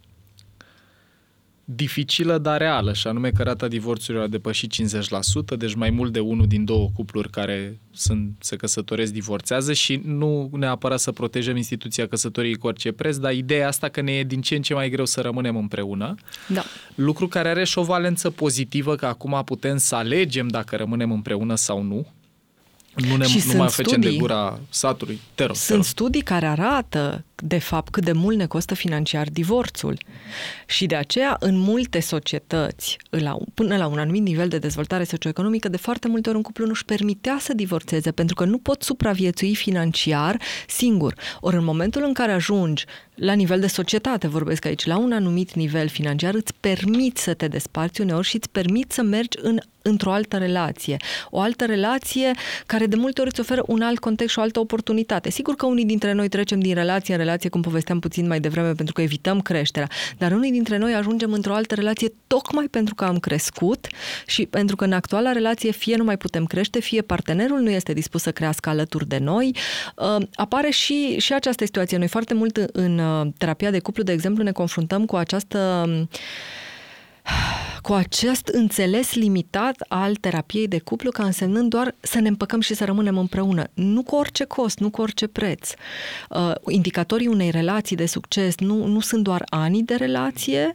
dificilă, 1.69 2.37
dar 2.37 2.57
reală, 2.57 2.93
și 2.93 3.07
anume 3.07 3.29
că 3.29 3.43
rata 3.43 3.67
divorțurilor 3.67 4.25
a 4.25 4.27
depășit 4.27 4.73
50%, 4.73 5.57
deci 5.57 5.73
mai 5.73 5.89
mult 5.89 6.13
de 6.13 6.19
unul 6.19 6.47
din 6.47 6.65
două 6.65 6.89
cupluri 6.95 7.29
care 7.29 7.79
sunt, 7.91 8.35
se 8.39 8.55
căsătoresc 8.55 9.11
divorțează 9.13 9.73
și 9.73 10.01
nu 10.05 10.49
neapărat 10.53 10.99
să 10.99 11.11
protejăm 11.11 11.55
instituția 11.55 12.07
căsătoriei 12.07 12.55
cu 12.55 12.67
orice 12.67 12.91
preț, 12.91 13.15
dar 13.15 13.33
ideea 13.33 13.67
asta 13.67 13.89
că 13.89 14.01
ne 14.01 14.11
e 14.11 14.23
din 14.23 14.41
ce 14.41 14.55
în 14.55 14.61
ce 14.61 14.73
mai 14.73 14.89
greu 14.89 15.05
să 15.05 15.21
rămânem 15.21 15.55
împreună, 15.55 16.15
Da. 16.47 16.63
lucru 16.95 17.27
care 17.27 17.49
are 17.49 17.63
și 17.63 17.77
o 17.77 17.83
valență 17.83 18.29
pozitivă, 18.29 18.95
că 18.95 19.05
acum 19.05 19.41
putem 19.45 19.77
să 19.77 19.95
alegem 19.95 20.47
dacă 20.47 20.75
rămânem 20.75 21.11
împreună 21.11 21.55
sau 21.55 21.81
nu. 21.83 22.07
Nu, 23.09 23.15
ne, 23.15 23.25
Și 23.25 23.35
nu 23.35 23.41
sunt 23.41 23.57
mai 23.57 23.67
facem 23.67 23.99
de 23.99 24.07
studii. 24.07 24.17
gura 24.19 24.59
satului. 24.69 25.19
Te 25.35 25.43
rog, 25.43 25.55
te 25.55 25.61
Sunt 25.61 25.77
rog. 25.77 25.87
studii 25.87 26.21
care 26.21 26.45
arată, 26.45 27.23
de 27.35 27.57
fapt, 27.57 27.91
cât 27.91 28.03
de 28.03 28.11
mult 28.11 28.37
ne 28.37 28.45
costă 28.45 28.73
financiar 28.75 29.27
divorțul. 29.29 29.97
Și 30.65 30.85
de 30.85 30.95
aceea, 30.95 31.35
în 31.39 31.57
multe 31.57 31.99
societăți, 31.99 32.97
la, 33.09 33.37
până 33.53 33.77
la 33.77 33.87
un 33.87 33.97
anumit 33.99 34.21
nivel 34.21 34.47
de 34.47 34.57
dezvoltare 34.57 35.03
socioeconomică, 35.03 35.69
de 35.69 35.77
foarte 35.77 36.07
multe 36.07 36.27
ori 36.29 36.37
un 36.37 36.43
cuplu 36.43 36.65
nu-și 36.65 36.85
permitea 36.85 37.37
să 37.39 37.53
divorțeze, 37.53 38.11
pentru 38.11 38.35
că 38.35 38.45
nu 38.45 38.57
pot 38.57 38.83
supraviețui 38.83 39.55
financiar 39.55 40.41
singur. 40.67 41.13
Ori 41.39 41.55
în 41.55 41.63
momentul 41.63 42.03
în 42.03 42.13
care 42.13 42.31
ajungi 42.31 42.85
la 43.15 43.33
nivel 43.33 43.59
de 43.59 43.67
societate, 43.67 44.27
vorbesc 44.27 44.65
aici, 44.65 44.85
la 44.85 44.97
un 44.97 45.11
anumit 45.11 45.53
nivel 45.53 45.87
financiar, 45.87 46.33
îți 46.33 46.53
permiți 46.59 47.23
să 47.23 47.33
te 47.33 47.47
desparți 47.47 48.01
uneori 48.01 48.27
și 48.27 48.35
îți 48.35 48.49
permiți 48.49 48.95
să 48.95 49.01
mergi 49.01 49.37
în, 49.41 49.59
într-o 49.87 50.11
altă 50.11 50.37
relație. 50.37 50.97
O 51.29 51.39
altă 51.39 51.65
relație 51.65 52.31
care 52.65 52.85
de 52.85 52.95
multe 52.95 53.21
ori 53.21 53.29
îți 53.29 53.39
oferă 53.39 53.63
un 53.67 53.81
alt 53.81 53.99
context 53.99 54.33
și 54.33 54.39
o 54.39 54.41
altă 54.41 54.59
oportunitate. 54.59 55.29
Sigur 55.29 55.55
că 55.55 55.65
unii 55.65 55.85
dintre 55.85 56.11
noi 56.11 56.27
trecem 56.27 56.59
din 56.59 56.73
relație 56.73 57.13
în 57.13 57.19
relație, 57.19 57.49
cum 57.49 57.61
povesteam 57.61 57.99
puțin 57.99 58.27
mai 58.27 58.39
devreme, 58.39 58.71
pentru 58.71 58.93
că 58.93 59.01
evităm 59.01 59.41
creșterea, 59.41 59.89
dar 60.17 60.31
unii 60.31 60.51
dintre 60.51 60.77
noi 60.77 60.93
ajungem 60.93 61.33
într-o 61.33 61.53
altă 61.53 61.75
relație 61.75 62.13
tocmai 62.27 62.65
pentru 62.65 62.95
că 62.95 63.05
am 63.05 63.17
crescut 63.17 63.87
și 64.25 64.45
pentru 64.45 64.75
că 64.75 64.83
în 64.83 64.93
actuala 64.93 65.31
relație 65.31 65.71
fie 65.71 65.95
nu 65.95 66.03
mai 66.03 66.17
putem 66.17 66.45
crește, 66.45 66.79
fie 66.79 67.01
partenerul 67.01 67.59
nu 67.59 67.69
este 67.69 67.93
dispus 67.93 68.21
să 68.21 68.31
crească 68.31 68.69
alături 68.69 69.07
de 69.07 69.17
noi. 69.17 69.55
Uh, 69.95 70.25
Apare 70.35 70.69
și, 70.69 71.19
și 71.19 71.33
această 71.33 71.65
situație. 71.65 71.97
Noi 71.97 72.07
foarte 72.07 72.33
mult 72.33 72.57
în 72.57 72.99
uh, 72.99 73.27
terapia 73.37 73.71
de 73.71 73.79
cuplu, 73.79 74.03
de 74.03 74.11
exemplu, 74.11 74.43
ne 74.43 74.51
confruntăm 74.51 75.05
cu 75.05 75.15
această 75.15 75.83
um, 75.87 76.09
cu 77.81 77.93
acest 77.93 78.47
înțeles 78.47 79.13
limitat 79.13 79.75
al 79.87 80.15
terapiei 80.15 80.67
de 80.67 80.79
cuplu 80.79 81.11
ca 81.11 81.23
însemnând 81.23 81.69
doar 81.69 81.95
să 81.99 82.19
ne 82.19 82.27
împăcăm 82.27 82.59
și 82.59 82.73
să 82.73 82.85
rămânem 82.85 83.17
împreună. 83.17 83.67
Nu 83.73 84.03
cu 84.03 84.15
orice 84.15 84.43
cost, 84.43 84.79
nu 84.79 84.89
cu 84.89 85.01
orice 85.01 85.27
preț. 85.27 85.71
Uh, 86.29 86.51
indicatorii 86.67 87.27
unei 87.27 87.49
relații 87.49 87.95
de 87.95 88.05
succes 88.05 88.57
nu, 88.57 88.85
nu 88.85 88.99
sunt 88.99 89.23
doar 89.23 89.43
ani 89.49 89.83
de 89.83 89.95
relație, 89.95 90.73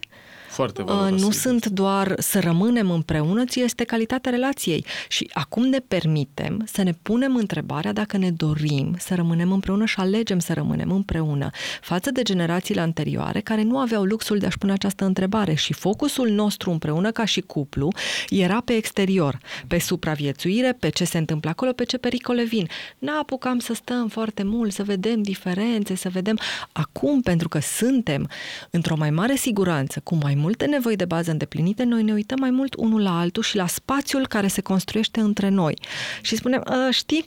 Foarte 0.53 0.81
Uh, 0.83 0.89
valoros. 0.89 1.21
nu 1.21 1.31
sunt 1.31 1.67
doar 1.67 2.15
să 2.19 2.41
rămânem 2.41 2.91
împreună, 2.91 3.45
ci 3.45 3.55
este 3.55 3.85
calitatea 3.85 4.31
relației. 4.31 4.85
Și 5.09 5.31
acum 5.33 5.65
ne 5.65 5.79
permitem 5.79 6.65
să 6.73 6.83
ne 6.83 6.93
punem 7.03 7.37
întrebarea 7.37 7.93
dacă 7.93 8.17
ne 8.17 8.31
dorim 8.31 8.95
să 8.99 9.15
rămânem 9.15 9.53
împreună 9.53 9.85
și 9.85 10.01
alegem 10.01 10.39
să 10.39 10.53
rămânem 10.53 10.91
împreună, 10.91 11.51
față 11.81 12.11
de 12.11 12.23
generațiile 12.23 12.81
anterioare 12.81 13.41
care 13.41 13.63
nu 13.63 13.79
aveau 13.79 14.03
luxul 14.05 14.39
de 14.39 14.47
a-și 14.47 14.59
pune 14.59 14.73
această 14.73 15.05
întrebare 15.05 15.55
și 15.55 15.73
focusul 15.73 16.29
nostru 16.29 16.71
împreună 16.71 17.11
ca 17.11 17.25
și 17.25 17.41
cuplu 17.41 17.89
era 18.29 18.63
pe 18.65 18.73
exterior, 18.73 19.39
pe 19.67 19.79
supraviețuire, 19.79 20.73
pe 20.73 20.89
ce 20.89 21.05
se 21.05 21.19
întâmplă 21.19 21.51
acolo, 21.51 21.73
pe 21.73 21.85
ce 21.85 21.99
pericole 21.99 22.45
vin. 22.45 22.69
N-apucam 22.99 23.59
să 23.59 23.75
stăm 23.75 24.09
foarte 24.09 24.43
mult, 24.43 24.73
să 24.73 24.83
vedem 24.83 25.23
diferențe, 25.23 25.95
să 25.95 26.09
vedem 26.09 26.39
acum, 26.73 27.21
pentru 27.21 27.49
că 27.49 27.59
suntem 27.61 28.29
într-o 28.71 28.97
mai 28.97 29.11
mare 29.11 29.35
siguranță, 29.35 30.01
cu 30.05 30.15
mai 30.15 30.35
multe 30.43 30.65
nevoi 30.67 30.97
de 30.97 31.05
bază 31.05 31.31
îndeplinite, 31.31 31.85
noi 31.85 32.03
ne 32.03 32.13
uităm 32.13 32.39
mai 32.41 32.51
mult 32.51 32.75
unul 32.75 33.03
la 33.03 33.19
altul 33.19 33.43
și 33.43 33.57
la 33.57 33.67
spațiul 33.67 34.27
care 34.27 34.47
se 34.47 34.61
construiește 34.61 35.21
între 35.21 35.49
noi. 35.49 35.75
Și 36.23 36.37
spunem, 36.37 36.63
"A, 36.65 36.91
știi, 36.91 37.25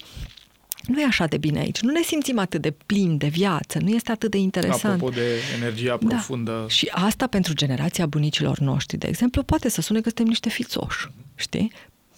nu 0.88 1.00
e 1.02 1.06
așa 1.06 1.26
de 1.26 1.38
bine 1.38 1.60
aici, 1.60 1.82
nu 1.82 1.92
ne 1.92 2.02
simțim 2.02 2.40
atât 2.40 2.62
de 2.62 2.72
plini 2.86 3.18
de 3.18 3.28
viață, 3.28 3.80
nu 3.80 3.90
este 3.90 4.12
atât 4.12 4.32
de 4.32 4.38
interesant. 4.38 4.94
Apropo 4.94 5.10
de 5.16 5.28
energia 5.58 5.98
Da. 6.02 6.08
profundă. 6.08 6.66
Și 6.70 6.90
asta 6.92 7.28
pentru 7.28 7.54
generația 7.54 8.06
bunicilor 8.06 8.60
noștri, 8.60 8.98
de 8.98 9.08
exemplu, 9.08 9.44
poate 9.44 9.70
să 9.70 9.82
sune 9.82 10.00
că 10.02 10.06
suntem 10.08 10.26
niște 10.26 10.50
fițoși, 10.50 11.08
știi? 11.36 11.72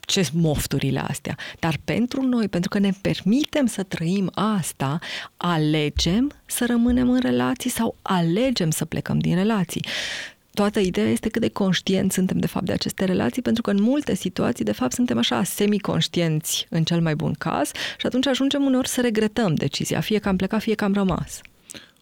ce 0.08 0.30
mofturile 0.34 1.00
astea. 1.00 1.38
Dar 1.60 1.78
pentru 1.84 2.22
noi, 2.22 2.48
pentru 2.48 2.70
că 2.70 2.80
ne 2.80 2.92
permitem 3.02 3.66
să 3.66 3.84
trăim 3.84 4.32
asta, 4.34 5.00
alegem 5.38 6.32
să 6.46 6.66
rămânem 6.66 7.10
în 7.10 7.20
relații 7.20 7.70
sau 7.70 7.96
alegem 8.02 8.70
să 8.70 8.86
plecăm 8.86 9.20
din 9.20 9.36
relații 9.36 9.86
toată 10.58 10.80
ideea 10.80 11.08
este 11.08 11.30
cât 11.30 11.42
de 11.42 11.50
conștienți 11.50 12.16
suntem 12.16 12.38
de 12.38 12.48
fapt 12.48 12.66
de 12.66 12.72
aceste 12.72 13.06
relații, 13.06 13.42
pentru 13.42 13.62
că 13.62 13.70
în 13.70 13.82
multe 13.82 14.16
situații, 14.16 14.66
de 14.66 14.72
fapt, 14.72 14.94
suntem 14.94 15.18
așa 15.18 15.44
semi-conștienți 15.44 16.66
în 16.70 16.84
cel 16.84 17.02
mai 17.02 17.16
bun 17.16 17.34
caz 17.34 17.72
și 17.98 18.06
atunci 18.06 18.28
ajungem 18.28 18.64
uneori 18.64 18.88
să 18.88 19.02
regretăm 19.02 19.56
decizia, 19.56 20.00
fie 20.00 20.20
că 20.20 20.28
am 20.28 20.36
plecat, 20.36 20.62
fie 20.62 20.76
că 20.76 20.84
am 20.84 20.94
rămas. 20.94 21.42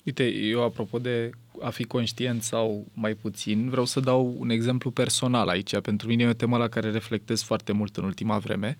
Uite, 0.03 0.23
eu 0.23 0.63
apropo 0.63 0.99
de 0.99 1.29
a 1.61 1.69
fi 1.69 1.83
conștient 1.83 2.43
sau 2.43 2.85
mai 2.93 3.13
puțin, 3.13 3.69
vreau 3.69 3.85
să 3.85 3.99
dau 3.99 4.35
un 4.39 4.49
exemplu 4.49 4.91
personal 4.91 5.47
aici. 5.47 5.79
Pentru 5.79 6.07
mine 6.07 6.23
e 6.23 6.27
o 6.27 6.33
temă 6.33 6.57
la 6.57 6.67
care 6.67 6.91
reflectez 6.91 7.41
foarte 7.41 7.71
mult 7.71 7.97
în 7.97 8.03
ultima 8.03 8.37
vreme. 8.37 8.77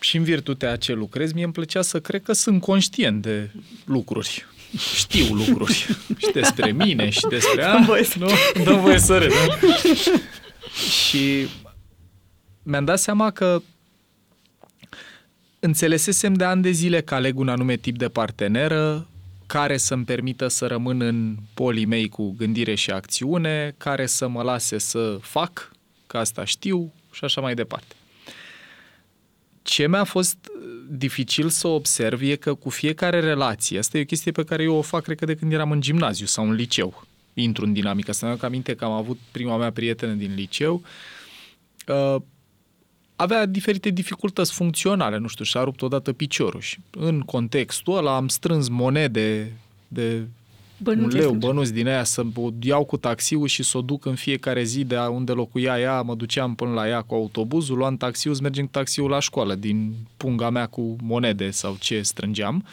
Și 0.00 0.16
în 0.16 0.22
virtutea 0.22 0.76
ce 0.76 0.92
lucrez, 0.92 1.32
mie 1.32 1.44
îmi 1.44 1.52
plăcea 1.52 1.82
să 1.82 2.00
cred 2.00 2.22
că 2.22 2.32
sunt 2.32 2.60
conștient 2.60 3.22
de 3.22 3.50
lucruri. 3.84 4.46
Știu 4.94 5.34
lucruri 5.34 5.72
și 6.16 6.30
despre 6.32 6.72
mine 6.72 7.10
și 7.10 7.26
despre... 7.28 7.62
Dă-mi 7.62 7.84
voie 7.84 8.04
să... 8.04 8.18
Nu? 8.18 8.28
Dă 8.64 8.72
voie 8.72 8.98
să 8.98 9.18
râd. 9.18 9.32
și 11.06 11.46
mi-am 12.62 12.84
dat 12.84 12.98
seama 12.98 13.30
că 13.30 13.62
înțelesesem 15.60 16.34
de 16.34 16.44
ani 16.44 16.62
de 16.62 16.70
zile 16.70 17.00
că 17.00 17.14
aleg 17.14 17.38
un 17.38 17.48
anume 17.48 17.76
tip 17.76 17.98
de 17.98 18.08
parteneră, 18.08 19.06
care 19.46 19.76
să-mi 19.76 20.04
permită 20.04 20.48
să 20.48 20.66
rămân 20.66 21.00
în 21.00 21.36
polii 21.54 21.84
mei 21.84 22.08
cu 22.08 22.34
gândire 22.38 22.74
și 22.74 22.90
acțiune, 22.90 23.74
care 23.76 24.06
să 24.06 24.28
mă 24.28 24.42
lase 24.42 24.78
să 24.78 25.18
fac, 25.20 25.70
că 26.06 26.18
asta 26.18 26.44
știu 26.44 26.92
și 27.12 27.24
așa 27.24 27.40
mai 27.40 27.54
departe. 27.54 27.94
Ce 29.62 29.88
mi-a 29.88 30.04
fost 30.04 30.36
dificil 30.88 31.48
să 31.48 31.68
observ 31.68 32.22
e 32.22 32.36
că 32.36 32.54
cu 32.54 32.70
fiecare 32.70 33.20
relație, 33.20 33.78
asta 33.78 33.98
e 33.98 34.00
o 34.00 34.04
chestie 34.04 34.32
pe 34.32 34.44
care 34.44 34.62
eu 34.62 34.74
o 34.74 34.82
fac, 34.82 35.02
cred 35.02 35.18
că 35.18 35.24
de 35.24 35.34
când 35.34 35.52
eram 35.52 35.70
în 35.70 35.80
gimnaziu 35.80 36.26
sau 36.26 36.48
în 36.48 36.52
liceu, 36.52 37.04
intru 37.34 37.64
în 37.64 37.72
dinamică. 37.72 38.12
Să 38.12 38.26
mi 38.26 38.36
aminte 38.40 38.74
că 38.74 38.84
am 38.84 38.92
avut 38.92 39.18
prima 39.30 39.56
mea 39.56 39.72
prietenă 39.72 40.12
din 40.12 40.34
liceu, 40.34 40.82
uh, 41.86 42.16
avea 43.16 43.46
diferite 43.46 43.90
dificultăți 43.90 44.52
funcționale, 44.52 45.18
nu 45.18 45.26
știu, 45.26 45.44
și-a 45.44 45.62
rupt 45.62 45.82
odată 45.82 46.12
piciorul 46.12 46.60
și 46.60 46.78
în 46.90 47.20
contextul 47.20 47.96
ăla 47.96 48.16
am 48.16 48.28
strâns 48.28 48.68
monede 48.68 49.52
de 49.88 50.26
bănuți 50.82 51.16
un 51.16 51.20
leu, 51.20 51.32
bănuți 51.32 51.72
din 51.72 51.88
aia 51.88 52.04
să 52.04 52.22
o 52.34 52.48
iau 52.60 52.84
cu 52.84 52.96
taxiul 52.96 53.46
și 53.46 53.62
să 53.62 53.78
o 53.78 53.80
duc 53.80 54.04
în 54.04 54.14
fiecare 54.14 54.62
zi 54.62 54.84
de 54.84 54.96
unde 54.96 55.32
locuia 55.32 55.80
ea, 55.80 56.02
mă 56.02 56.14
duceam 56.14 56.54
până 56.54 56.72
la 56.72 56.88
ea 56.88 57.02
cu 57.02 57.14
autobuzul, 57.14 57.76
luam 57.76 57.96
taxiul, 57.96 58.36
mergem 58.42 58.64
cu 58.64 58.70
taxiul 58.70 59.10
la 59.10 59.18
școală, 59.18 59.54
din 59.54 59.94
punga 60.16 60.50
mea 60.50 60.66
cu 60.66 60.96
monede 61.02 61.50
sau 61.50 61.76
ce 61.80 62.02
strângeam, 62.02 62.64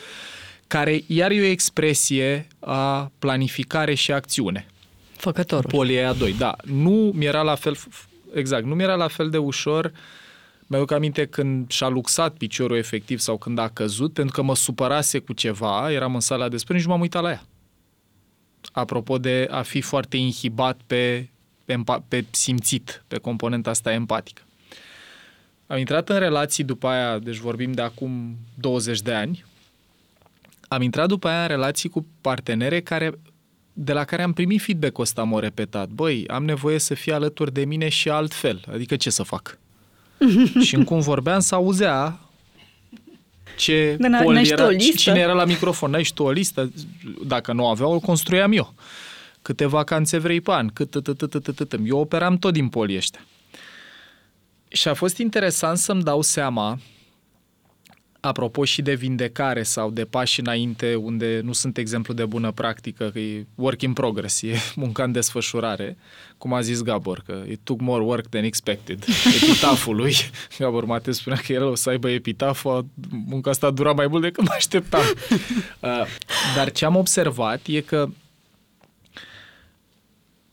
care 0.68 1.04
iar 1.08 1.32
e 1.32 1.42
o 1.42 1.44
expresie 1.44 2.48
a 2.60 3.12
planificare 3.20 3.94
și 3.94 4.12
acțiune. 4.12 4.68
Făcătorul. 5.16 5.70
Polia 5.72 6.14
2, 6.14 6.34
da. 6.34 6.56
Nu 6.64 7.12
mi 7.16 7.26
era 7.26 7.42
la 7.42 7.56
fel, 7.56 7.78
exact, 8.34 8.66
nu 8.66 8.76
mi 8.76 8.84
era 8.84 8.96
la 8.96 9.08
fel 9.08 9.30
de 9.30 9.38
ușor 9.38 9.86
uh, 9.86 9.92
mi-aduc 10.70 10.92
aminte 10.92 11.26
când 11.26 11.72
și-a 11.72 11.88
luxat 11.88 12.34
piciorul 12.34 12.78
efectiv 12.78 13.20
sau 13.20 13.38
când 13.38 13.58
a 13.58 13.68
căzut, 13.68 14.14
pentru 14.14 14.36
că 14.36 14.42
mă 14.42 14.56
supărase 14.56 15.20
cu 15.20 15.34
ceva, 15.34 15.92
eram 15.92 16.14
în 16.14 16.20
sala 16.20 16.50
de 16.50 16.58
spune 16.58 16.80
și 16.80 16.88
m-am 16.88 17.02
uitat 17.02 17.22
la 17.22 17.30
ea. 17.30 17.44
Apropo 18.72 19.18
de 19.18 19.48
a 19.52 19.62
fi 19.62 19.82
foarte 19.82 20.18
inhibat 20.18 20.80
pe, 20.88 21.30
pe, 21.66 21.76
pe 22.08 22.26
simțit, 22.32 23.04
pe 23.08 23.18
componenta 23.18 23.70
asta 23.70 23.94
empatică. 23.94 24.42
Am 25.68 25.78
intrat 25.78 26.10
în 26.10 26.20
relații 26.20 26.64
după 26.64 26.88
aia, 26.88 27.20
deci 27.20 27.38
vorbim 27.38 27.72
de 27.72 27.82
acum 27.82 28.38
20 28.56 29.02
de 29.02 29.14
ani, 29.14 29.46
am 30.68 30.82
intrat 30.82 31.08
după 31.08 31.28
aia 31.28 31.42
în 31.42 31.48
relații 31.48 31.90
cu 31.90 32.06
partenere 32.22 32.82
care, 32.82 33.12
de 33.74 33.94
la 33.94 34.04
care 34.04 34.22
am 34.22 34.34
primit 34.34 34.62
feedback-ul 34.62 35.04
ăsta, 35.04 35.22
am 35.22 35.40
repetat. 35.40 35.90
Băi, 35.90 36.28
am 36.28 36.46
nevoie 36.46 36.78
să 36.78 36.94
fie 36.94 37.14
alături 37.14 37.54
de 37.54 37.66
mine 37.66 37.90
și 37.90 38.10
altfel. 38.10 38.64
Adică 38.74 38.96
ce 38.96 39.10
să 39.10 39.24
fac? 39.24 39.58
și 40.66 40.76
în 40.76 40.84
cum 40.84 41.00
vorbeam 41.00 41.40
să 41.40 41.56
auzea 41.56 42.20
ce 43.60 43.98
pol 44.24 44.36
era, 44.36 44.66
o 44.66 44.70
listă? 44.70 44.98
cine 44.98 45.20
era 45.20 45.34
la 45.34 45.46
microfon. 45.46 45.92
N-ai 45.92 46.04
și 46.04 46.14
tu 46.14 46.24
o 46.24 46.32
listă? 46.32 46.72
Dacă 47.26 47.54
nu 47.54 47.68
aveau, 47.68 47.94
o 47.94 48.00
construiam 48.00 48.52
eu. 48.52 48.74
Câte 49.42 49.66
vacanțe 49.66 50.18
vrei 50.18 50.42
pe 50.42 50.52
an, 50.52 50.68
cât, 50.68 50.96
Eu 51.86 52.00
operam 52.00 52.38
tot 52.38 52.54
din 52.54 52.68
polii 52.68 52.98
ăștia. 52.98 53.26
Și 54.68 54.88
a 54.88 54.94
fost 54.94 55.18
interesant 55.18 55.78
să-mi 55.78 56.04
dau 56.04 56.22
seama 56.22 56.80
apropo 58.20 58.66
și 58.66 58.82
de 58.82 58.94
vindecare 58.94 59.64
sau 59.64 59.92
de 59.92 60.06
pași 60.06 60.40
înainte 60.40 60.96
unde 60.96 61.42
nu 61.44 61.54
sunt 61.54 61.78
exemplu 61.78 62.14
de 62.14 62.26
bună 62.26 62.52
practică, 62.52 63.10
că 63.10 63.20
e 63.20 63.46
work 63.56 63.82
in 63.82 63.94
progress, 63.94 64.42
e 64.42 64.56
munca 64.76 65.04
în 65.04 65.12
desfășurare, 65.12 65.98
cum 66.38 66.54
a 66.54 66.62
zis 66.62 66.82
Gabor, 66.82 67.24
că 67.26 67.44
it 67.50 67.60
took 67.64 67.82
more 67.82 68.04
work 68.04 68.28
than 68.28 68.44
expected. 68.44 69.06
Epitaful 69.42 69.96
lui, 69.96 70.16
Gabor 70.58 70.86
Mate 70.86 71.12
spunea 71.12 71.40
că 71.46 71.54
el 71.54 71.64
o 71.64 71.76
să 71.76 71.90
aibă 71.90 72.10
epitaful, 72.10 72.86
munca 73.26 73.50
asta 73.50 73.72
dura 73.72 73.92
mai 73.92 74.08
mult 74.08 74.22
decât 74.22 74.44
mă 74.44 74.54
așteptam. 74.56 75.02
Uh, 75.80 76.06
dar 76.56 76.72
ce 76.72 76.86
am 76.86 76.96
observat 76.96 77.62
e 77.66 77.82
că 77.82 78.10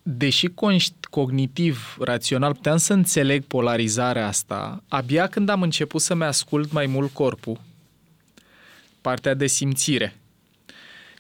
deși 0.09 0.47
conști, 0.47 0.95
cognitiv, 1.11 1.97
rațional, 2.01 2.55
puteam 2.55 2.77
să 2.77 2.93
înțeleg 2.93 3.45
polarizarea 3.45 4.27
asta, 4.27 4.83
abia 4.89 5.27
când 5.27 5.49
am 5.49 5.63
început 5.63 6.01
să-mi 6.01 6.25
ascult 6.25 6.73
mai 6.73 6.87
mult 6.87 7.13
corpul, 7.13 7.61
partea 9.01 9.35
de 9.35 9.47
simțire, 9.47 10.17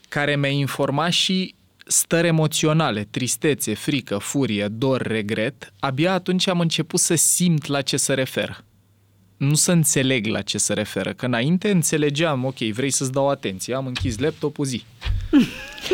care 0.08 0.36
mi-a 0.36 0.48
informat 0.48 1.10
și 1.10 1.54
stări 1.86 2.26
emoționale, 2.26 3.06
tristețe, 3.10 3.74
frică, 3.74 4.18
furie, 4.18 4.68
dor, 4.68 5.02
regret, 5.02 5.72
abia 5.78 6.12
atunci 6.12 6.48
am 6.48 6.60
început 6.60 7.00
să 7.00 7.14
simt 7.14 7.66
la 7.66 7.82
ce 7.82 7.96
se 7.96 8.14
referă. 8.14 8.64
Nu 9.36 9.54
să 9.54 9.72
înțeleg 9.72 10.26
la 10.26 10.42
ce 10.42 10.58
se 10.58 10.72
referă, 10.72 11.12
că 11.12 11.26
înainte 11.26 11.70
înțelegeam, 11.70 12.44
ok, 12.44 12.58
vrei 12.58 12.90
să-ți 12.90 13.12
dau 13.12 13.28
atenție, 13.28 13.74
am 13.74 13.86
închis 13.86 14.18
laptopul 14.18 14.64
zi. 14.64 14.84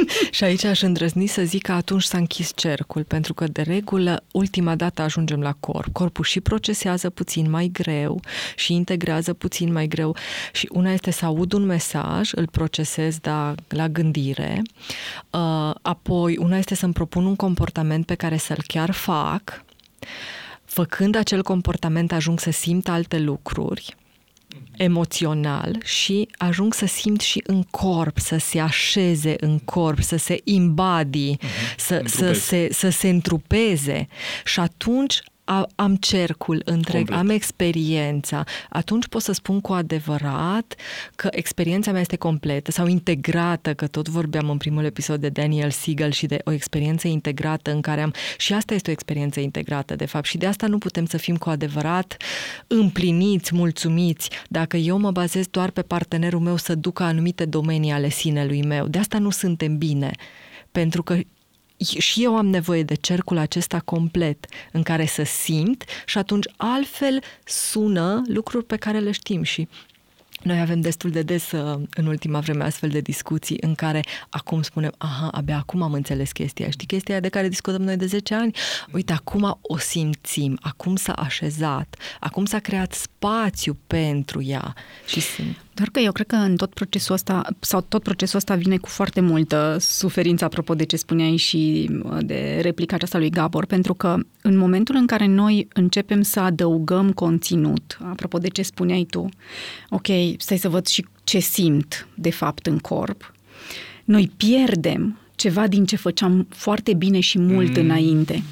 și 0.30 0.45
aici 0.45 0.64
aș 0.64 0.82
îndrăzni 0.82 1.26
să 1.26 1.43
zic 1.43 1.62
că 1.62 1.72
atunci 1.72 2.03
s-a 2.03 2.18
închis 2.18 2.53
cercul, 2.55 3.05
pentru 3.05 3.34
că 3.34 3.47
de 3.47 3.62
regulă 3.62 4.24
ultima 4.32 4.74
dată 4.74 5.03
ajungem 5.03 5.40
la 5.40 5.53
corp. 5.61 5.93
Corpul 5.93 6.24
și 6.24 6.40
procesează 6.40 7.11
puțin 7.11 7.51
mai 7.51 7.70
greu 7.72 8.20
și 8.57 8.72
integrează 8.72 9.32
puțin 9.32 9.72
mai 9.72 9.86
greu. 9.86 10.16
Și 10.53 10.68
una 10.72 10.93
este 10.93 11.11
să 11.11 11.24
aud 11.24 11.53
un 11.53 11.64
mesaj, 11.64 12.32
îl 12.32 12.47
procesez 12.47 13.18
da, 13.18 13.55
la 13.68 13.88
gândire, 13.88 14.62
uh, 15.30 15.70
apoi 15.82 16.36
una 16.36 16.59
este 16.59 16.74
să-mi 16.74 16.93
propun 16.93 17.24
un 17.24 17.36
comportament 17.36 18.07
pe 18.07 18.14
care 18.14 18.36
să-l 18.36 18.62
chiar 18.66 18.90
fac, 18.90 19.64
făcând 20.64 21.14
acel 21.14 21.43
comportament 21.43 22.12
ajung 22.12 22.40
să 22.40 22.51
simt 22.51 22.88
alte 22.88 23.18
lucruri, 23.18 23.97
emoțional 24.76 25.78
și 25.84 26.28
ajung 26.36 26.74
să 26.74 26.86
simt 26.86 27.20
și 27.20 27.42
în 27.46 27.62
corp, 27.62 28.18
să 28.18 28.36
se 28.36 28.61
așeze 28.61 29.34
în 29.40 29.59
corp, 29.59 30.03
să 30.03 30.16
se 30.16 30.40
embody, 30.44 31.36
uh-huh. 31.36 31.76
să, 31.76 32.03
să, 32.05 32.32
se, 32.32 32.68
să 32.72 32.88
se 32.88 33.09
întrupeze. 33.09 34.09
Și 34.44 34.61
atunci 34.61 35.20
am 35.74 35.97
cercul 35.97 36.62
întreg, 36.64 36.97
Complet. 36.97 37.18
am 37.18 37.28
experiența, 37.28 38.45
atunci 38.68 39.07
pot 39.07 39.22
să 39.22 39.32
spun 39.32 39.61
cu 39.61 39.72
adevărat 39.72 40.74
că 41.14 41.28
experiența 41.30 41.90
mea 41.90 42.01
este 42.01 42.16
completă 42.16 42.70
sau 42.70 42.86
integrată, 42.86 43.74
că 43.74 43.86
tot 43.86 44.09
vorbeam 44.09 44.51
în 44.51 44.57
primul 44.57 44.84
episod 44.84 45.20
de 45.20 45.28
Daniel 45.28 45.70
Siegel 45.70 46.11
și 46.11 46.26
de 46.26 46.38
o 46.45 46.51
experiență 46.51 47.09
integrată 47.09 47.72
în 47.72 47.80
care 47.80 48.01
am... 48.01 48.12
Și 48.36 48.53
asta 48.53 48.74
este 48.74 48.90
o 48.90 48.93
experiență 48.93 49.40
integrată, 49.40 49.97
de 49.97 50.07
fapt, 50.07 50.26
și 50.26 50.38
de 50.38 50.47
asta 50.47 50.66
nu 50.66 50.78
putem 50.78 51.05
să 51.05 51.16
fim 51.16 51.36
cu 51.36 51.49
adevărat 51.49 52.16
împliniți, 52.66 53.55
mulțumiți, 53.55 54.30
dacă 54.49 54.76
eu 54.76 54.99
mă 54.99 55.11
bazez 55.11 55.47
doar 55.47 55.70
pe 55.70 55.82
partenerul 55.82 56.40
meu 56.40 56.57
să 56.57 56.74
ducă 56.74 57.03
anumite 57.03 57.45
domenii 57.45 57.93
ale 57.93 58.09
sinelui 58.09 58.62
meu. 58.62 58.86
De 58.86 58.99
asta 58.99 59.18
nu 59.18 59.30
suntem 59.30 59.78
bine 59.78 60.11
pentru 60.72 61.03
că 61.03 61.18
și 61.84 62.22
eu 62.22 62.36
am 62.36 62.46
nevoie 62.46 62.82
de 62.82 62.94
cercul 62.94 63.38
acesta 63.38 63.80
complet 63.84 64.46
în 64.72 64.82
care 64.82 65.06
să 65.06 65.22
simt 65.22 65.84
și 66.06 66.18
atunci 66.18 66.46
altfel 66.56 67.22
sună 67.44 68.22
lucruri 68.26 68.64
pe 68.64 68.76
care 68.76 68.98
le 68.98 69.10
știm 69.10 69.42
și 69.42 69.68
noi 70.42 70.60
avem 70.60 70.80
destul 70.80 71.10
de 71.10 71.22
des 71.22 71.50
uh, 71.50 71.80
în 71.94 72.06
ultima 72.06 72.38
vreme 72.38 72.64
astfel 72.64 72.88
de 72.88 73.00
discuții 73.00 73.56
în 73.60 73.74
care 73.74 74.00
acum 74.28 74.62
spunem, 74.62 74.92
aha, 74.98 75.28
abia 75.28 75.56
acum 75.56 75.82
am 75.82 75.92
înțeles 75.92 76.32
chestia. 76.32 76.70
Știi 76.70 76.86
chestia 76.86 77.20
de 77.20 77.28
care 77.28 77.48
discutăm 77.48 77.82
noi 77.82 77.96
de 77.96 78.06
10 78.06 78.34
ani? 78.34 78.56
Uite, 78.92 79.12
acum 79.12 79.58
o 79.60 79.78
simțim, 79.78 80.58
acum 80.60 80.96
s-a 80.96 81.12
așezat, 81.12 81.96
acum 82.20 82.44
s-a 82.44 82.58
creat 82.58 82.92
spațiu 82.92 83.76
pentru 83.86 84.42
ea 84.42 84.74
și 85.06 85.20
simt. 85.20 85.56
Doar 85.74 85.88
că 85.88 86.00
eu 86.00 86.12
cred 86.12 86.26
că 86.26 86.36
în 86.36 86.56
tot 86.56 86.74
procesul 86.74 87.14
ăsta, 87.14 87.42
sau 87.60 87.80
tot 87.80 88.02
procesul 88.02 88.38
ăsta 88.38 88.54
vine 88.54 88.76
cu 88.76 88.88
foarte 88.88 89.20
multă 89.20 89.76
suferință, 89.80 90.44
apropo 90.44 90.74
de 90.74 90.84
ce 90.84 90.96
spuneai 90.96 91.36
și 91.36 91.90
uh, 92.02 92.18
de 92.20 92.58
replica 92.62 92.94
aceasta 92.94 93.18
lui 93.18 93.30
Gabor, 93.30 93.66
pentru 93.66 93.94
că 93.94 94.16
în 94.42 94.56
momentul 94.56 94.94
în 94.94 95.06
care 95.06 95.26
noi 95.26 95.68
începem 95.72 96.22
să 96.22 96.40
adăugăm 96.40 97.12
conținut, 97.12 97.98
apropo 98.02 98.38
de 98.38 98.48
ce 98.48 98.62
spuneai 98.62 99.06
tu, 99.10 99.28
ok, 99.90 100.06
stai 100.36 100.58
să 100.58 100.68
văd 100.68 100.86
și 100.86 101.06
ce 101.24 101.38
simt 101.38 102.08
de 102.14 102.30
fapt 102.30 102.66
în 102.66 102.78
corp, 102.78 103.34
noi 104.04 104.30
pierdem 104.36 105.18
ceva 105.34 105.66
din 105.66 105.84
ce 105.84 105.96
făceam 105.96 106.46
foarte 106.50 106.94
bine 106.94 107.20
și 107.20 107.38
mult 107.38 107.76
mm. 107.76 107.82
înainte. 107.82 108.42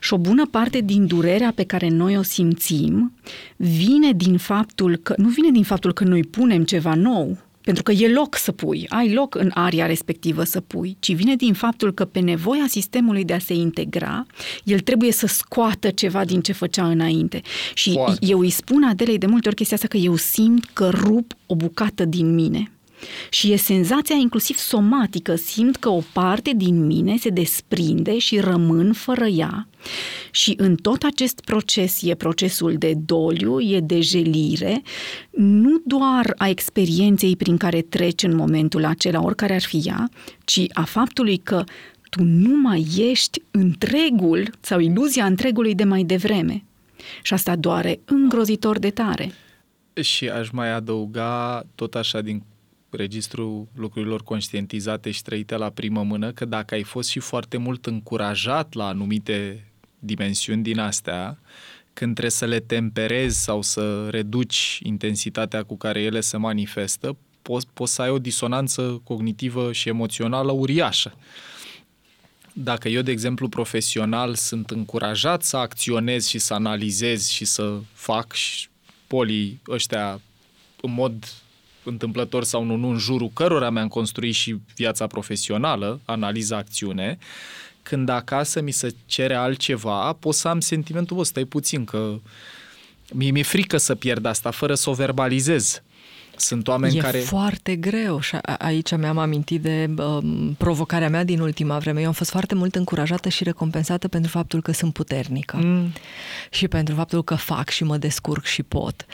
Și 0.00 0.12
o 0.12 0.18
bună 0.18 0.46
parte 0.46 0.80
din 0.80 1.06
durerea 1.06 1.52
pe 1.54 1.64
care 1.64 1.88
noi 1.88 2.16
o 2.16 2.22
simțim 2.22 3.12
vine 3.56 4.12
din 4.12 4.36
faptul 4.36 4.96
că, 4.96 5.14
nu 5.16 5.28
vine 5.28 5.50
din 5.50 5.62
faptul 5.62 5.92
că 5.92 6.04
noi 6.04 6.22
punem 6.22 6.64
ceva 6.64 6.94
nou, 6.94 7.38
pentru 7.66 7.82
că 7.82 7.92
e 7.92 8.08
loc 8.08 8.36
să 8.36 8.52
pui, 8.52 8.86
ai 8.88 9.12
loc 9.12 9.34
în 9.34 9.50
aria 9.54 9.86
respectivă 9.86 10.44
să 10.44 10.60
pui, 10.60 10.96
ci 11.00 11.14
vine 11.14 11.36
din 11.36 11.52
faptul 11.52 11.92
că 11.92 12.04
pe 12.04 12.20
nevoia 12.20 12.64
sistemului 12.68 13.24
de 13.24 13.32
a 13.32 13.38
se 13.38 13.54
integra, 13.54 14.26
el 14.64 14.80
trebuie 14.80 15.12
să 15.12 15.26
scoată 15.26 15.90
ceva 15.90 16.24
din 16.24 16.40
ce 16.40 16.52
făcea 16.52 16.88
înainte. 16.88 17.40
Și 17.74 17.90
Foarte. 17.90 18.26
eu 18.26 18.38
îi 18.38 18.50
spun 18.50 18.82
Adelei 18.82 19.18
de 19.18 19.26
multe 19.26 19.48
ori 19.48 19.56
chestia 19.56 19.76
asta 19.76 19.88
că 19.88 19.96
eu 19.96 20.16
simt 20.16 20.64
că 20.72 20.88
rup 20.88 21.32
o 21.46 21.54
bucată 21.54 22.04
din 22.04 22.34
mine. 22.34 22.70
Și 23.30 23.52
e 23.52 23.56
senzația 23.56 24.14
inclusiv 24.14 24.56
somatică, 24.56 25.34
simt 25.34 25.76
că 25.76 25.88
o 25.88 26.02
parte 26.12 26.52
din 26.56 26.86
mine 26.86 27.16
se 27.16 27.28
desprinde 27.28 28.18
și 28.18 28.40
rămân 28.40 28.92
fără 28.92 29.26
ea. 29.26 29.68
Și 30.30 30.54
în 30.56 30.76
tot 30.76 31.02
acest 31.02 31.40
proces 31.40 32.02
e 32.02 32.14
procesul 32.14 32.74
de 32.78 32.94
doliu, 33.06 33.60
e 33.60 33.80
de 33.80 34.00
jelire, 34.00 34.82
nu 35.30 35.82
doar 35.84 36.34
a 36.36 36.48
experienței 36.48 37.36
prin 37.36 37.56
care 37.56 37.80
treci 37.80 38.22
în 38.22 38.36
momentul 38.36 38.84
acela, 38.84 39.22
oricare 39.22 39.54
ar 39.54 39.62
fi 39.62 39.82
ea, 39.84 40.08
ci 40.44 40.60
a 40.72 40.84
faptului 40.84 41.36
că 41.36 41.64
tu 42.10 42.22
nu 42.22 42.56
mai 42.60 42.86
ești 42.98 43.42
întregul 43.50 44.50
sau 44.60 44.78
iluzia 44.78 45.24
întregului 45.24 45.74
de 45.74 45.84
mai 45.84 46.02
devreme. 46.02 46.64
Și 47.22 47.32
asta 47.32 47.56
doare 47.56 48.00
îngrozitor 48.04 48.78
de 48.78 48.90
tare. 48.90 49.32
Și 50.00 50.28
aș 50.28 50.50
mai 50.50 50.72
adăuga 50.72 51.62
tot 51.74 51.94
așa 51.94 52.20
din 52.20 52.42
registrul 52.96 53.66
lucrurilor 53.74 54.22
conștientizate 54.22 55.10
și 55.10 55.22
trăite 55.22 55.56
la 55.56 55.70
primă 55.70 56.02
mână, 56.02 56.32
că 56.32 56.44
dacă 56.44 56.74
ai 56.74 56.82
fost 56.82 57.08
și 57.08 57.18
foarte 57.18 57.56
mult 57.56 57.86
încurajat 57.86 58.74
la 58.74 58.86
anumite 58.86 59.68
dimensiuni 59.98 60.62
din 60.62 60.78
astea, 60.78 61.38
când 61.92 62.10
trebuie 62.10 62.30
să 62.30 62.44
le 62.44 62.60
temperezi 62.60 63.42
sau 63.42 63.62
să 63.62 64.08
reduci 64.08 64.80
intensitatea 64.82 65.62
cu 65.62 65.76
care 65.76 66.00
ele 66.00 66.20
se 66.20 66.36
manifestă, 66.36 67.16
poți, 67.42 67.66
poți 67.72 67.94
să 67.94 68.02
ai 68.02 68.10
o 68.10 68.18
disonanță 68.18 69.00
cognitivă 69.04 69.72
și 69.72 69.88
emoțională 69.88 70.52
uriașă. 70.52 71.16
Dacă 72.52 72.88
eu, 72.88 73.02
de 73.02 73.10
exemplu, 73.10 73.48
profesional, 73.48 74.34
sunt 74.34 74.70
încurajat 74.70 75.42
să 75.42 75.56
acționez 75.56 76.26
și 76.26 76.38
să 76.38 76.54
analizez 76.54 77.28
și 77.28 77.44
să 77.44 77.78
fac 77.92 78.32
și 78.32 78.68
polii 79.06 79.60
ăștia 79.68 80.20
în 80.80 80.92
mod 80.92 81.24
întâmplător 81.86 82.44
sau 82.44 82.64
nu, 82.64 82.76
nu 82.76 82.88
în 82.88 82.98
jurul 82.98 83.30
cărora 83.34 83.70
mi-am 83.70 83.88
construit 83.88 84.34
și 84.34 84.56
viața 84.74 85.06
profesională, 85.06 86.00
analiza 86.04 86.56
acțiune, 86.56 87.18
când 87.82 88.08
acasă 88.08 88.60
mi 88.60 88.70
se 88.70 88.94
cere 89.06 89.34
altceva, 89.34 90.12
pot 90.12 90.34
să 90.34 90.48
am 90.48 90.60
sentimentul, 90.60 91.16
bă, 91.16 91.24
stai 91.24 91.44
puțin, 91.44 91.84
că 91.84 92.18
mi-e, 93.12 93.30
mi-e 93.30 93.42
frică 93.42 93.76
să 93.76 93.94
pierd 93.94 94.24
asta, 94.24 94.50
fără 94.50 94.74
să 94.74 94.90
o 94.90 94.92
verbalizez. 94.92 95.82
Sunt 96.36 96.68
oameni 96.68 96.96
e 96.96 97.00
care... 97.00 97.18
E 97.18 97.20
foarte 97.20 97.76
greu 97.76 98.20
și 98.20 98.36
aici 98.58 98.96
mi-am 98.96 99.18
amintit 99.18 99.62
de 99.62 99.90
um, 99.98 100.54
provocarea 100.58 101.08
mea 101.08 101.24
din 101.24 101.40
ultima 101.40 101.78
vreme. 101.78 102.00
Eu 102.00 102.06
am 102.06 102.12
fost 102.12 102.30
foarte 102.30 102.54
mult 102.54 102.74
încurajată 102.74 103.28
și 103.28 103.44
recompensată 103.44 104.08
pentru 104.08 104.30
faptul 104.30 104.62
că 104.62 104.72
sunt 104.72 104.92
puternică 104.92 105.56
mm. 105.56 105.92
și 106.50 106.68
pentru 106.68 106.94
faptul 106.94 107.24
că 107.24 107.34
fac 107.34 107.68
și 107.68 107.84
mă 107.84 107.96
descurc 107.96 108.44
și 108.44 108.62
pot. 108.62 109.06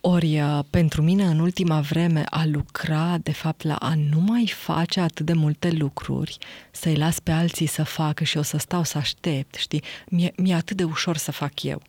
Ori 0.00 0.40
uh, 0.40 0.58
pentru 0.70 1.02
mine 1.02 1.24
în 1.24 1.38
ultima 1.38 1.80
vreme 1.80 2.24
a 2.30 2.44
lucra 2.46 3.18
de 3.22 3.32
fapt 3.32 3.62
la 3.62 3.74
a 3.74 3.94
nu 4.10 4.20
mai 4.20 4.52
face 4.56 5.00
atât 5.00 5.26
de 5.26 5.32
multe 5.32 5.70
lucruri, 5.70 6.38
să-i 6.70 6.96
las 6.96 7.18
pe 7.18 7.30
alții 7.30 7.66
să 7.66 7.82
facă 7.82 8.24
și 8.24 8.36
o 8.36 8.42
să 8.42 8.58
stau 8.58 8.84
să 8.84 8.98
aștept, 8.98 9.54
știi? 9.54 9.82
Mi-e, 10.08 10.32
mi-e 10.36 10.54
atât 10.54 10.76
de 10.76 10.84
ușor 10.84 11.16
să 11.16 11.32
fac 11.32 11.62
eu 11.62 11.82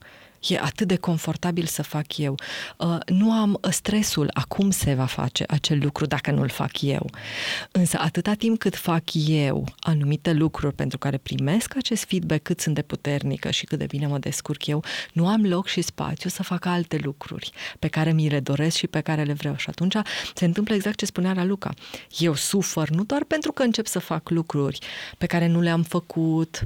e 0.47 0.59
atât 0.59 0.87
de 0.87 0.95
confortabil 0.95 1.65
să 1.65 1.83
fac 1.83 2.17
eu. 2.17 2.35
Uh, 2.77 2.97
nu 3.05 3.31
am 3.31 3.59
stresul 3.69 4.29
acum 4.33 4.71
se 4.71 4.93
va 4.93 5.05
face 5.05 5.43
acel 5.47 5.79
lucru 5.81 6.05
dacă 6.05 6.31
nu-l 6.31 6.49
fac 6.49 6.81
eu. 6.81 7.09
Însă 7.71 7.97
atâta 7.99 8.33
timp 8.33 8.59
cât 8.59 8.75
fac 8.75 9.03
eu 9.27 9.67
anumite 9.79 10.33
lucruri 10.33 10.75
pentru 10.75 10.97
care 10.97 11.17
primesc 11.17 11.75
acest 11.75 12.03
feedback 12.03 12.43
cât 12.43 12.59
sunt 12.59 12.75
de 12.75 12.81
puternică 12.81 13.51
și 13.51 13.65
cât 13.65 13.77
de 13.77 13.85
bine 13.85 14.07
mă 14.07 14.17
descurc 14.17 14.65
eu, 14.65 14.83
nu 15.13 15.27
am 15.27 15.45
loc 15.45 15.67
și 15.67 15.81
spațiu 15.81 16.29
să 16.29 16.43
fac 16.43 16.65
alte 16.65 16.99
lucruri 17.03 17.51
pe 17.79 17.87
care 17.87 18.11
mi 18.11 18.29
le 18.29 18.39
doresc 18.39 18.77
și 18.77 18.87
pe 18.87 19.01
care 19.01 19.23
le 19.23 19.33
vreau. 19.33 19.55
Și 19.55 19.69
atunci 19.69 19.95
se 20.33 20.45
întâmplă 20.45 20.75
exact 20.75 20.97
ce 20.97 21.05
spunea 21.05 21.33
Raluca. 21.33 21.73
Eu 22.17 22.33
sufăr 22.33 22.89
nu 22.89 23.03
doar 23.03 23.23
pentru 23.23 23.51
că 23.51 23.63
încep 23.63 23.85
să 23.85 23.99
fac 23.99 24.29
lucruri 24.29 24.79
pe 25.17 25.25
care 25.25 25.47
nu 25.47 25.61
le-am 25.61 25.83
făcut, 25.83 26.61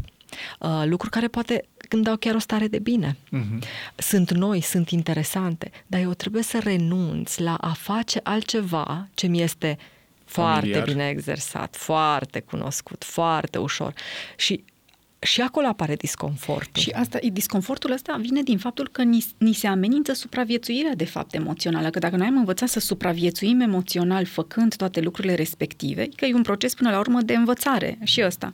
uh, 0.59 0.83
lucruri 0.85 1.11
care 1.13 1.27
poate 1.27 1.65
îmi 1.93 2.03
dau 2.03 2.15
chiar 2.15 2.35
o 2.35 2.39
stare 2.39 2.67
de 2.67 2.79
bine. 2.79 3.17
Uh-huh. 3.31 3.59
Sunt 3.95 4.31
noi, 4.31 4.61
sunt 4.61 4.89
interesante, 4.89 5.71
dar 5.87 6.01
eu 6.01 6.13
trebuie 6.13 6.43
să 6.43 6.59
renunț 6.59 7.37
la 7.37 7.55
a 7.55 7.73
face 7.73 8.19
altceva 8.23 9.07
ce 9.13 9.27
mi 9.27 9.41
este 9.41 9.77
foarte 10.25 10.59
Familiar. 10.59 10.83
bine 10.83 11.09
exersat, 11.09 11.75
foarte 11.75 12.39
cunoscut, 12.39 13.03
foarte 13.03 13.57
ușor. 13.57 13.93
Și 14.35 14.63
și 15.19 15.41
acolo 15.41 15.67
apare 15.67 15.95
disconfortul. 15.95 16.81
Și 16.81 16.89
asta, 16.89 17.19
disconfortul 17.33 17.91
ăsta 17.91 18.17
vine 18.21 18.41
din 18.41 18.57
faptul 18.57 18.89
că 18.91 19.03
ni, 19.03 19.25
ni 19.37 19.53
se 19.53 19.67
amenință 19.67 20.13
supraviețuirea 20.13 20.95
de 20.95 21.05
fapt 21.05 21.33
emoțională, 21.33 21.89
că 21.89 21.99
dacă 21.99 22.15
noi 22.15 22.27
am 22.27 22.37
învățat 22.37 22.69
să 22.69 22.79
supraviețuim 22.79 23.59
emoțional 23.59 24.25
făcând 24.25 24.75
toate 24.75 25.01
lucrurile 25.01 25.33
respective, 25.33 26.07
că 26.15 26.25
e 26.25 26.33
un 26.33 26.41
proces 26.41 26.73
până 26.73 26.89
la 26.89 26.99
urmă 26.99 27.21
de 27.21 27.33
învățare 27.35 27.97
și 28.03 28.21
ăsta. 28.25 28.49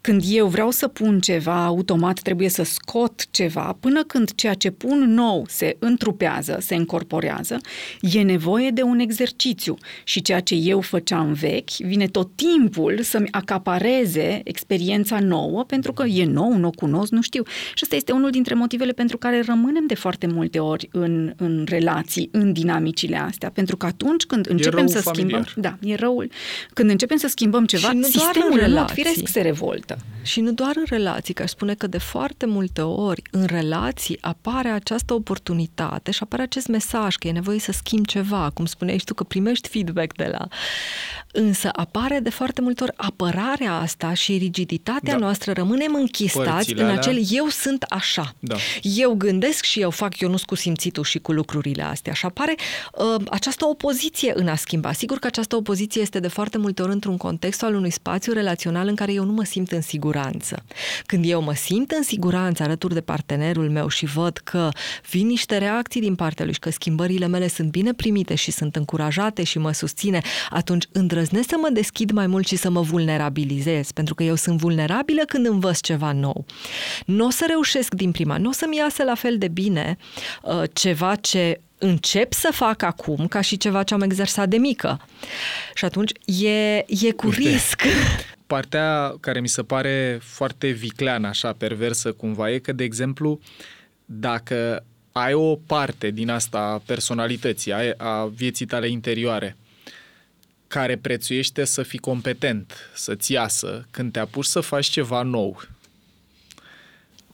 Când 0.00 0.22
eu 0.26 0.46
vreau 0.46 0.70
să 0.70 0.88
pun 0.88 1.20
ceva, 1.20 1.64
automat 1.64 2.20
trebuie 2.20 2.48
să 2.48 2.62
scot 2.62 3.30
ceva, 3.30 3.76
până 3.80 4.02
când 4.02 4.34
ceea 4.34 4.54
ce 4.54 4.70
pun 4.70 4.98
nou 4.98 5.44
se 5.48 5.76
întrupează, 5.78 6.58
se 6.60 6.74
încorporează, 6.74 7.60
e 8.00 8.22
nevoie 8.22 8.70
de 8.70 8.82
un 8.82 8.98
exercițiu 8.98 9.76
și 10.04 10.22
ceea 10.22 10.40
ce 10.40 10.54
eu 10.54 10.80
făceam 10.80 11.32
vechi 11.32 11.70
vine 11.70 12.06
tot 12.06 12.30
timpul 12.34 13.02
să-mi 13.02 13.28
acapareze 13.30 14.40
experiența 14.44 15.20
nouă 15.20 15.64
pentru 15.64 15.92
că 15.92 16.03
e 16.06 16.24
nou, 16.24 16.56
nu 16.56 16.66
o 16.66 16.70
cunosc, 16.70 17.10
nu 17.12 17.22
știu. 17.22 17.42
Și 17.74 17.80
ăsta 17.82 17.96
este 17.96 18.12
unul 18.12 18.30
dintre 18.30 18.54
motivele 18.54 18.92
pentru 18.92 19.18
care 19.18 19.42
rămânem 19.46 19.86
de 19.86 19.94
foarte 19.94 20.26
multe 20.26 20.58
ori 20.58 20.88
în, 20.92 21.32
în 21.36 21.64
relații, 21.68 22.28
în 22.32 22.52
dinamicile 22.52 23.16
astea. 23.16 23.50
Pentru 23.50 23.76
că 23.76 23.86
atunci 23.86 24.24
când 24.24 24.50
începem 24.50 24.86
să 24.86 25.00
familiar. 25.00 25.46
schimbăm... 25.46 25.78
Da, 25.80 25.88
e 25.88 25.94
răul. 25.94 26.30
Când 26.72 26.90
începem 26.90 27.16
să 27.16 27.28
schimbăm 27.28 27.66
ceva, 27.66 27.88
și 27.88 27.96
nu 27.96 28.02
sistemul 28.02 28.60
în 28.62 28.72
mod 28.72 28.90
firesc 28.90 29.28
se 29.28 29.40
revoltă. 29.40 29.96
Și 30.22 30.40
nu 30.40 30.52
doar 30.52 30.72
în 30.76 30.84
relații, 30.88 31.34
că 31.34 31.42
aș 31.42 31.50
spune 31.50 31.74
că 31.74 31.86
de 31.86 31.98
foarte 31.98 32.46
multe 32.46 32.80
ori 32.80 33.22
în 33.30 33.44
relații 33.44 34.18
apare 34.20 34.68
această 34.68 35.14
oportunitate 35.14 36.10
și 36.10 36.18
apare 36.22 36.42
acest 36.42 36.66
mesaj 36.66 37.14
că 37.14 37.28
e 37.28 37.32
nevoie 37.32 37.58
să 37.58 37.72
schimbi 37.72 38.08
ceva, 38.08 38.50
cum 38.54 38.66
spuneai 38.66 38.98
și 38.98 39.04
tu, 39.04 39.14
că 39.14 39.24
primești 39.24 39.68
feedback 39.68 40.16
de 40.16 40.28
la... 40.30 40.48
Însă 41.32 41.68
apare 41.72 42.18
de 42.22 42.30
foarte 42.30 42.60
multe 42.60 42.82
ori 42.82 42.92
apărarea 42.96 43.74
asta 43.74 44.14
și 44.14 44.36
rigiditatea 44.36 45.12
da. 45.12 45.18
noastră 45.18 45.52
rămânem 45.84 46.00
închistați 46.00 46.50
Părțile 46.50 46.82
în 46.82 46.88
acel 46.88 47.12
alea. 47.12 47.24
eu 47.30 47.46
sunt 47.48 47.82
așa. 47.82 48.34
Da. 48.38 48.56
Eu 48.82 49.14
gândesc 49.14 49.64
și 49.64 49.80
eu 49.80 49.90
fac 49.90 50.20
eu 50.20 50.28
nu 50.28 50.36
cu 50.46 50.54
simțitul 50.54 51.04
și 51.04 51.18
cu 51.18 51.32
lucrurile 51.32 51.82
astea. 51.82 52.12
Și 52.12 52.26
apare 52.26 52.54
uh, 52.92 53.22
această 53.30 53.66
opoziție 53.66 54.32
în 54.36 54.48
a 54.48 54.54
schimba. 54.54 54.92
Sigur 54.92 55.18
că 55.18 55.26
această 55.26 55.56
opoziție 55.56 56.02
este 56.02 56.20
de 56.20 56.28
foarte 56.28 56.58
multe 56.58 56.82
ori 56.82 56.92
într-un 56.92 57.16
context 57.16 57.62
al 57.62 57.74
unui 57.74 57.90
spațiu 57.90 58.32
relațional 58.32 58.88
în 58.88 58.94
care 58.94 59.12
eu 59.12 59.24
nu 59.24 59.32
mă 59.32 59.44
simt 59.44 59.70
în 59.70 59.80
siguranță. 59.80 60.64
Când 61.06 61.24
eu 61.28 61.42
mă 61.42 61.54
simt 61.54 61.90
în 61.90 62.02
siguranță 62.02 62.62
alături 62.62 62.94
de 62.94 63.00
partenerul 63.00 63.70
meu 63.70 63.88
și 63.88 64.06
văd 64.06 64.36
că 64.36 64.68
vin 65.10 65.26
niște 65.26 65.58
reacții 65.58 66.00
din 66.00 66.14
partea 66.14 66.44
lui 66.44 66.54
și 66.54 66.60
că 66.60 66.70
schimbările 66.70 67.26
mele 67.26 67.48
sunt 67.48 67.70
bine 67.70 67.92
primite 67.92 68.34
și 68.34 68.50
sunt 68.50 68.76
încurajate 68.76 69.42
și 69.42 69.58
mă 69.58 69.72
susține, 69.72 70.20
atunci 70.50 70.84
îndrăznesc 70.92 71.48
să 71.48 71.56
mă 71.60 71.68
deschid 71.72 72.10
mai 72.10 72.26
mult 72.26 72.46
și 72.46 72.56
să 72.56 72.70
mă 72.70 72.80
vulnerabilizez, 72.80 73.90
pentru 73.90 74.14
că 74.14 74.22
eu 74.22 74.34
sunt 74.34 74.58
vulnerabilă 74.58 75.22
când 75.26 75.46
învăț 75.46 75.73
ceva 75.80 76.12
nou. 76.12 76.44
Nu 77.06 77.26
o 77.26 77.30
să 77.30 77.44
reușesc 77.48 77.94
din 77.94 78.10
prima, 78.10 78.36
nu 78.36 78.48
o 78.48 78.52
să-mi 78.52 78.76
iasă 78.76 79.02
la 79.02 79.14
fel 79.14 79.38
de 79.38 79.48
bine 79.48 79.96
uh, 80.42 80.62
ceva 80.72 81.14
ce 81.14 81.60
încep 81.78 82.32
să 82.32 82.48
fac 82.52 82.82
acum 82.82 83.26
ca 83.26 83.40
și 83.40 83.56
ceva 83.56 83.82
ce 83.82 83.94
am 83.94 84.00
exersat 84.00 84.48
de 84.48 84.56
mică. 84.56 85.00
Și 85.74 85.84
atunci 85.84 86.12
e, 86.24 86.76
e 86.76 87.10
cu 87.16 87.26
Uite, 87.26 87.40
risc. 87.40 87.82
Partea 88.46 89.14
care 89.20 89.40
mi 89.40 89.48
se 89.48 89.62
pare 89.62 90.18
foarte 90.22 90.68
vicleană, 90.68 91.28
așa, 91.28 91.52
perversă 91.52 92.12
cumva, 92.12 92.50
e 92.50 92.58
că, 92.58 92.72
de 92.72 92.84
exemplu, 92.84 93.40
dacă 94.04 94.84
ai 95.12 95.32
o 95.32 95.56
parte 95.56 96.10
din 96.10 96.30
asta 96.30 96.58
a 96.58 96.82
personalității, 96.86 97.72
a, 97.72 97.78
a 97.96 98.26
vieții 98.34 98.66
tale 98.66 98.88
interioare, 98.88 99.56
care 100.74 100.96
prețuiește 100.96 101.64
să 101.64 101.82
fii 101.82 101.98
competent, 101.98 102.72
să-ți 102.94 103.32
iasă, 103.32 103.86
când 103.90 104.12
te 104.12 104.18
apuci 104.18 104.44
să 104.44 104.60
faci 104.60 104.86
ceva 104.86 105.22
nou, 105.22 105.62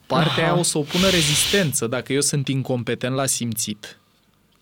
partea 0.06 0.32
Aha. 0.32 0.42
aia 0.42 0.58
o 0.58 0.62
să 0.62 0.78
o 0.78 0.82
pună 0.82 1.08
rezistență 1.08 1.86
dacă 1.86 2.12
eu 2.12 2.20
sunt 2.20 2.48
incompetent 2.48 3.14
la 3.14 3.26
simțit. 3.26 3.98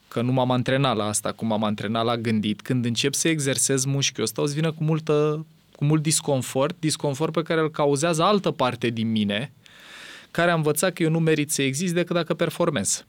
Că 0.08 0.20
nu 0.20 0.32
m-am 0.32 0.50
antrenat 0.50 0.96
la 0.96 1.04
asta, 1.04 1.32
cum 1.32 1.46
m-am 1.46 1.64
antrenat 1.64 2.04
la 2.04 2.16
gândit. 2.16 2.60
Când 2.60 2.84
încep 2.84 3.14
să 3.14 3.28
exersez 3.28 3.84
mușchiul 3.84 4.24
ăsta, 4.24 4.42
o 4.42 4.46
să 4.46 4.54
vină 4.54 4.72
cu, 4.72 4.84
multă, 4.84 5.46
cu 5.76 5.84
mult 5.84 6.02
disconfort, 6.02 6.76
disconfort 6.78 7.32
pe 7.32 7.42
care 7.42 7.60
îl 7.60 7.70
cauzează 7.70 8.22
altă 8.22 8.50
parte 8.50 8.88
din 8.88 9.10
mine, 9.10 9.52
care 10.30 10.50
a 10.50 10.54
învățat 10.54 10.92
că 10.92 11.02
eu 11.02 11.10
nu 11.10 11.18
merit 11.18 11.50
să 11.50 11.62
exist 11.62 11.94
decât 11.94 12.14
dacă 12.14 12.34
performez. 12.34 13.04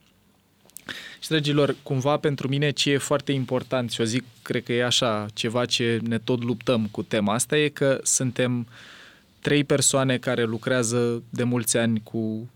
Și, 1.19 1.29
dragilor, 1.29 1.75
cumva 1.83 2.17
pentru 2.17 2.47
mine 2.47 2.71
ce 2.71 2.91
e 2.91 2.97
foarte 2.97 3.31
important, 3.31 3.91
și 3.91 4.01
o 4.01 4.03
zic, 4.03 4.23
cred 4.41 4.63
că 4.63 4.73
e 4.73 4.85
așa 4.85 5.25
ceva 5.33 5.65
ce 5.65 5.99
ne 6.03 6.17
tot 6.17 6.43
luptăm 6.43 6.87
cu 6.91 7.03
tema 7.03 7.33
asta, 7.33 7.57
e 7.57 7.69
că 7.69 7.99
suntem 8.03 8.67
trei 9.39 9.63
persoane 9.63 10.17
care 10.17 10.43
lucrează 10.43 11.23
de 11.29 11.43
mulți 11.43 11.77
ani 11.77 12.01
cu 12.03 12.49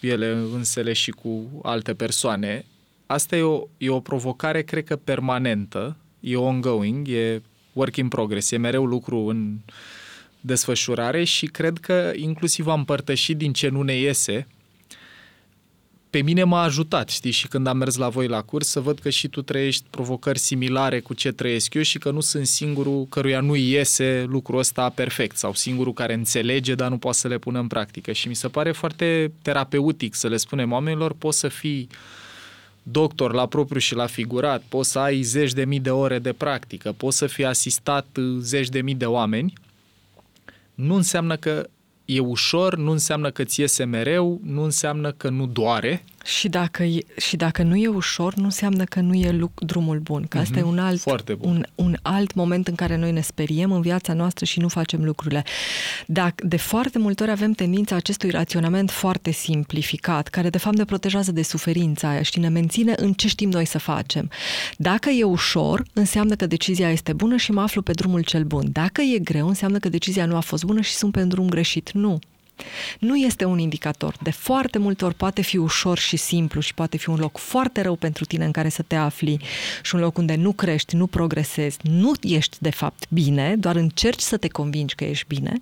ele 0.00 0.32
însele 0.32 0.92
și 0.92 1.10
cu 1.10 1.60
alte 1.62 1.94
persoane. 1.94 2.64
Asta 3.06 3.36
e 3.36 3.42
o, 3.42 3.62
e 3.78 3.88
o 3.88 4.00
provocare, 4.00 4.62
cred 4.62 4.84
că, 4.84 4.96
permanentă, 4.96 5.96
e 6.20 6.36
ongoing, 6.36 7.08
e 7.08 7.42
work 7.72 7.96
in 7.96 8.08
progress, 8.08 8.50
e 8.50 8.56
mereu 8.56 8.84
lucru 8.84 9.18
în 9.18 9.58
desfășurare 10.40 11.24
și 11.24 11.46
cred 11.46 11.78
că 11.78 12.12
inclusiv 12.14 12.66
am 12.66 12.78
împărtășit 12.78 13.36
din 13.36 13.52
ce 13.52 13.68
nu 13.68 13.82
ne 13.82 13.94
iese, 13.94 14.46
pe 16.10 16.22
mine 16.22 16.44
m-a 16.44 16.62
ajutat, 16.62 17.08
știi, 17.08 17.30
și 17.30 17.48
când 17.48 17.66
am 17.66 17.76
mers 17.76 17.96
la 17.96 18.08
voi 18.08 18.26
la 18.26 18.42
curs, 18.42 18.68
să 18.68 18.80
văd 18.80 18.98
că 18.98 19.10
și 19.10 19.28
tu 19.28 19.42
trăiești 19.42 19.84
provocări 19.90 20.38
similare 20.38 21.00
cu 21.00 21.14
ce 21.14 21.32
trăiesc 21.32 21.74
eu 21.74 21.82
și 21.82 21.98
că 21.98 22.10
nu 22.10 22.20
sunt 22.20 22.46
singurul 22.46 23.06
căruia 23.08 23.40
nu 23.40 23.54
iese 23.54 24.24
lucrul 24.28 24.58
ăsta 24.58 24.88
perfect 24.88 25.36
sau 25.36 25.54
singurul 25.54 25.92
care 25.92 26.14
înțelege, 26.14 26.74
dar 26.74 26.90
nu 26.90 26.98
poate 26.98 27.16
să 27.16 27.28
le 27.28 27.38
pună 27.38 27.58
în 27.58 27.66
practică. 27.66 28.12
Și 28.12 28.28
mi 28.28 28.34
se 28.34 28.48
pare 28.48 28.72
foarte 28.72 29.32
terapeutic 29.42 30.14
să 30.14 30.28
le 30.28 30.36
spunem 30.36 30.72
oamenilor, 30.72 31.12
poți 31.12 31.38
să 31.38 31.48
fii 31.48 31.88
doctor 32.82 33.32
la 33.32 33.46
propriu 33.46 33.80
și 33.80 33.94
la 33.94 34.06
figurat, 34.06 34.62
poți 34.68 34.90
să 34.90 34.98
ai 34.98 35.22
zeci 35.22 35.52
de 35.52 35.64
mii 35.64 35.80
de 35.80 35.90
ore 35.90 36.18
de 36.18 36.32
practică, 36.32 36.92
poți 36.92 37.16
să 37.16 37.26
fii 37.26 37.44
asistat 37.44 38.06
zeci 38.38 38.68
de 38.68 38.80
mii 38.80 38.94
de 38.94 39.06
oameni, 39.06 39.52
nu 40.74 40.94
înseamnă 40.94 41.36
că 41.36 41.68
e 42.06 42.20
ușor, 42.20 42.76
nu 42.76 42.90
înseamnă 42.90 43.30
că 43.30 43.44
ți 43.44 43.60
iese 43.60 43.84
mereu, 43.84 44.40
nu 44.42 44.62
înseamnă 44.62 45.12
că 45.12 45.28
nu 45.28 45.46
doare. 45.46 46.04
Și 46.26 46.48
dacă, 46.48 46.82
e, 46.82 46.98
și 47.16 47.36
dacă 47.36 47.62
nu 47.62 47.76
e 47.76 47.88
ușor, 47.88 48.34
nu 48.34 48.44
înseamnă 48.44 48.84
că 48.84 49.00
nu 49.00 49.14
e 49.14 49.30
luc, 49.30 49.60
drumul 49.60 49.98
bun. 49.98 50.26
Că 50.28 50.38
asta 50.38 50.54
mm-hmm. 50.56 50.60
e 50.60 50.62
un 50.62 50.78
alt, 50.78 51.00
Foarte 51.00 51.34
bun. 51.34 51.50
Un, 51.50 51.64
un 51.74 51.96
alt 52.02 52.34
moment 52.34 52.68
în 52.68 52.74
care 52.74 52.96
noi 52.96 53.12
ne 53.12 53.20
speriem 53.20 53.72
în 53.72 53.80
viața 53.80 54.12
noastră 54.12 54.44
și 54.44 54.60
nu 54.60 54.68
facem 54.68 55.04
lucrurile. 55.04 55.44
Dacă 56.06 56.46
de 56.46 56.56
foarte 56.56 56.98
multe 56.98 57.22
ori 57.22 57.32
avem 57.32 57.52
tendința 57.52 57.96
acestui 57.96 58.30
raționament 58.30 58.90
foarte 58.90 59.30
simplificat, 59.30 60.28
care 60.28 60.50
de 60.50 60.58
fapt 60.58 60.76
ne 60.76 60.84
protejează 60.84 61.32
de 61.32 61.42
suferința 61.42 62.08
aia 62.08 62.22
și 62.22 62.38
ne 62.38 62.48
menține 62.48 62.94
în 62.96 63.12
ce 63.12 63.28
știm 63.28 63.50
noi 63.50 63.64
să 63.64 63.78
facem. 63.78 64.30
Dacă 64.76 65.10
e 65.10 65.24
ușor, 65.24 65.82
înseamnă 65.92 66.34
că 66.34 66.46
decizia 66.46 66.90
este 66.90 67.12
bună 67.12 67.36
și 67.36 67.52
mă 67.52 67.60
aflu 67.60 67.82
pe 67.82 67.92
drumul 67.92 68.22
cel 68.22 68.44
bun. 68.44 68.68
Dacă 68.72 69.02
e 69.02 69.18
greu, 69.18 69.48
înseamnă 69.48 69.78
că 69.78 69.88
decizia 69.88 70.26
nu 70.26 70.36
a 70.36 70.40
fost 70.40 70.64
bună 70.64 70.80
și 70.80 70.92
sunt 70.92 71.12
pe 71.12 71.22
drum 71.24 71.48
greșit. 71.48 71.92
Nu 71.92 72.18
nu 72.98 73.16
este 73.16 73.44
un 73.44 73.58
indicator. 73.58 74.14
De 74.22 74.30
foarte 74.30 74.78
multe 74.78 75.04
ori 75.04 75.14
poate 75.14 75.42
fi 75.42 75.56
ușor 75.56 75.98
și 75.98 76.16
simplu 76.16 76.60
și 76.60 76.74
poate 76.74 76.96
fi 76.96 77.08
un 77.08 77.16
loc 77.18 77.38
foarte 77.38 77.80
rău 77.80 77.96
pentru 77.96 78.24
tine 78.24 78.44
în 78.44 78.50
care 78.50 78.68
să 78.68 78.82
te 78.82 78.94
afli 78.94 79.40
și 79.82 79.94
un 79.94 80.00
loc 80.00 80.18
unde 80.18 80.34
nu 80.34 80.52
crești, 80.52 80.96
nu 80.96 81.06
progresezi, 81.06 81.78
nu 81.82 82.12
ești 82.22 82.56
de 82.60 82.70
fapt 82.70 83.06
bine, 83.08 83.56
doar 83.58 83.76
încerci 83.76 84.20
să 84.20 84.36
te 84.36 84.48
convingi 84.48 84.94
că 84.94 85.04
ești 85.04 85.26
bine 85.28 85.56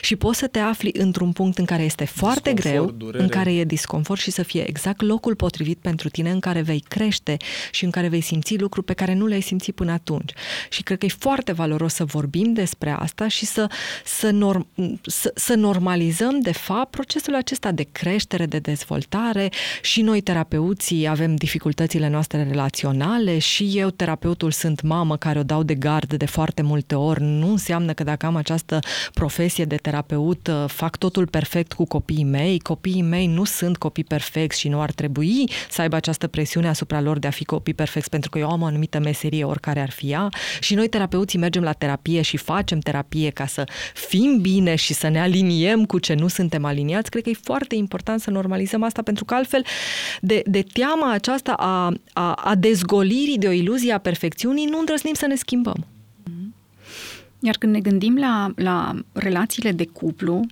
și 0.00 0.16
poți 0.16 0.38
să 0.38 0.46
te 0.46 0.58
afli 0.58 0.90
într-un 0.92 1.32
punct 1.32 1.58
în 1.58 1.64
care 1.64 1.82
este 1.82 2.04
foarte 2.04 2.52
greu, 2.52 2.90
durere. 2.90 3.22
în 3.22 3.28
care 3.28 3.54
e 3.54 3.64
disconfort 3.64 4.20
și 4.20 4.30
să 4.30 4.42
fie 4.42 4.68
exact 4.68 5.00
locul 5.00 5.34
potrivit 5.34 5.78
pentru 5.78 6.08
tine 6.08 6.30
în 6.30 6.40
care 6.40 6.60
vei 6.60 6.84
crește 6.88 7.36
și 7.70 7.84
în 7.84 7.90
care 7.90 8.08
vei 8.08 8.20
simți 8.20 8.58
lucruri 8.58 8.86
pe 8.86 8.92
care 8.92 9.14
nu 9.14 9.26
le-ai 9.26 9.40
simțit 9.40 9.74
până 9.74 9.92
atunci. 9.92 10.32
Și 10.68 10.82
cred 10.82 10.98
că 10.98 11.06
e 11.06 11.14
foarte 11.18 11.52
valoros 11.52 11.94
să 11.94 12.04
vorbim 12.04 12.52
despre 12.52 12.90
asta 12.90 13.28
și 13.28 13.46
să, 13.46 13.70
să, 14.04 14.30
norm, 14.30 14.68
să, 15.02 15.32
să 15.34 15.54
normalizăm 15.54 16.39
de 16.42 16.52
fapt, 16.52 16.90
procesul 16.90 17.34
acesta 17.34 17.70
de 17.72 17.86
creștere, 17.92 18.46
de 18.46 18.58
dezvoltare 18.58 19.48
și 19.82 20.02
noi, 20.02 20.20
terapeuții, 20.20 21.06
avem 21.06 21.34
dificultățile 21.34 22.08
noastre 22.08 22.42
relaționale 22.42 23.38
și 23.38 23.72
eu, 23.74 23.90
terapeutul, 23.90 24.50
sunt 24.50 24.82
mamă 24.82 25.16
care 25.16 25.38
o 25.38 25.42
dau 25.42 25.62
de 25.62 25.74
gard 25.74 26.14
de 26.14 26.26
foarte 26.26 26.62
multe 26.62 26.94
ori. 26.94 27.22
Nu 27.22 27.50
înseamnă 27.50 27.92
că 27.92 28.02
dacă 28.04 28.26
am 28.26 28.36
această 28.36 28.78
profesie 29.14 29.64
de 29.64 29.76
terapeut, 29.76 30.46
uh, 30.46 30.64
fac 30.66 30.96
totul 30.96 31.26
perfect 31.26 31.72
cu 31.72 31.84
copiii 31.84 32.24
mei. 32.24 32.58
Copiii 32.58 33.02
mei 33.02 33.26
nu 33.26 33.44
sunt 33.44 33.76
copii 33.76 34.04
perfecți 34.04 34.60
și 34.60 34.68
nu 34.68 34.80
ar 34.80 34.92
trebui 34.92 35.50
să 35.70 35.80
aibă 35.80 35.96
această 35.96 36.26
presiune 36.26 36.68
asupra 36.68 37.00
lor 37.00 37.18
de 37.18 37.26
a 37.26 37.30
fi 37.30 37.44
copii 37.44 37.74
perfecți, 37.74 38.10
pentru 38.10 38.30
că 38.30 38.38
eu 38.38 38.50
am 38.50 38.62
o 38.62 38.64
anumită 38.64 38.98
meserie, 38.98 39.44
oricare 39.44 39.80
ar 39.80 39.90
fi 39.90 40.10
ea. 40.10 40.28
Și 40.60 40.74
noi, 40.74 40.88
terapeuții, 40.88 41.38
mergem 41.38 41.62
la 41.62 41.72
terapie 41.72 42.22
și 42.22 42.36
facem 42.36 42.78
terapie 42.78 43.30
ca 43.30 43.46
să 43.46 43.64
fim 43.94 44.38
bine 44.40 44.74
și 44.74 44.94
să 44.94 45.08
ne 45.08 45.20
aliniem 45.20 45.84
cu 45.84 45.98
ce 45.98 46.14
nu 46.14 46.28
suntem 46.30 46.64
aliniați, 46.64 47.10
cred 47.10 47.22
că 47.22 47.28
e 47.28 47.36
foarte 47.42 47.74
important 47.74 48.20
să 48.20 48.30
normalizăm 48.30 48.82
asta, 48.82 49.02
pentru 49.02 49.24
că 49.24 49.34
altfel 49.34 49.64
de, 50.20 50.42
de 50.46 50.62
teama 50.72 51.12
aceasta 51.12 51.52
a, 51.52 51.94
a, 52.12 52.32
a 52.32 52.54
dezgolirii 52.54 53.38
de 53.38 53.46
o 53.46 53.50
iluzie 53.50 53.92
a 53.92 53.98
perfecțiunii, 53.98 54.66
nu 54.66 54.78
îndrăznim 54.78 55.14
să 55.14 55.26
ne 55.26 55.34
schimbăm. 55.34 55.86
Iar 57.42 57.56
când 57.56 57.72
ne 57.72 57.80
gândim 57.80 58.16
la, 58.16 58.52
la 58.56 58.94
relațiile 59.12 59.72
de 59.72 59.86
cuplu, 59.86 60.46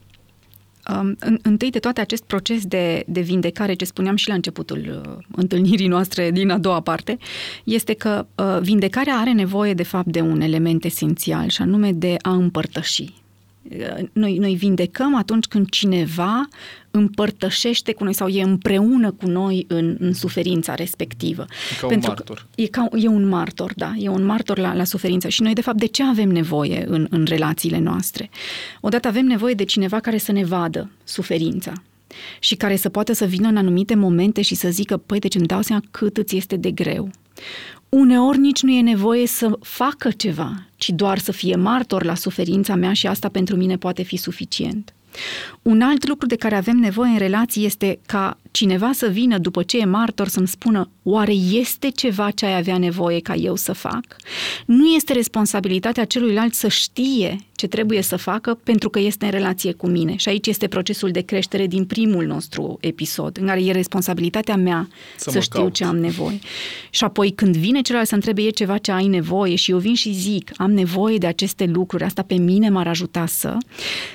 Um, 0.95 1.16
în, 1.18 1.39
întâi 1.43 1.70
de 1.70 1.79
toate 1.79 2.01
acest 2.01 2.24
proces 2.24 2.64
de, 2.66 3.05
de 3.07 3.20
vindecare, 3.20 3.74
ce 3.74 3.85
spuneam 3.85 4.16
și 4.16 4.29
la 4.29 4.35
începutul 4.35 5.03
uh, 5.07 5.24
întâlnirii 5.37 5.87
noastre 5.87 6.31
din 6.31 6.51
a 6.51 6.59
doua 6.59 6.81
parte, 6.81 7.18
este 7.64 7.95
că 7.95 8.26
uh, 8.35 8.59
vindecarea 8.61 9.14
are 9.14 9.33
nevoie 9.33 9.74
de 9.74 9.83
fapt 9.83 10.07
de 10.07 10.20
un 10.20 10.41
element 10.41 10.85
esențial 10.85 11.49
și 11.49 11.62
anume 11.62 11.93
de 11.93 12.16
a 12.22 12.33
împărtăși, 12.33 13.14
noi, 14.12 14.36
noi 14.36 14.54
vindecăm 14.54 15.14
atunci 15.14 15.44
când 15.46 15.68
cineva 15.68 16.48
împărtășește 16.90 17.92
cu 17.92 18.04
noi 18.04 18.12
sau 18.12 18.28
e 18.28 18.42
împreună 18.42 19.10
cu 19.10 19.26
noi 19.26 19.64
în, 19.68 19.96
în 19.98 20.14
suferința 20.14 20.74
respectivă. 20.74 21.46
E 21.76 21.80
ca 21.80 21.86
Pentru 21.86 22.10
un 22.10 22.16
martor. 22.16 22.46
e, 22.54 22.66
ca, 22.66 22.88
e 22.92 23.06
un 23.08 23.28
martor, 23.28 23.72
da. 23.76 23.92
E 23.98 24.08
un 24.08 24.24
martor 24.24 24.58
la, 24.58 24.74
la 24.74 24.84
suferință. 24.84 25.28
Și 25.28 25.42
noi, 25.42 25.52
de 25.52 25.60
fapt, 25.60 25.78
de 25.78 25.86
ce 25.86 26.02
avem 26.02 26.28
nevoie 26.28 26.84
în, 26.88 27.06
în 27.10 27.24
relațiile 27.28 27.78
noastre? 27.78 28.30
Odată 28.80 29.08
avem 29.08 29.26
nevoie 29.26 29.54
de 29.54 29.64
cineva 29.64 30.00
care 30.00 30.18
să 30.18 30.32
ne 30.32 30.44
vadă 30.44 30.90
suferința 31.04 31.72
și 32.38 32.54
care 32.54 32.76
să 32.76 32.88
poată 32.88 33.12
să 33.12 33.24
vină 33.24 33.48
în 33.48 33.56
anumite 33.56 33.94
momente 33.94 34.42
și 34.42 34.54
să 34.54 34.68
zică, 34.68 34.96
păi, 34.96 35.18
deci 35.18 35.34
îmi 35.34 35.46
dau 35.46 35.62
seama 35.62 35.82
cât 35.90 36.16
îți 36.16 36.36
este 36.36 36.56
de 36.56 36.70
greu. 36.70 37.10
Uneori 37.89 38.39
nici 38.39 38.62
nu 38.62 38.70
e 38.70 38.80
nevoie 38.80 39.26
să 39.26 39.59
facă 39.61 40.11
ceva, 40.11 40.64
ci 40.76 40.89
doar 40.89 41.18
să 41.18 41.32
fie 41.32 41.57
martor 41.57 42.05
la 42.05 42.14
suferința 42.14 42.74
mea 42.74 42.93
și 42.93 43.07
asta 43.07 43.28
pentru 43.28 43.57
mine 43.57 43.76
poate 43.76 44.03
fi 44.03 44.16
suficient. 44.16 44.93
Un 45.62 45.80
alt 45.80 46.09
lucru 46.09 46.26
de 46.26 46.36
care 46.36 46.57
avem 46.57 46.76
nevoie 46.76 47.11
în 47.11 47.18
relații 47.18 47.64
este 47.64 47.99
ca 48.07 48.39
cineva 48.59 48.92
să 48.92 49.06
vină 49.06 49.38
după 49.38 49.62
ce 49.62 49.78
e 49.78 49.84
martor 49.84 50.28
să-mi 50.28 50.48
spună 50.48 50.90
oare 51.02 51.32
este 51.32 51.88
ceva 51.88 52.30
ce 52.30 52.46
ai 52.46 52.56
avea 52.56 52.78
nevoie 52.78 53.20
ca 53.20 53.34
eu 53.34 53.56
să 53.56 53.72
fac? 53.72 54.04
Nu 54.66 54.86
este 54.86 55.12
responsabilitatea 55.12 56.04
celuilalt 56.04 56.54
să 56.54 56.68
știe 56.68 57.38
ce 57.59 57.66
trebuie 57.66 58.02
să 58.02 58.16
facă 58.16 58.59
pentru 58.64 58.90
că 58.90 58.98
este 58.98 59.24
în 59.24 59.30
relație 59.30 59.72
cu 59.72 59.86
mine. 59.86 60.16
Și 60.16 60.28
aici 60.28 60.46
este 60.46 60.68
procesul 60.68 61.11
de 61.11 61.20
creștere 61.20 61.66
din 61.66 61.84
primul 61.84 62.26
nostru 62.26 62.78
episod, 62.80 63.38
în 63.40 63.46
care 63.46 63.64
e 63.64 63.72
responsabilitatea 63.72 64.56
mea 64.56 64.88
să, 65.16 65.30
să 65.30 65.40
știu 65.40 65.59
caut. 65.59 65.74
ce 65.74 65.84
am 65.84 65.96
nevoie. 65.96 66.38
Și 66.90 67.04
apoi 67.04 67.30
când 67.30 67.56
vine 67.56 67.80
celălalt 67.80 68.09
să 68.09 68.14
întrebe 68.14 68.42
e 68.42 68.50
ceva 68.50 68.78
ce 68.78 68.92
ai 68.92 69.06
nevoie 69.06 69.54
și 69.54 69.70
eu 69.70 69.78
vin 69.78 69.94
și 69.94 70.12
zic 70.12 70.50
am 70.56 70.72
nevoie 70.72 71.18
de 71.18 71.26
aceste 71.26 71.64
lucruri, 71.64 72.04
asta 72.04 72.22
pe 72.22 72.34
mine 72.34 72.68
m-ar 72.68 72.86
ajuta 72.86 73.26
să, 73.26 73.56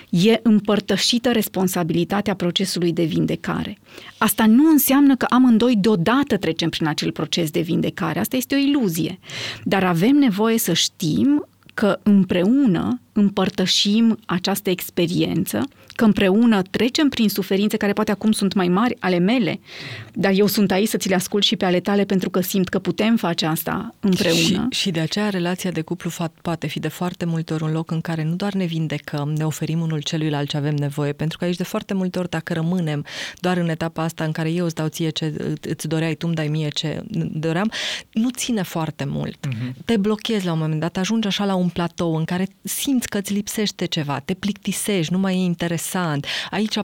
e 0.09 0.39
împărtășită 0.43 1.31
responsabilitatea 1.31 2.35
procesului 2.35 2.93
de 2.93 3.03
vindecare. 3.03 3.77
Asta 4.17 4.32
nu 4.41 4.69
înseamnă 4.69 5.15
că 5.15 5.25
amândoi 5.29 5.75
deodată 5.75 6.37
trecem 6.37 6.69
prin 6.69 6.87
acel 6.87 7.11
proces 7.11 7.49
de 7.51 7.59
vindecare. 7.59 8.19
Asta 8.19 8.35
este 8.35 8.55
o 8.55 8.57
iluzie. 8.57 9.19
Dar 9.63 9.83
avem 9.83 10.15
nevoie 10.15 10.57
să 10.57 10.73
știm 10.73 11.47
că 11.73 11.99
împreună 12.03 12.99
împărtășim 13.11 14.17
această 14.25 14.69
experiență, 14.69 15.67
că 15.95 16.05
împreună 16.05 16.61
trecem 16.61 17.09
prin 17.09 17.29
suferințe 17.29 17.77
care 17.77 17.93
poate 17.93 18.11
acum 18.11 18.31
sunt 18.31 18.53
mai 18.53 18.67
mari 18.67 18.95
ale 18.99 19.17
mele, 19.17 19.59
dar 20.13 20.31
eu 20.35 20.47
sunt 20.47 20.71
aici 20.71 20.87
să 20.87 20.97
ți 20.97 21.09
le 21.09 21.15
ascult 21.15 21.43
și 21.43 21.55
pe 21.55 21.65
ale 21.65 21.79
tale 21.79 22.05
pentru 22.05 22.29
că 22.29 22.41
simt 22.41 22.69
că 22.69 22.79
putem 22.79 23.15
face 23.15 23.45
asta 23.45 23.95
împreună. 23.99 24.67
Și, 24.69 24.79
și 24.79 24.91
de 24.91 24.99
aceea 24.99 25.29
relația 25.29 25.71
de 25.71 25.81
cuplu 25.81 26.11
poate 26.41 26.67
fi 26.67 26.79
de 26.79 26.87
foarte 26.87 27.25
multe 27.25 27.53
ori 27.53 27.63
un 27.63 27.71
loc 27.71 27.91
în 27.91 28.01
care 28.01 28.23
nu 28.23 28.35
doar 28.35 28.53
ne 28.53 28.65
vindecăm, 28.65 29.33
ne 29.33 29.45
oferim 29.45 29.81
unul 29.81 30.01
celuilalt 30.01 30.49
ce 30.49 30.57
avem 30.57 30.75
nevoie, 30.75 31.11
pentru 31.11 31.37
că 31.37 31.43
aici 31.43 31.55
de 31.55 31.63
foarte 31.63 31.93
multe 31.93 32.19
ori 32.19 32.29
dacă 32.29 32.53
rămânem 32.53 33.05
doar 33.39 33.57
în 33.57 33.69
etapa 33.69 34.03
asta 34.03 34.23
în 34.23 34.31
care 34.31 34.51
eu 34.51 34.65
îți 34.65 34.75
dau 34.75 34.87
ție 34.87 35.09
ce 35.09 35.57
îți 35.61 35.87
doreai, 35.87 36.15
tu 36.15 36.25
îmi 36.27 36.35
dai 36.35 36.47
mie 36.47 36.69
ce 36.69 37.03
doream, 37.31 37.71
nu 38.11 38.29
ține 38.29 38.61
foarte 38.61 39.05
mult. 39.05 39.47
Uh-huh. 39.47 39.85
Te 39.85 39.97
blochezi 39.97 40.45
la 40.45 40.51
un 40.51 40.59
moment 40.59 40.79
dat, 40.79 40.97
ajungi 40.97 41.27
așa 41.27 41.45
la 41.45 41.55
un 41.55 41.69
platou 41.69 42.15
în 42.15 42.25
care 42.25 42.47
simți 42.61 43.09
că 43.09 43.17
îți 43.17 43.33
lipsește 43.33 43.85
ceva, 43.85 44.19
te 44.19 44.33
plictisești, 44.33 45.13
nu 45.13 45.19
mai 45.19 45.33
e 45.33 45.43
interesant. 45.43 46.25
Aici 46.49 46.77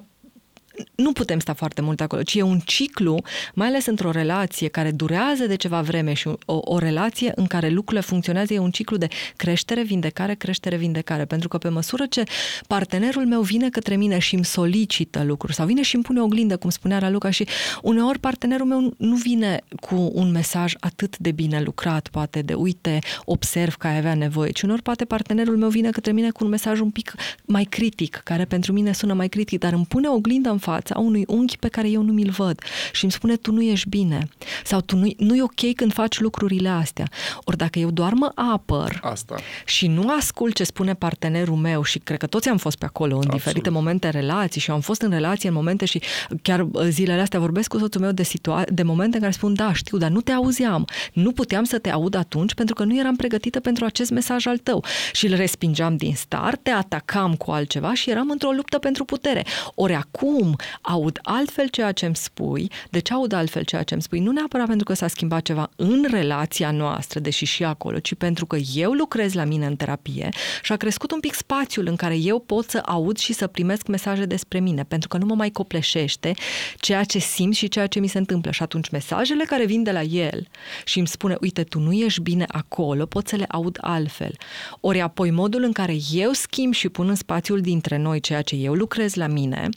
nu 0.96 1.12
putem 1.12 1.40
sta 1.40 1.54
foarte 1.54 1.82
mult 1.82 2.02
acolo, 2.02 2.22
ci 2.22 2.36
e 2.36 2.42
un 2.42 2.60
ciclu, 2.60 3.22
mai 3.54 3.68
ales 3.68 3.86
într-o 3.86 4.12
relație 4.12 4.68
care 4.68 4.92
durează 4.92 5.46
de 5.46 5.56
ceva 5.56 5.82
vreme 5.82 6.14
și 6.14 6.28
o, 6.28 6.36
o 6.46 6.78
relație 6.78 7.32
în 7.36 7.46
care 7.46 7.70
lucrurile 7.70 8.06
funcționează, 8.08 8.54
e 8.54 8.60
un 8.60 8.72
ciclu 8.72 8.98
de 8.98 9.08
creștere, 9.36 9.84
vindecare, 9.84 10.34
creștere, 10.36 10.76
vindecare. 10.76 11.26
Pentru 11.26 11.48
că 11.48 11.58
pe 11.58 11.70
măsură 11.70 12.06
ce 12.06 12.24
partenerul 12.68 13.26
meu 13.26 13.42
vine 13.42 13.70
către 13.70 13.96
mine 13.96 14.20
și 14.20 14.36
îmi 14.36 14.46
solicită 14.46 15.24
lucruri 15.24 15.54
sau 15.54 15.66
vine 15.66 15.82
și 15.82 15.96
îmi 15.96 16.04
pune 16.04 16.20
o 16.20 16.24
oglindă, 16.24 16.58
cum 16.58 16.70
spunea 16.70 17.00
Raluca, 17.00 17.30
și 17.30 17.48
uneori 17.82 18.20
partenerul 18.20 18.66
meu 18.66 18.94
nu 18.98 19.16
vine 19.16 19.62
cu 19.82 20.12
un 20.14 20.32
mesaj 20.32 20.74
atât 20.80 21.18
de 21.18 21.32
bine 21.32 21.62
lucrat, 21.62 22.08
poate 22.08 22.42
de 22.42 22.54
uite, 22.54 23.00
observ 23.26 23.76
că 23.76 23.88
ai 23.88 23.98
avea 23.98 24.14
nevoie, 24.16 24.52
ci 24.52 24.62
uneori 24.62 24.82
poate 24.82 25.06
partenerul 25.06 25.58
meu 25.58 25.70
vine 25.70 25.90
către 25.90 26.12
mine 26.12 26.30
cu 26.30 26.44
un 26.44 26.50
mesaj 26.50 26.80
un 26.80 26.90
pic 26.90 27.14
mai 27.46 27.64
critic, 27.64 28.22
care 28.24 28.46
pentru 28.46 28.74
mine 28.74 28.94
sună 28.94 29.14
mai 29.14 29.28
critic, 29.28 29.60
dar 29.60 29.74
îmi 29.74 29.86
pune 29.86 30.08
o 30.08 30.14
oglindă 30.14 30.50
în 30.50 30.58
fața 30.70 31.00
unui 31.00 31.24
unghi 31.28 31.58
pe 31.58 31.68
care 31.68 31.90
eu 31.90 32.02
nu 32.02 32.12
mi-l 32.12 32.30
văd 32.30 32.62
și 32.92 33.04
îmi 33.04 33.12
spune 33.12 33.36
tu 33.36 33.52
nu 33.52 33.62
ești 33.62 33.90
bine 33.90 34.28
sau 34.64 34.82
tu 34.82 34.96
nu, 34.96 35.12
nu 35.18 35.36
e 35.36 35.42
ok 35.44 35.74
când 35.76 35.94
faci 35.94 36.20
lucrurile 36.20 36.70
astea. 36.70 37.08
Ori 37.44 37.58
dacă 37.58 37.80
eu 37.80 37.92
doar 37.92 38.14
mă 38.14 38.32
apăr 38.36 39.00
Asta. 39.04 39.36
și 39.66 39.88
nu 39.88 40.16
ascult 40.18 40.56
ce 40.56 40.64
spune 40.64 40.94
partenerul 40.94 41.56
meu 41.56 41.84
și 41.84 42.00
cred 42.00 42.18
că 42.18 42.28
toți 42.28 42.50
am 42.50 42.58
fost 42.58 42.78
pe 42.78 42.86
acolo 42.86 43.14
în 43.14 43.18
Absolut. 43.18 43.38
diferite 43.38 43.70
momente 43.70 44.10
relații 44.10 44.62
și 44.62 44.72
am 44.72 44.80
fost 44.80 45.02
în 45.02 45.10
relație 45.10 45.50
în 45.50 45.56
momente 45.56 45.86
și 45.86 46.02
chiar 46.42 46.60
uh, 46.60 46.82
zilele 46.90 47.22
astea 47.22 47.40
vorbesc 47.40 47.70
cu 47.70 47.78
soțul 47.78 48.02
meu 48.02 48.12
de, 48.12 48.24
situa- 48.24 48.70
de 48.70 48.84
momente 48.84 49.16
în 49.16 49.22
care 49.22 49.34
spun 49.34 49.54
da, 49.54 49.74
știu, 49.74 49.98
dar 49.98 50.10
nu 50.10 50.22
te 50.22 50.32
auzeam. 50.32 50.88
Nu 51.14 51.32
puteam 51.32 51.64
să 51.64 51.78
te 51.80 51.90
aud 51.90 52.16
atunci 52.16 52.54
pentru 52.54 52.76
că 52.76 52.84
nu 52.84 53.00
eram 53.00 53.16
pregătită 53.16 53.60
pentru 53.60 53.86
acest 53.86 54.12
mesaj 54.12 54.46
al 54.46 54.58
tău 54.58 54.84
și 55.14 55.26
îl 55.28 55.36
respingeam 55.36 55.96
din 55.98 56.16
start, 56.16 56.64
te 56.64 56.70
atacam 56.72 57.36
cu 57.36 57.52
altceva 57.52 57.94
și 57.94 58.10
eram 58.10 58.30
într-o 58.30 58.52
luptă 58.52 58.78
pentru 58.78 59.06
putere. 59.06 59.46
Ori 59.76 59.94
acum 59.94 60.56
aud 60.82 61.20
altfel 61.22 61.68
ceea 61.68 61.92
ce 61.92 62.06
îmi 62.06 62.16
spui. 62.16 62.72
De 62.90 63.00
ce 63.00 63.14
aud 63.14 63.32
altfel 63.32 63.64
ceea 63.64 63.84
ce 63.84 63.94
îmi 63.94 64.04
spui? 64.04 64.20
Nu 64.20 64.32
neapărat 64.32 64.68
pentru 64.68 64.86
că 64.86 64.94
s-a 64.94 65.08
schimbat 65.08 65.42
ceva 65.42 65.70
în 65.76 66.06
relația 66.12 66.72
noastră, 66.72 67.20
deși 67.20 67.46
și 67.46 67.64
acolo, 67.64 68.00
ci 68.00 68.14
pentru 68.14 68.46
că 68.46 68.58
eu 68.76 68.92
lucrez 68.92 69.34
la 69.34 69.44
mine 69.44 69.66
în 69.66 69.76
terapie 69.76 70.30
și 70.62 70.72
a 70.72 70.76
crescut 70.76 71.12
un 71.12 71.20
pic 71.20 71.34
spațiul 71.34 71.88
în 71.88 71.96
care 71.96 72.18
eu 72.18 72.40
pot 72.40 72.70
să 72.70 72.82
aud 72.86 73.18
și 73.18 73.34
să 73.34 73.48
primesc 73.48 73.88
mesaje 73.88 74.26
despre 74.26 74.60
mine, 74.60 74.84
pentru 74.84 75.08
că 75.08 75.18
nu 75.18 75.26
mă 75.26 75.36
mai 75.36 75.50
copleșește 75.50 76.34
ceea 76.78 77.04
ce 77.04 77.20
simt 77.20 77.56
și 77.56 77.68
ceea 77.68 77.88
ce 77.88 78.00
mi 78.00 78.08
se 78.08 78.18
întâmplă. 78.18 78.52
Și 78.52 78.64
atunci 78.64 78.90
mesajele 78.90 79.44
care 79.44 79.66
vin 79.66 79.84
de 79.84 79.92
la 79.92 80.02
el 80.02 80.48
și 80.86 80.98
îmi 80.98 81.08
spune, 81.08 81.38
uite, 81.42 81.64
tu 81.64 81.80
nu 81.80 81.92
ești 81.94 82.22
bine 82.22 82.46
acolo, 82.48 83.06
pot 83.06 83.28
să 83.28 83.36
le 83.36 83.46
aud 83.50 83.78
altfel. 83.82 84.36
Ori 84.80 85.02
apoi 85.02 85.32
modul 85.32 85.64
în 85.64 85.72
care 85.72 85.96
eu 86.12 86.32
schimb 86.32 86.74
și 86.74 86.90
pun 86.90 87.10
în 87.10 87.16
spațiul 87.16 87.62
dintre 87.62 87.98
noi 87.98 88.20
ceea 88.20 88.42
ce 88.42 88.56
eu 88.56 88.74
lucrez 88.74 89.14
la 89.14 89.28
mine, 89.28 89.70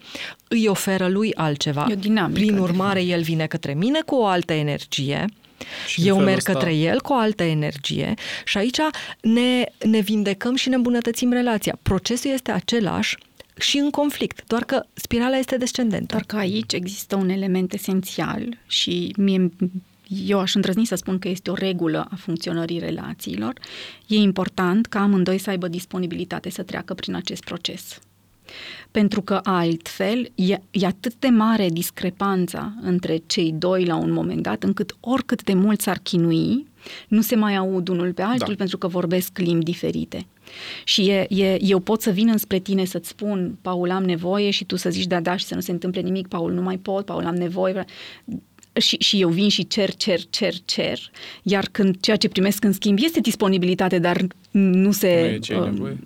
îi 0.53 0.67
oferă 0.69 1.09
lui 1.09 1.35
altceva. 1.35 1.87
E 1.89 1.93
o 1.93 1.97
dinamică, 1.97 2.41
Prin 2.41 2.59
urmare, 2.59 3.03
el 3.03 3.23
vine 3.23 3.47
către 3.47 3.75
mine 3.75 4.01
cu 4.07 4.15
o 4.15 4.27
altă 4.27 4.53
energie, 4.53 5.25
și 5.87 6.07
eu 6.07 6.19
merg 6.19 6.37
ăsta... 6.37 6.53
către 6.53 6.75
el 6.75 7.01
cu 7.01 7.13
o 7.13 7.17
altă 7.17 7.43
energie 7.43 8.15
și 8.45 8.59
aici 8.59 8.79
ne, 9.21 9.65
ne 9.85 10.01
vindecăm 10.01 10.55
și 10.55 10.69
ne 10.69 10.75
îmbunătățim 10.75 11.33
relația. 11.33 11.79
Procesul 11.83 12.31
este 12.31 12.51
același, 12.51 13.17
și 13.59 13.79
în 13.79 13.91
conflict, 13.91 14.43
doar 14.47 14.65
că 14.65 14.83
spirala 14.93 15.37
este 15.37 15.57
descendentă. 15.57 16.07
Doar 16.07 16.25
că 16.27 16.37
aici 16.37 16.73
există 16.73 17.17
un 17.17 17.29
element 17.29 17.73
esențial 17.73 18.59
și 18.67 19.15
mie, 19.17 19.51
eu 20.27 20.39
aș 20.39 20.55
îndrăzni 20.55 20.85
să 20.85 20.95
spun 20.95 21.19
că 21.19 21.29
este 21.29 21.51
o 21.51 21.55
regulă 21.55 22.07
a 22.11 22.15
funcționării 22.17 22.79
relațiilor. 22.79 23.53
E 24.07 24.17
important 24.17 24.87
ca 24.87 25.01
amândoi 25.01 25.39
să 25.39 25.51
aibă 25.51 25.69
disponibilitate 25.69 26.51
să 26.51 26.63
treacă 26.63 26.95
prin 26.95 27.15
acest 27.15 27.45
proces 27.45 27.99
pentru 28.91 29.23
că 29.23 29.41
altfel 29.43 30.31
e, 30.35 30.59
e 30.71 30.87
atât 30.87 31.15
de 31.19 31.29
mare 31.29 31.69
discrepanța 31.69 32.75
între 32.81 33.23
cei 33.27 33.55
doi 33.59 33.85
la 33.85 33.97
un 33.97 34.13
moment 34.13 34.43
dat, 34.43 34.63
încât 34.63 34.97
oricât 35.01 35.43
de 35.43 35.55
mult 35.55 35.81
s-ar 35.81 35.99
chinui, 36.03 36.67
nu 37.09 37.21
se 37.21 37.37
mai 37.37 37.57
aud 37.57 37.89
unul 37.89 38.13
pe 38.13 38.23
altul 38.23 38.47
da. 38.49 38.55
pentru 38.55 38.79
că 38.79 38.87
vorbesc 38.87 39.39
limbi 39.39 39.65
diferite. 39.65 40.27
Și 40.85 41.09
e, 41.09 41.27
e, 41.29 41.59
eu 41.63 41.79
pot 41.79 42.03
să 42.03 42.11
vin 42.11 42.29
înspre 42.29 42.59
tine 42.59 42.85
să-ți 42.85 43.09
spun, 43.09 43.59
Paul, 43.63 43.91
am 43.91 44.05
nevoie 44.05 44.51
și 44.51 44.65
tu 44.65 44.77
să 44.77 44.91
zici 44.91 45.07
da, 45.07 45.21
da 45.21 45.37
și 45.37 45.45
să 45.45 45.55
nu 45.55 45.61
se 45.61 45.71
întâmple 45.71 46.01
nimic, 46.01 46.29
Paul, 46.29 46.53
nu 46.53 46.63
mai 46.63 46.77
pot, 46.77 47.05
Paul, 47.05 47.25
am 47.25 47.35
nevoie. 47.35 47.85
Și, 48.81 48.97
și 48.97 49.21
eu 49.21 49.29
vin 49.29 49.49
și 49.49 49.67
cer, 49.67 49.95
cer, 49.95 50.21
cer, 50.31 50.55
cer, 50.65 51.11
iar 51.43 51.69
când 51.73 52.01
ceea 52.01 52.17
ce 52.17 52.29
primesc 52.29 52.65
în 52.65 52.73
schimb 52.73 52.99
este 53.03 53.21
disponibilitate, 53.21 53.99
dar 53.99 54.27
nu 54.51 54.93
se... 54.93 55.41
Nu 55.77 55.89
e 55.89 55.97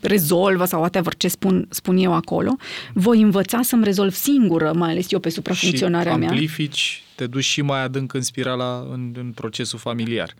rezolvă 0.00 0.64
sau 0.64 0.80
whatever 0.80 1.14
ce 1.14 1.28
spun, 1.28 1.66
spun 1.70 1.96
eu 1.96 2.12
acolo, 2.14 2.56
voi 2.92 3.20
învăța 3.20 3.62
să-mi 3.62 3.84
rezolv 3.84 4.12
singură, 4.12 4.72
mai 4.72 4.90
ales 4.90 5.12
eu 5.12 5.18
pe 5.18 5.28
suprafuncționarea 5.28 6.16
mea. 6.16 6.26
Și 6.26 6.32
amplifici, 6.32 7.02
te 7.14 7.26
duci 7.26 7.44
și 7.44 7.62
mai 7.62 7.82
adânc 7.82 8.14
în 8.14 8.22
spirala, 8.22 8.86
în, 8.92 9.14
în 9.18 9.32
procesul 9.32 9.78
familiar. 9.78 10.34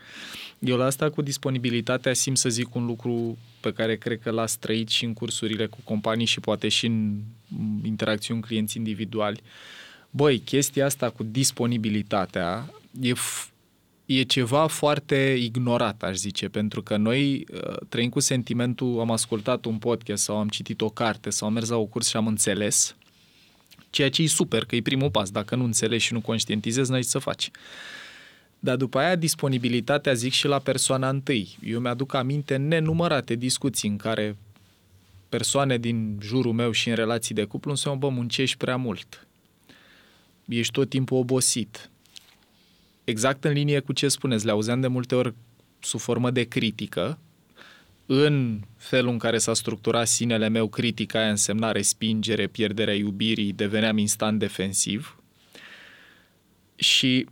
Eu 0.58 0.76
la 0.76 0.84
asta 0.84 1.10
cu 1.10 1.22
disponibilitatea 1.22 2.12
simt 2.12 2.38
să 2.38 2.48
zic 2.48 2.74
un 2.74 2.86
lucru 2.86 3.38
pe 3.60 3.72
care 3.72 3.96
cred 3.96 4.20
că 4.20 4.30
l-ați 4.30 4.58
trăit 4.58 4.88
și 4.88 5.04
în 5.04 5.12
cursurile 5.12 5.66
cu 5.66 5.78
companii 5.84 6.26
și 6.26 6.40
poate 6.40 6.68
și 6.68 6.86
în 6.86 7.18
interacțiuni 7.84 8.40
clienți 8.40 8.76
individuali. 8.76 9.40
Băi, 10.10 10.38
chestia 10.38 10.84
asta 10.84 11.10
cu 11.10 11.22
disponibilitatea 11.22 12.70
e 13.00 13.12
e 14.18 14.22
ceva 14.22 14.66
foarte 14.66 15.36
ignorat, 15.40 16.02
aș 16.02 16.16
zice, 16.16 16.48
pentru 16.48 16.82
că 16.82 16.96
noi 16.96 17.46
uh, 17.52 17.76
trăim 17.88 18.08
cu 18.08 18.20
sentimentul, 18.20 19.00
am 19.00 19.10
ascultat 19.10 19.64
un 19.64 19.78
podcast 19.78 20.22
sau 20.22 20.36
am 20.36 20.48
citit 20.48 20.80
o 20.80 20.88
carte 20.88 21.30
sau 21.30 21.48
am 21.48 21.54
mers 21.54 21.68
la 21.68 21.76
o 21.76 21.84
curs 21.84 22.08
și 22.08 22.16
am 22.16 22.26
înțeles, 22.26 22.96
ceea 23.90 24.10
ce 24.10 24.22
e 24.22 24.26
super, 24.26 24.64
că 24.64 24.76
e 24.76 24.82
primul 24.82 25.10
pas. 25.10 25.30
Dacă 25.30 25.56
nu 25.56 25.64
înțelegi 25.64 26.04
și 26.04 26.12
nu 26.12 26.20
conștientizezi, 26.20 26.90
n-ai 26.90 27.00
ce 27.00 27.08
să 27.08 27.18
faci. 27.18 27.50
Dar 28.58 28.76
după 28.76 28.98
aia 28.98 29.16
disponibilitatea 29.16 30.12
zic 30.12 30.32
și 30.32 30.46
la 30.46 30.58
persoana 30.58 31.08
întâi. 31.08 31.56
Eu 31.64 31.80
mi-aduc 31.80 32.14
aminte 32.14 32.56
nenumărate 32.56 33.34
discuții 33.34 33.88
în 33.88 33.96
care 33.96 34.36
persoane 35.28 35.78
din 35.78 36.18
jurul 36.22 36.52
meu 36.52 36.70
și 36.70 36.88
în 36.88 36.94
relații 36.94 37.34
de 37.34 37.44
cuplu 37.44 37.70
îmi 37.70 37.78
spun, 37.78 37.98
bă, 37.98 38.08
muncești 38.08 38.56
prea 38.56 38.76
mult. 38.76 39.26
Ești 40.48 40.72
tot 40.72 40.88
timpul 40.88 41.18
obosit 41.18 41.90
exact 43.04 43.44
în 43.44 43.52
linie 43.52 43.80
cu 43.80 43.92
ce 43.92 44.08
spuneți, 44.08 44.44
le 44.44 44.50
auzeam 44.50 44.80
de 44.80 44.86
multe 44.86 45.14
ori 45.14 45.34
sub 45.80 46.00
formă 46.00 46.30
de 46.30 46.42
critică, 46.42 47.18
în 48.06 48.60
felul 48.76 49.10
în 49.10 49.18
care 49.18 49.38
s-a 49.38 49.54
structurat 49.54 50.06
sinele 50.06 50.48
meu, 50.48 50.68
critica 50.68 51.18
aia 51.18 51.30
însemna 51.30 51.72
respingere, 51.72 52.46
pierderea 52.46 52.94
iubirii, 52.94 53.52
deveneam 53.52 53.98
instant 53.98 54.38
defensiv. 54.38 55.16
Și 56.74 57.26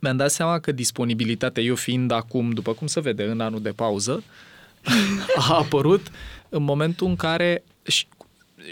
mi-am 0.00 0.16
dat 0.16 0.30
seama 0.30 0.58
că 0.58 0.72
disponibilitatea, 0.72 1.62
eu 1.62 1.74
fiind 1.74 2.10
acum, 2.10 2.50
după 2.50 2.72
cum 2.72 2.86
se 2.86 3.00
vede, 3.00 3.24
în 3.24 3.40
anul 3.40 3.62
de 3.62 3.70
pauză, 3.70 4.22
a 5.48 5.54
apărut 5.54 6.10
în 6.48 6.62
momentul 6.62 7.06
în 7.06 7.16
care, 7.16 7.64
și 7.82 8.06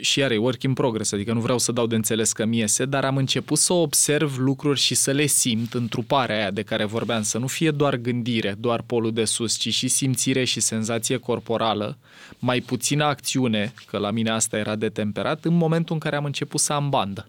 și 0.00 0.18
iar 0.18 0.30
e 0.30 0.36
work 0.36 0.62
in 0.62 0.72
progress, 0.72 1.12
adică 1.12 1.32
nu 1.32 1.40
vreau 1.40 1.58
să 1.58 1.72
dau 1.72 1.86
de 1.86 1.94
înțeles 1.94 2.32
că 2.32 2.44
mi 2.44 2.58
iese, 2.58 2.84
dar 2.84 3.04
am 3.04 3.16
început 3.16 3.58
să 3.58 3.72
observ 3.72 4.36
lucruri 4.38 4.80
și 4.80 4.94
să 4.94 5.10
le 5.10 5.26
simt 5.26 5.74
în 5.74 5.88
truparea 5.88 6.36
aia 6.36 6.50
de 6.50 6.62
care 6.62 6.84
vorbeam, 6.84 7.22
să 7.22 7.38
nu 7.38 7.46
fie 7.46 7.70
doar 7.70 7.96
gândire, 7.96 8.54
doar 8.58 8.82
polul 8.82 9.12
de 9.12 9.24
sus, 9.24 9.56
ci 9.56 9.74
și 9.74 9.88
simțire 9.88 10.44
și 10.44 10.60
senzație 10.60 11.16
corporală, 11.16 11.98
mai 12.38 12.60
puțină 12.60 13.04
acțiune, 13.04 13.72
că 13.86 13.98
la 13.98 14.10
mine 14.10 14.30
asta 14.30 14.56
era 14.56 14.74
de 14.76 14.88
temperat, 14.88 15.44
în 15.44 15.54
momentul 15.54 15.94
în 15.94 16.00
care 16.00 16.16
am 16.16 16.24
început 16.24 16.60
să 16.60 16.72
am 16.72 16.90
bandă. 16.90 17.28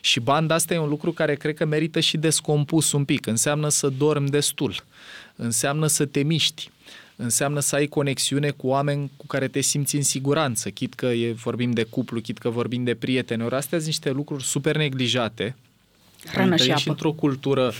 Și 0.00 0.20
banda 0.20 0.54
asta 0.54 0.74
e 0.74 0.78
un 0.78 0.88
lucru 0.88 1.12
care 1.12 1.34
cred 1.34 1.54
că 1.54 1.64
merită 1.64 2.00
și 2.00 2.16
descompus 2.16 2.92
un 2.92 3.04
pic. 3.04 3.26
Înseamnă 3.26 3.68
să 3.68 3.88
dormi 3.88 4.28
destul, 4.28 4.74
înseamnă 5.36 5.86
să 5.86 6.04
te 6.04 6.22
miști, 6.22 6.70
înseamnă 7.16 7.60
să 7.60 7.74
ai 7.74 7.86
conexiune 7.86 8.50
cu 8.50 8.66
oameni 8.66 9.10
cu 9.16 9.26
care 9.26 9.48
te 9.48 9.60
simți 9.60 9.96
în 9.96 10.02
siguranță, 10.02 10.70
chit 10.70 10.94
că 10.94 11.06
e, 11.06 11.32
vorbim 11.32 11.70
de 11.70 11.82
cuplu, 11.82 12.20
chit 12.20 12.38
că 12.38 12.50
vorbim 12.50 12.84
de 12.84 12.94
prieteni. 12.94 13.42
Ori 13.42 13.54
astea 13.54 13.78
sunt 13.78 13.90
niște 13.90 14.10
lucruri 14.10 14.44
super 14.44 14.76
neglijate 14.76 15.56
Hrană 16.24 16.56
și 16.56 16.70
apă. 16.70 16.80
și 16.80 16.88
într-o 16.88 17.12
cultură 17.12 17.72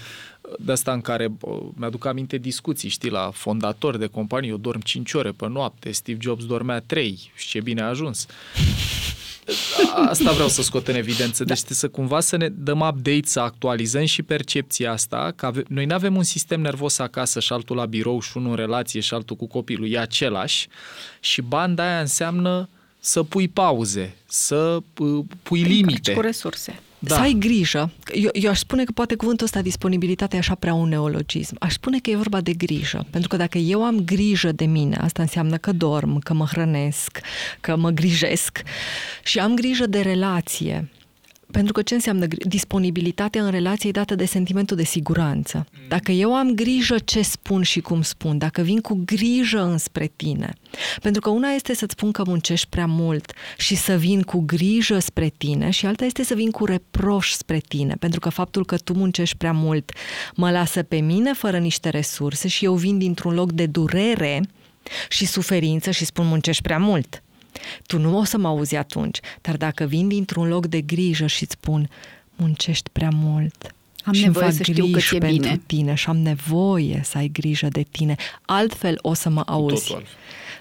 de 0.59 0.73
asta 0.73 0.93
în 0.93 1.01
care 1.01 1.29
bă, 1.29 1.61
mi-aduc 1.75 2.05
aminte 2.05 2.37
discuții, 2.37 2.89
știi, 2.89 3.11
la 3.11 3.31
fondatori 3.35 3.99
de 3.99 4.07
companii, 4.07 4.51
eu 4.51 4.57
dorm 4.57 4.81
5 4.81 5.13
ore 5.13 5.31
pe 5.31 5.49
noapte, 5.49 5.91
Steve 5.91 6.19
Jobs 6.21 6.45
dormea 6.47 6.81
3 6.81 7.31
și 7.35 7.49
ce 7.49 7.61
bine 7.61 7.83
a 7.83 7.87
ajuns. 7.87 8.27
Asta 10.09 10.33
vreau 10.33 10.49
să 10.49 10.63
scot 10.63 10.89
în 10.89 10.95
evidență. 10.95 11.45
Deci 11.45 11.63
da. 11.63 11.75
să 11.75 11.89
cumva 11.89 12.21
să 12.21 12.37
ne 12.37 12.49
dăm 12.49 12.81
update, 12.81 13.21
să 13.25 13.41
actualizăm 13.41 14.05
și 14.05 14.23
percepția 14.23 14.93
asta, 14.93 15.33
că 15.37 15.47
ave- 15.47 15.63
noi 15.69 15.85
nu 15.85 15.95
avem 15.95 16.17
un 16.17 16.23
sistem 16.23 16.61
nervos 16.61 16.99
acasă 16.99 17.41
și 17.41 17.53
altul 17.53 17.77
la 17.77 17.87
birou 17.87 18.21
și 18.21 18.37
unul 18.37 18.51
în 18.51 18.57
relație 18.57 19.01
și 19.01 19.15
altul 19.15 19.37
cu 19.37 19.47
copilul, 19.47 19.91
e 19.91 19.99
același 19.99 20.69
și 21.21 21.43
banda 21.43 21.89
aia 21.89 22.01
înseamnă 22.01 22.69
să 22.99 23.23
pui 23.23 23.49
pauze, 23.49 24.17
să 24.27 24.79
uh, 24.99 25.25
pui 25.43 25.63
limite. 25.63 26.13
Cu 26.13 26.21
resurse. 26.21 26.81
Da. 26.99 27.15
Să 27.15 27.21
ai 27.21 27.37
grijă. 27.39 27.91
Eu, 28.15 28.31
eu 28.33 28.51
aș 28.51 28.59
spune 28.59 28.85
că 28.85 28.93
poate 28.93 29.15
cuvântul 29.15 29.47
ăsta, 29.47 29.63
disponibilitate, 29.63 30.37
e 30.37 30.39
așa 30.39 30.55
prea 30.55 30.75
un 30.75 30.89
neologism. 30.89 31.57
Aș 31.59 31.73
spune 31.73 31.99
că 31.99 32.11
e 32.11 32.17
vorba 32.17 32.41
de 32.41 32.53
grijă. 32.53 33.07
Pentru 33.11 33.29
că 33.29 33.37
dacă 33.37 33.59
eu 33.59 33.85
am 33.85 34.01
grijă 34.01 34.53
de 34.53 34.65
mine, 34.65 34.97
asta 34.97 35.23
înseamnă 35.23 35.57
că 35.57 35.73
dorm, 35.73 36.19
că 36.19 36.35
mă 36.35 36.45
hrănesc, 36.45 37.21
că 37.61 37.77
mă 37.77 37.91
grijesc 37.91 38.63
și 39.23 39.39
am 39.39 39.55
grijă 39.55 39.87
de 39.87 40.01
relație, 40.01 40.91
pentru 41.51 41.73
că 41.73 41.83
ce 41.83 41.95
înseamnă 41.95 42.27
disponibilitatea 42.27 43.45
în 43.45 43.51
relație 43.51 43.89
e 43.89 43.93
dată 43.93 44.15
de 44.15 44.25
sentimentul 44.25 44.77
de 44.77 44.85
siguranță. 44.85 45.67
Mm. 45.73 45.89
Dacă 45.89 46.13
eu 46.13 46.35
am 46.35 46.55
grijă 46.55 46.99
ce 46.99 47.23
spun 47.23 47.63
și 47.63 47.81
cum 47.81 48.03
spun, 48.03 48.39
dacă 48.39 48.63
vin 48.63 48.81
cu 48.81 49.03
grijă 49.05 49.63
înspre 49.63 50.13
tine, 50.17 50.53
pentru 51.03 51.21
că 51.21 51.31
una 51.31 51.49
este 51.49 51.75
să-ți 51.75 51.93
spun 51.93 52.11
că 52.11 52.23
muncești 52.27 52.67
prea 52.69 52.87
mult 52.87 53.33
și 53.59 53.75
să 53.75 53.97
vin 53.97 54.23
cu 54.23 54.41
grijă 54.41 54.99
spre 54.99 55.33
tine 55.37 55.71
și 55.71 55.87
alta 55.87 56.05
este 56.05 56.23
să 56.23 56.35
vin 56.35 56.51
cu 56.51 56.65
reproș 56.65 57.31
spre 57.31 57.59
tine, 57.69 57.95
pentru 57.99 58.21
că 58.21 58.29
faptul 58.29 58.65
că 58.65 58.77
tu 58.77 58.93
muncești 58.93 59.37
prea 59.37 59.53
mult 59.53 59.93
mă 60.35 60.51
lasă 60.51 60.83
pe 60.83 60.97
mine 60.97 61.33
fără 61.33 61.59
niște 61.59 61.89
resurse 61.89 62.49
și 62.49 62.65
eu 62.65 62.75
vin 62.75 62.99
dintr-un 62.99 63.35
loc 63.35 63.53
de 63.53 63.67
durere 63.67 64.43
și 65.09 65.27
suferință 65.27 65.91
și 65.91 66.05
spun 66.05 66.27
muncești 66.27 66.63
prea 66.63 66.79
mult. 66.79 67.23
Tu 67.87 67.99
nu 67.99 68.19
o 68.19 68.25
să 68.25 68.39
mă 68.39 68.49
auzi 68.49 68.77
atunci, 68.77 69.19
dar 69.41 69.57
dacă 69.57 69.85
vin 69.85 70.09
dintr-un 70.09 70.49
loc 70.49 70.67
de 70.67 70.81
grijă 70.81 71.27
și 71.27 71.43
îți 71.43 71.53
spun 71.53 71.89
muncești 72.37 72.91
prea 72.93 73.11
mult, 73.13 73.75
am 74.05 74.13
și 74.13 74.23
nevoie 74.23 74.51
să 74.51 74.63
știu 74.63 74.87
că 74.87 74.99
ți-e 74.99 75.19
pentru 75.19 75.41
bine. 75.43 75.61
tine 75.67 75.95
și 75.95 76.09
am 76.09 76.17
nevoie 76.17 77.01
să 77.05 77.19
ai 77.19 77.29
grijă 77.29 77.69
de 77.69 77.83
tine. 77.91 78.15
Altfel 78.45 78.99
o 79.03 79.15
să 79.15 79.29
mă 79.29 79.43
auzi. 79.47 79.87
Totul. 79.87 80.05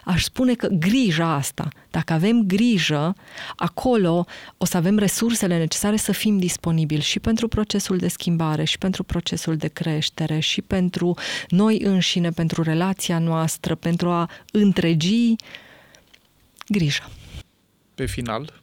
Aș 0.05 0.23
spune 0.23 0.53
că 0.53 0.67
grija 0.67 1.33
asta, 1.33 1.67
dacă 1.91 2.13
avem 2.13 2.41
grijă, 2.41 3.15
acolo 3.55 4.25
o 4.57 4.65
să 4.65 4.77
avem 4.77 4.97
resursele 4.97 5.57
necesare 5.57 5.95
să 5.95 6.11
fim 6.11 6.37
disponibili 6.37 7.01
și 7.01 7.19
pentru 7.19 7.47
procesul 7.47 7.97
de 7.97 8.07
schimbare, 8.07 8.63
și 8.63 8.77
pentru 8.77 9.03
procesul 9.03 9.55
de 9.55 9.67
creștere, 9.67 10.39
și 10.39 10.61
pentru 10.61 11.17
noi 11.47 11.79
înșine, 11.81 12.29
pentru 12.29 12.61
relația 12.61 13.19
noastră, 13.19 13.75
pentru 13.75 14.09
a 14.09 14.29
întregi 14.51 15.35
grijă. 16.67 17.09
Pe 17.95 18.05
final, 18.05 18.61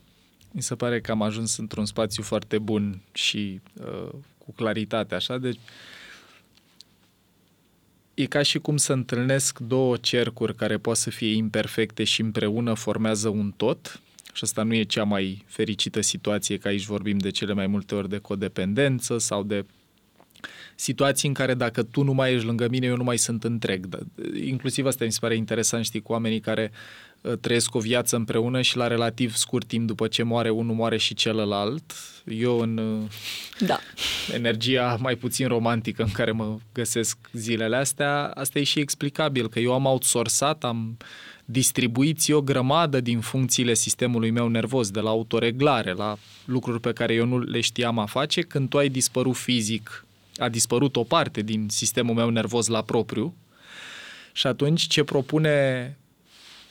mi 0.51 0.63
se 0.63 0.75
pare 0.75 1.01
că 1.01 1.11
am 1.11 1.23
ajuns 1.23 1.57
într-un 1.57 1.85
spațiu 1.87 2.23
foarte 2.23 2.59
bun 2.59 3.01
și 3.13 3.61
uh, 3.81 4.09
cu 4.39 4.53
claritate, 4.53 5.15
așa, 5.15 5.39
deci 5.39 5.59
e 8.15 8.27
ca 8.27 8.43
și 8.43 8.59
cum 8.59 8.77
să 8.77 8.93
întâlnesc 8.93 9.59
două 9.59 9.97
cercuri 9.97 10.55
care 10.55 10.79
pot 10.79 10.97
să 10.97 11.11
fie 11.11 11.35
imperfecte 11.35 12.05
și 12.05 12.21
împreună 12.21 12.75
formează 12.75 13.29
un 13.29 13.53
tot. 13.57 14.01
Și 14.35 14.45
asta 14.45 14.63
nu 14.63 14.75
e 14.75 14.83
cea 14.83 15.05
mai 15.05 15.45
fericită 15.47 16.01
situație, 16.01 16.59
că 16.59 16.69
aici 16.69 16.85
vorbim 16.85 17.19
de 17.19 17.31
cele 17.31 17.53
mai 17.53 17.67
multe 17.67 17.95
ori 17.95 18.09
de 18.09 18.19
codependență 18.19 19.19
sau 19.19 19.43
de 19.43 19.65
situații 20.75 21.29
în 21.29 21.35
care 21.35 21.55
dacă 21.55 21.83
tu 21.83 22.03
nu 22.03 22.13
mai 22.13 22.33
ești 22.33 22.47
lângă 22.47 22.69
mine, 22.69 22.87
eu 22.87 22.97
nu 22.97 23.05
mai 23.05 23.19
sunt 23.19 23.45
întreg. 23.45 23.87
Inclusiv 24.45 24.87
asta 24.87 25.05
mi 25.05 25.13
se 25.13 25.19
pare 25.21 25.37
interesant, 25.37 25.85
știi, 25.85 26.03
cu 26.03 26.13
oamenii 26.13 26.41
care 26.41 26.71
uh, 26.73 27.12
trăiesc 27.41 27.75
o 27.75 27.79
viață 27.79 28.17
împreună 28.17 28.61
și 28.61 28.77
la 28.77 28.87
relativ 28.87 29.35
scurt 29.35 29.67
timp 29.67 29.87
după 29.87 30.07
ce 30.07 30.23
moare 30.23 30.51
unul, 30.51 30.75
moare 30.75 30.97
și 30.97 31.15
celălalt. 31.15 31.93
Eu 32.25 32.59
în 32.59 32.77
uh, 32.77 33.09
da. 33.59 33.79
energia 34.33 34.97
mai 35.01 35.15
puțin 35.15 35.49
romantică 35.49 36.03
în 36.03 36.11
care 36.13 36.31
mă 36.31 36.59
găsesc 36.73 37.19
zilele 37.33 37.77
astea, 37.77 38.31
asta 38.35 38.59
e 38.59 38.63
și 38.63 38.79
explicabil, 38.79 39.49
că 39.49 39.59
eu 39.59 39.73
am 39.73 39.85
outsourcat, 39.85 40.65
am 40.65 40.97
distribuit 41.45 42.21
o 42.29 42.41
grămadă 42.41 43.01
din 43.01 43.21
funcțiile 43.21 43.75
sistemului 43.75 44.31
meu 44.31 44.49
nervos, 44.49 44.91
de 44.91 45.01
la 45.01 45.11
autoreglare, 45.11 45.93
la 45.93 46.17
lucruri 46.45 46.81
pe 46.81 46.93
care 46.93 47.15
eu 47.15 47.27
nu 47.27 47.39
le 47.39 47.61
știam 47.61 47.99
a 47.99 48.07
face, 48.07 48.41
când 48.41 48.69
tu 48.69 48.79
ai 48.79 48.89
dispărut 48.89 49.37
fizic 49.37 50.05
a 50.37 50.49
dispărut 50.49 50.97
o 50.97 51.05
parte 51.05 51.41
din 51.41 51.67
sistemul 51.69 52.15
meu 52.15 52.29
nervos 52.29 52.67
la 52.67 52.83
propriu 52.83 53.35
și 54.33 54.47
atunci 54.47 54.87
ce 54.87 55.05
propune 55.05 55.97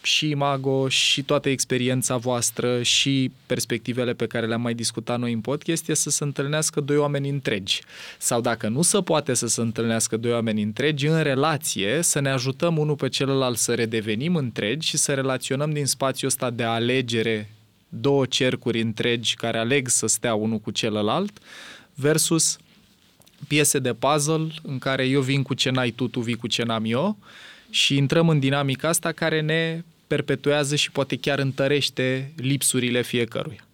și 0.01 0.29
Imago 0.29 0.89
și 0.89 1.23
toată 1.23 1.49
experiența 1.49 2.17
voastră 2.17 2.83
și 2.83 3.31
perspectivele 3.45 4.13
pe 4.13 4.27
care 4.27 4.47
le-am 4.47 4.61
mai 4.61 4.73
discutat 4.73 5.19
noi 5.19 5.33
în 5.33 5.41
podcast 5.41 5.89
este 5.89 5.93
să 5.93 6.09
se 6.09 6.23
întâlnească 6.23 6.81
doi 6.81 6.97
oameni 6.97 7.29
întregi. 7.29 7.81
Sau 8.17 8.41
dacă 8.41 8.67
nu 8.67 8.81
se 8.81 9.01
poate 9.01 9.33
să 9.33 9.47
se 9.47 9.61
întâlnească 9.61 10.17
doi 10.17 10.31
oameni 10.31 10.61
întregi, 10.61 11.07
în 11.07 11.21
relație 11.21 12.01
să 12.01 12.19
ne 12.19 12.29
ajutăm 12.29 12.77
unul 12.77 12.95
pe 12.95 13.09
celălalt 13.09 13.57
să 13.57 13.73
redevenim 13.73 14.35
întregi 14.35 14.87
și 14.87 14.97
să 14.97 15.13
relaționăm 15.13 15.71
din 15.71 15.85
spațiul 15.85 16.29
ăsta 16.29 16.49
de 16.49 16.63
alegere 16.63 17.49
două 17.89 18.25
cercuri 18.25 18.81
întregi 18.81 19.35
care 19.35 19.57
aleg 19.57 19.87
să 19.87 20.07
stea 20.07 20.33
unul 20.33 20.59
cu 20.59 20.71
celălalt 20.71 21.39
versus 21.93 22.57
piese 23.47 23.79
de 23.79 23.93
puzzle 23.93 24.47
în 24.61 24.79
care 24.79 25.05
eu 25.05 25.21
vin 25.21 25.41
cu 25.41 25.53
ce 25.53 25.69
n-ai 25.69 25.89
tu, 25.89 26.07
tu 26.07 26.19
vii 26.19 26.35
cu 26.35 26.47
ce 26.47 26.63
n-am 26.63 26.83
eu 26.85 27.17
și 27.71 27.97
intrăm 27.97 28.29
în 28.29 28.39
dinamica 28.39 28.87
asta 28.87 29.11
care 29.11 29.41
ne 29.41 29.83
perpetuează 30.07 30.75
și 30.75 30.91
poate 30.91 31.17
chiar 31.17 31.39
întărește 31.39 32.31
lipsurile 32.35 33.01
fiecăruia. 33.01 33.65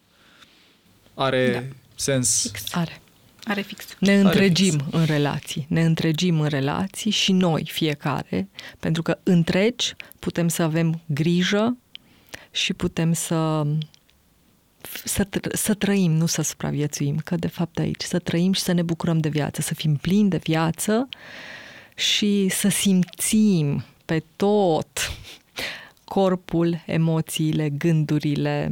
Are 1.14 1.52
da. 1.52 1.76
sens? 1.96 2.42
Fix. 2.42 2.74
Are. 2.74 3.02
Are 3.44 3.62
fix. 3.62 3.86
Ne 4.00 4.20
întregim 4.20 4.72
fix. 4.72 4.86
în 4.92 5.06
relații. 5.06 5.66
Ne 5.70 5.86
întregim 5.86 6.40
în 6.40 6.48
relații 6.48 7.12
și 7.12 7.32
noi, 7.32 7.70
fiecare, 7.72 8.50
pentru 8.80 9.02
că 9.02 9.18
întregi 9.24 9.94
putem 10.20 10.48
să 10.48 10.62
avem 10.62 11.02
grijă 11.06 11.78
și 12.52 12.74
putem 12.74 13.14
să 13.14 13.66
să, 15.04 15.28
să 15.52 15.74
trăim, 15.74 16.12
nu 16.12 16.26
să 16.26 16.42
supraviețuim, 16.42 17.18
că 17.18 17.36
de 17.36 17.48
fapt 17.48 17.80
aici, 17.80 18.02
să 18.02 18.20
trăim 18.20 18.54
și 18.54 18.62
să 18.62 18.72
ne 18.72 18.82
bucurăm 18.82 19.20
de 19.20 19.30
viață, 19.30 19.62
să 19.62 19.74
fim 19.74 19.96
plini 19.96 20.30
de 20.30 20.38
viață 20.38 21.10
și 21.98 22.48
să 22.50 22.70
simțim 22.70 23.84
pe 24.06 24.24
tot 24.36 25.12
corpul, 26.04 26.84
emoțiile, 26.86 27.70
gândurile, 27.70 28.70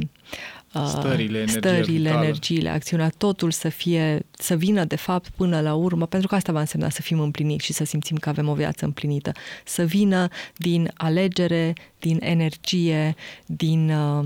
uh, 0.74 0.84
stările, 0.86 1.38
energia 1.38 1.58
stările 1.58 2.08
energiile, 2.08 2.68
acțiunea, 2.68 3.08
totul 3.08 3.50
să 3.50 3.68
fie, 3.68 4.26
să 4.30 4.54
vină 4.54 4.84
de 4.84 4.96
fapt 4.96 5.28
până 5.28 5.60
la 5.60 5.74
urmă, 5.74 6.06
pentru 6.06 6.28
că 6.28 6.34
asta 6.34 6.52
va 6.52 6.60
însemna 6.60 6.88
să 6.88 7.02
fim 7.02 7.20
împliniți 7.20 7.64
și 7.64 7.72
să 7.72 7.84
simțim 7.84 8.16
că 8.16 8.28
avem 8.28 8.48
o 8.48 8.54
viață 8.54 8.84
împlinită, 8.84 9.32
să 9.64 9.82
vină 9.82 10.28
din 10.56 10.90
alegere, 10.94 11.72
din 11.98 12.18
energie, 12.20 13.14
din 13.46 13.90
uh, 13.90 14.24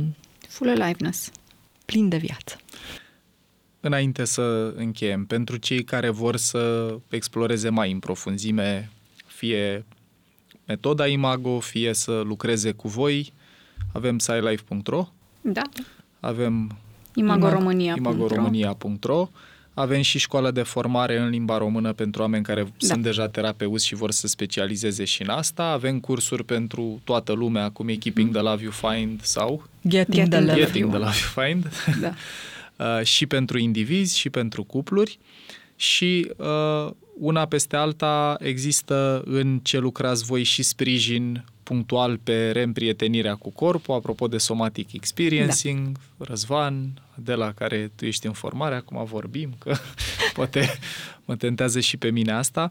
full 0.49 0.81
aliveness 0.81 1.31
plin 1.85 2.09
de 2.09 2.17
viață. 2.17 2.57
Înainte 3.81 4.25
să 4.25 4.73
încheiem, 4.77 5.25
pentru 5.25 5.57
cei 5.57 5.85
care 5.85 6.09
vor 6.09 6.37
să 6.37 6.95
exploreze 7.09 7.69
mai 7.69 7.93
în 7.93 7.99
profunzime, 7.99 8.91
fie 9.27 9.85
metoda 10.67 11.07
Imago, 11.07 11.61
fie 11.61 11.95
să 11.95 12.21
lucreze 12.25 12.73
cu 12.73 12.89
voi, 12.89 13.33
avem 13.93 14.19
scilife.ro, 14.19 15.09
da. 15.41 15.63
avem 16.21 16.79
imagoromania.ro, 17.15 18.01
imagoromania.ro 18.01 19.29
avem 19.75 20.01
și 20.01 20.19
școală 20.19 20.51
de 20.51 20.63
formare 20.63 21.19
în 21.19 21.29
limba 21.29 21.59
română 21.59 21.93
pentru 21.93 22.23
oameni 22.23 22.45
care 22.45 22.63
da. 22.63 22.71
sunt 22.79 23.03
deja 23.03 23.29
terapeuți 23.29 23.87
și 23.87 23.95
vor 23.95 24.11
să 24.11 24.27
specializeze 24.27 25.05
și 25.05 25.23
în 25.23 25.29
asta. 25.29 25.65
Avem 25.65 26.01
cursuri 26.01 26.45
pentru 26.45 27.01
toată 27.05 27.33
lumea, 27.33 27.71
cum 27.71 27.89
e 27.89 27.95
Keeping 27.95 28.27
mm. 28.27 28.33
the 28.33 28.43
Love 28.43 28.63
You 28.63 28.73
Find 28.73 29.23
sau 29.23 29.63
Getting, 29.89 30.15
Getting 30.15 30.33
the, 30.33 30.41
love, 30.41 30.61
Getting 30.61 30.89
the 30.89 30.99
Love 30.99 31.15
You 31.21 31.47
Find. 31.47 31.71
Da. 32.01 32.13
uh, 32.81 33.05
și 33.05 33.27
pentru 33.27 33.59
indivizi 33.59 34.19
și 34.19 34.31
pentru 34.31 34.65
cupluri. 34.65 35.19
Și 35.77 36.33
uh, 36.37 36.91
una 37.19 37.47
peste 37.47 37.77
alta 37.77 38.37
există 38.39 39.23
în 39.25 39.61
ce 39.63 39.79
lucrați 39.79 40.25
voi 40.25 40.43
și 40.43 40.63
sprijin 40.63 41.45
punctual 41.63 42.19
pe 42.19 42.51
reîmprietenirea 42.51 43.35
cu 43.35 43.51
corpul, 43.51 43.95
apropo 43.95 44.29
de 44.29 44.39
somatic 44.39 44.93
experiencing, 44.93 45.99
da. 46.17 46.25
Răzvan, 46.25 47.03
de 47.15 47.35
la 47.35 47.53
care 47.53 47.93
tu 47.97 48.05
ești 48.05 48.27
în 48.27 48.33
formare, 48.33 48.75
acum 48.75 49.05
vorbim, 49.05 49.55
că 49.59 49.75
poate 50.35 50.79
mă 51.25 51.37
tentează 51.37 51.81
și 51.81 51.97
pe 51.97 52.11
mine 52.11 52.33
asta. 52.33 52.71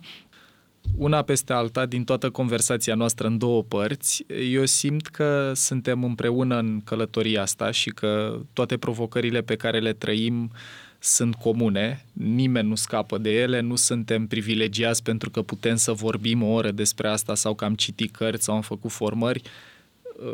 Una 0.98 1.22
peste 1.22 1.54
alta, 1.54 1.86
din 1.86 2.04
toată 2.04 2.30
conversația 2.30 2.96
noastră 2.96 3.28
în 3.28 3.38
două 3.38 3.64
părți, 3.64 4.26
eu 4.52 4.66
simt 4.66 5.08
că 5.08 5.52
suntem 5.56 6.04
împreună 6.04 6.58
în 6.58 6.82
călătoria 6.84 7.42
asta 7.42 7.72
și 7.72 7.90
că 7.90 8.40
toate 8.54 8.78
provocările 8.78 9.42
pe 9.42 9.56
care 9.56 9.80
le 9.80 9.94
trăim 9.94 10.52
sunt 11.00 11.36
comune, 11.36 12.06
nimeni 12.14 12.68
nu 12.68 12.76
scapă 12.76 13.18
de 13.18 13.30
ele, 13.30 13.60
nu 13.60 13.76
suntem 13.76 14.28
privilegiați 14.28 15.04
pentru 15.04 15.30
că 15.30 15.42
putem 15.42 15.76
să 15.76 15.92
vorbim 15.92 16.44
o 16.44 16.48
oră 16.48 16.72
despre 16.72 17.08
asta 17.08 17.36
sau 17.36 17.54
că 17.54 17.66
am 17.66 17.76
citit 17.76 18.16
cărți 18.16 18.44
sau 18.44 18.56
am 18.56 18.62
făcut 18.62 18.92
formări. 18.92 19.42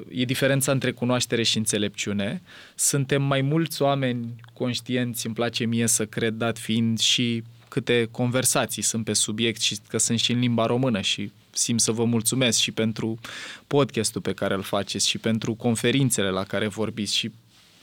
E 0.10 0.26
diferența 0.26 0.72
între 0.72 0.92
cunoaștere 0.92 1.44
și 1.44 1.58
înțelepciune. 1.58 2.42
Suntem 2.76 3.22
mai 3.22 3.42
mulți 3.42 3.82
oameni 3.82 4.36
conștienți, 4.54 5.26
îmi 5.26 5.36
place 5.36 5.66
mie 5.66 5.88
să 5.88 6.06
cred, 6.06 6.34
dat 6.34 6.58
fiind 6.58 7.00
și 7.00 7.44
câte 7.76 8.08
conversații 8.12 8.82
sunt 8.82 9.06
pe 9.06 9.14
subiect 9.14 9.62
și 9.62 9.78
că 9.88 9.98
sunt 9.98 10.20
și 10.20 10.32
în 10.32 10.40
limba 10.40 10.66
română 10.66 11.02
și 11.02 11.32
simt 11.52 11.82
să 11.82 11.92
vă 11.92 12.04
mulțumesc 12.04 12.60
și 12.60 12.72
pentru 12.72 13.20
podcastul 13.68 14.22
pe 14.22 14.34
care 14.34 14.54
îl 14.54 14.62
faceți 14.62 15.10
și 15.10 15.18
pentru 15.18 15.54
conferințele 15.54 16.30
la 16.30 16.44
care 16.44 16.68
vorbiți 16.68 17.16
și 17.16 17.32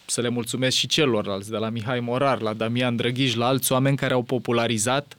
să 0.07 0.21
le 0.21 0.29
mulțumesc 0.29 0.77
și 0.77 0.87
celorlalți, 0.87 1.51
de 1.51 1.57
la 1.57 1.69
Mihai 1.69 2.01
Morar, 2.01 2.41
la 2.41 2.53
Damian 2.53 2.97
Drăghiș, 2.97 3.35
la 3.35 3.47
alți 3.47 3.73
oameni 3.73 3.97
care 3.97 4.13
au 4.13 4.23
popularizat 4.23 5.17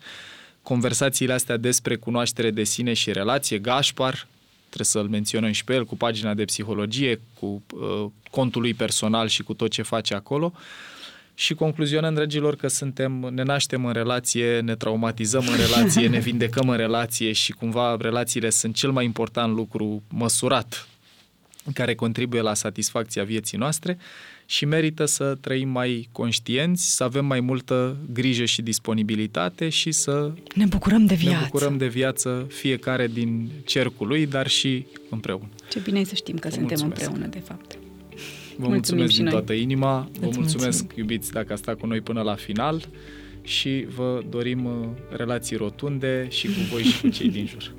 conversațiile 0.62 1.34
astea 1.34 1.58
despre 1.58 1.96
cunoaștere 1.96 2.52
de 2.52 2.64
sine 2.64 2.94
și 2.94 3.12
relație. 3.12 3.60
Gașpar, 3.60 4.28
trebuie 4.66 4.86
să-l 4.86 5.08
menționăm 5.08 5.52
și 5.52 5.64
pe 5.64 5.74
el, 5.74 5.86
cu 5.86 5.96
pagina 5.96 6.34
de 6.34 6.46
psihologie, 6.46 7.20
cu 7.40 7.64
uh, 7.74 8.06
contul 8.32 8.62
lui 8.62 8.74
personal 8.74 9.28
și 9.28 9.44
cu 9.44 9.54
tot 9.54 9.72
ce 9.72 9.82
face 9.82 10.14
acolo. 10.14 10.54
Și 11.36 11.54
concluzionăm, 11.54 12.14
dragilor, 12.14 12.56
că 12.56 12.68
suntem, 12.68 13.12
ne 13.12 13.44
naștem 13.44 13.86
în 13.86 13.94
relație, 13.94 14.60
ne 14.60 14.76
traumatizăm 14.76 15.48
în 15.48 15.56
relație, 15.56 16.08
ne 16.08 16.20
vindecăm 16.20 16.70
în 16.70 16.78
relație 16.78 17.32
și 17.32 17.52
cumva 17.52 17.98
relațiile 18.00 18.50
sunt 18.50 18.76
cel 18.76 18.92
mai 18.92 19.06
important 19.06 19.56
lucru 19.56 20.04
măsurat 20.10 20.88
care 21.74 21.96
contribuie 21.96 22.42
la 22.42 22.54
satisfacția 22.54 23.24
vieții 23.24 23.58
noastre 23.58 23.98
și 24.46 24.66
merită 24.66 25.06
să 25.06 25.38
trăim 25.42 25.70
mai 25.70 26.10
conștienți, 26.12 26.96
să 26.96 27.04
avem 27.04 27.26
mai 27.26 27.40
multă 27.40 27.98
grijă 28.14 28.46
și 28.46 28.62
disponibilitate 28.62 29.70
și 29.70 29.92
să 29.92 30.32
ne 30.56 30.66
bucurăm 30.66 31.06
de 31.06 31.16
viață. 31.16 31.38
Ne 31.38 31.44
bucurăm 31.44 31.78
de 31.78 31.88
viață 31.88 32.46
fiecare 32.50 33.08
din 33.08 33.50
cercul 33.66 34.08
lui, 34.08 34.26
dar 34.26 34.48
și 34.48 34.86
împreună. 35.10 35.50
Ce 35.70 35.80
bine 35.80 36.00
e 36.00 36.04
să 36.04 36.16
știm 36.16 36.38
că 36.38 36.48
Vă 36.48 36.54
suntem 36.54 36.78
mulțumesc. 36.82 37.02
împreună, 37.10 37.34
de 37.34 37.40
fapt. 37.40 37.78
Vă 38.58 38.68
mulțumim 38.68 39.01
mulțumesc 39.01 39.16
din 39.16 39.26
toată 39.26 39.54
inima, 39.54 40.10
vă 40.20 40.26
mulțumesc, 40.26 40.60
mulțumim. 40.60 40.91
iubiți, 40.95 41.32
dacă 41.32 41.54
a 41.54 41.56
stat 41.56 41.80
cu 41.80 41.86
noi 41.86 42.01
până 42.01 42.22
la 42.22 42.36
final 42.36 42.86
și 43.41 43.86
vă 43.95 44.22
dorim 44.30 44.66
uh, 44.66 44.88
relații 45.10 45.56
rotunde 45.56 46.28
și 46.30 46.47
cu 46.47 46.60
voi 46.72 46.82
și 46.82 47.01
cu 47.01 47.08
cei 47.08 47.30
din 47.30 47.45
jur. 47.45 47.74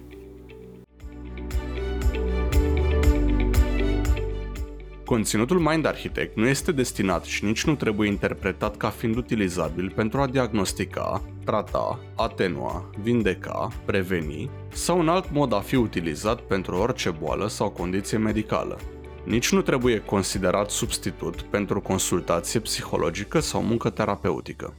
Conținutul 5.05 5.59
Mind 5.59 5.87
Architect 5.87 6.37
nu 6.37 6.47
este 6.47 6.73
destinat 6.73 7.25
și 7.25 7.45
nici 7.45 7.65
nu 7.65 7.75
trebuie 7.75 8.09
interpretat 8.09 8.77
ca 8.77 8.89
fiind 8.89 9.17
utilizabil 9.17 9.93
pentru 9.95 10.21
a 10.21 10.27
diagnostica, 10.27 11.23
trata, 11.45 12.01
atenua, 12.17 12.91
vindeca, 13.03 13.69
preveni 13.85 14.51
sau 14.69 14.99
un 14.99 15.09
alt 15.09 15.33
mod 15.33 15.53
a 15.53 15.61
fi 15.61 15.77
utilizat 15.77 16.41
pentru 16.41 16.75
orice 16.75 17.11
boală 17.11 17.49
sau 17.49 17.71
condiție 17.71 18.19
medicală. 18.19 18.79
Nici 19.25 19.53
nu 19.53 19.63
trebuie 19.63 19.99
considerat 19.99 20.71
substitut 20.71 21.43
pentru 21.43 21.81
consultație 21.81 22.61
psihologică 22.61 23.41
sau 23.41 23.63
muncă 23.63 23.91
terapeutică. 23.91 24.75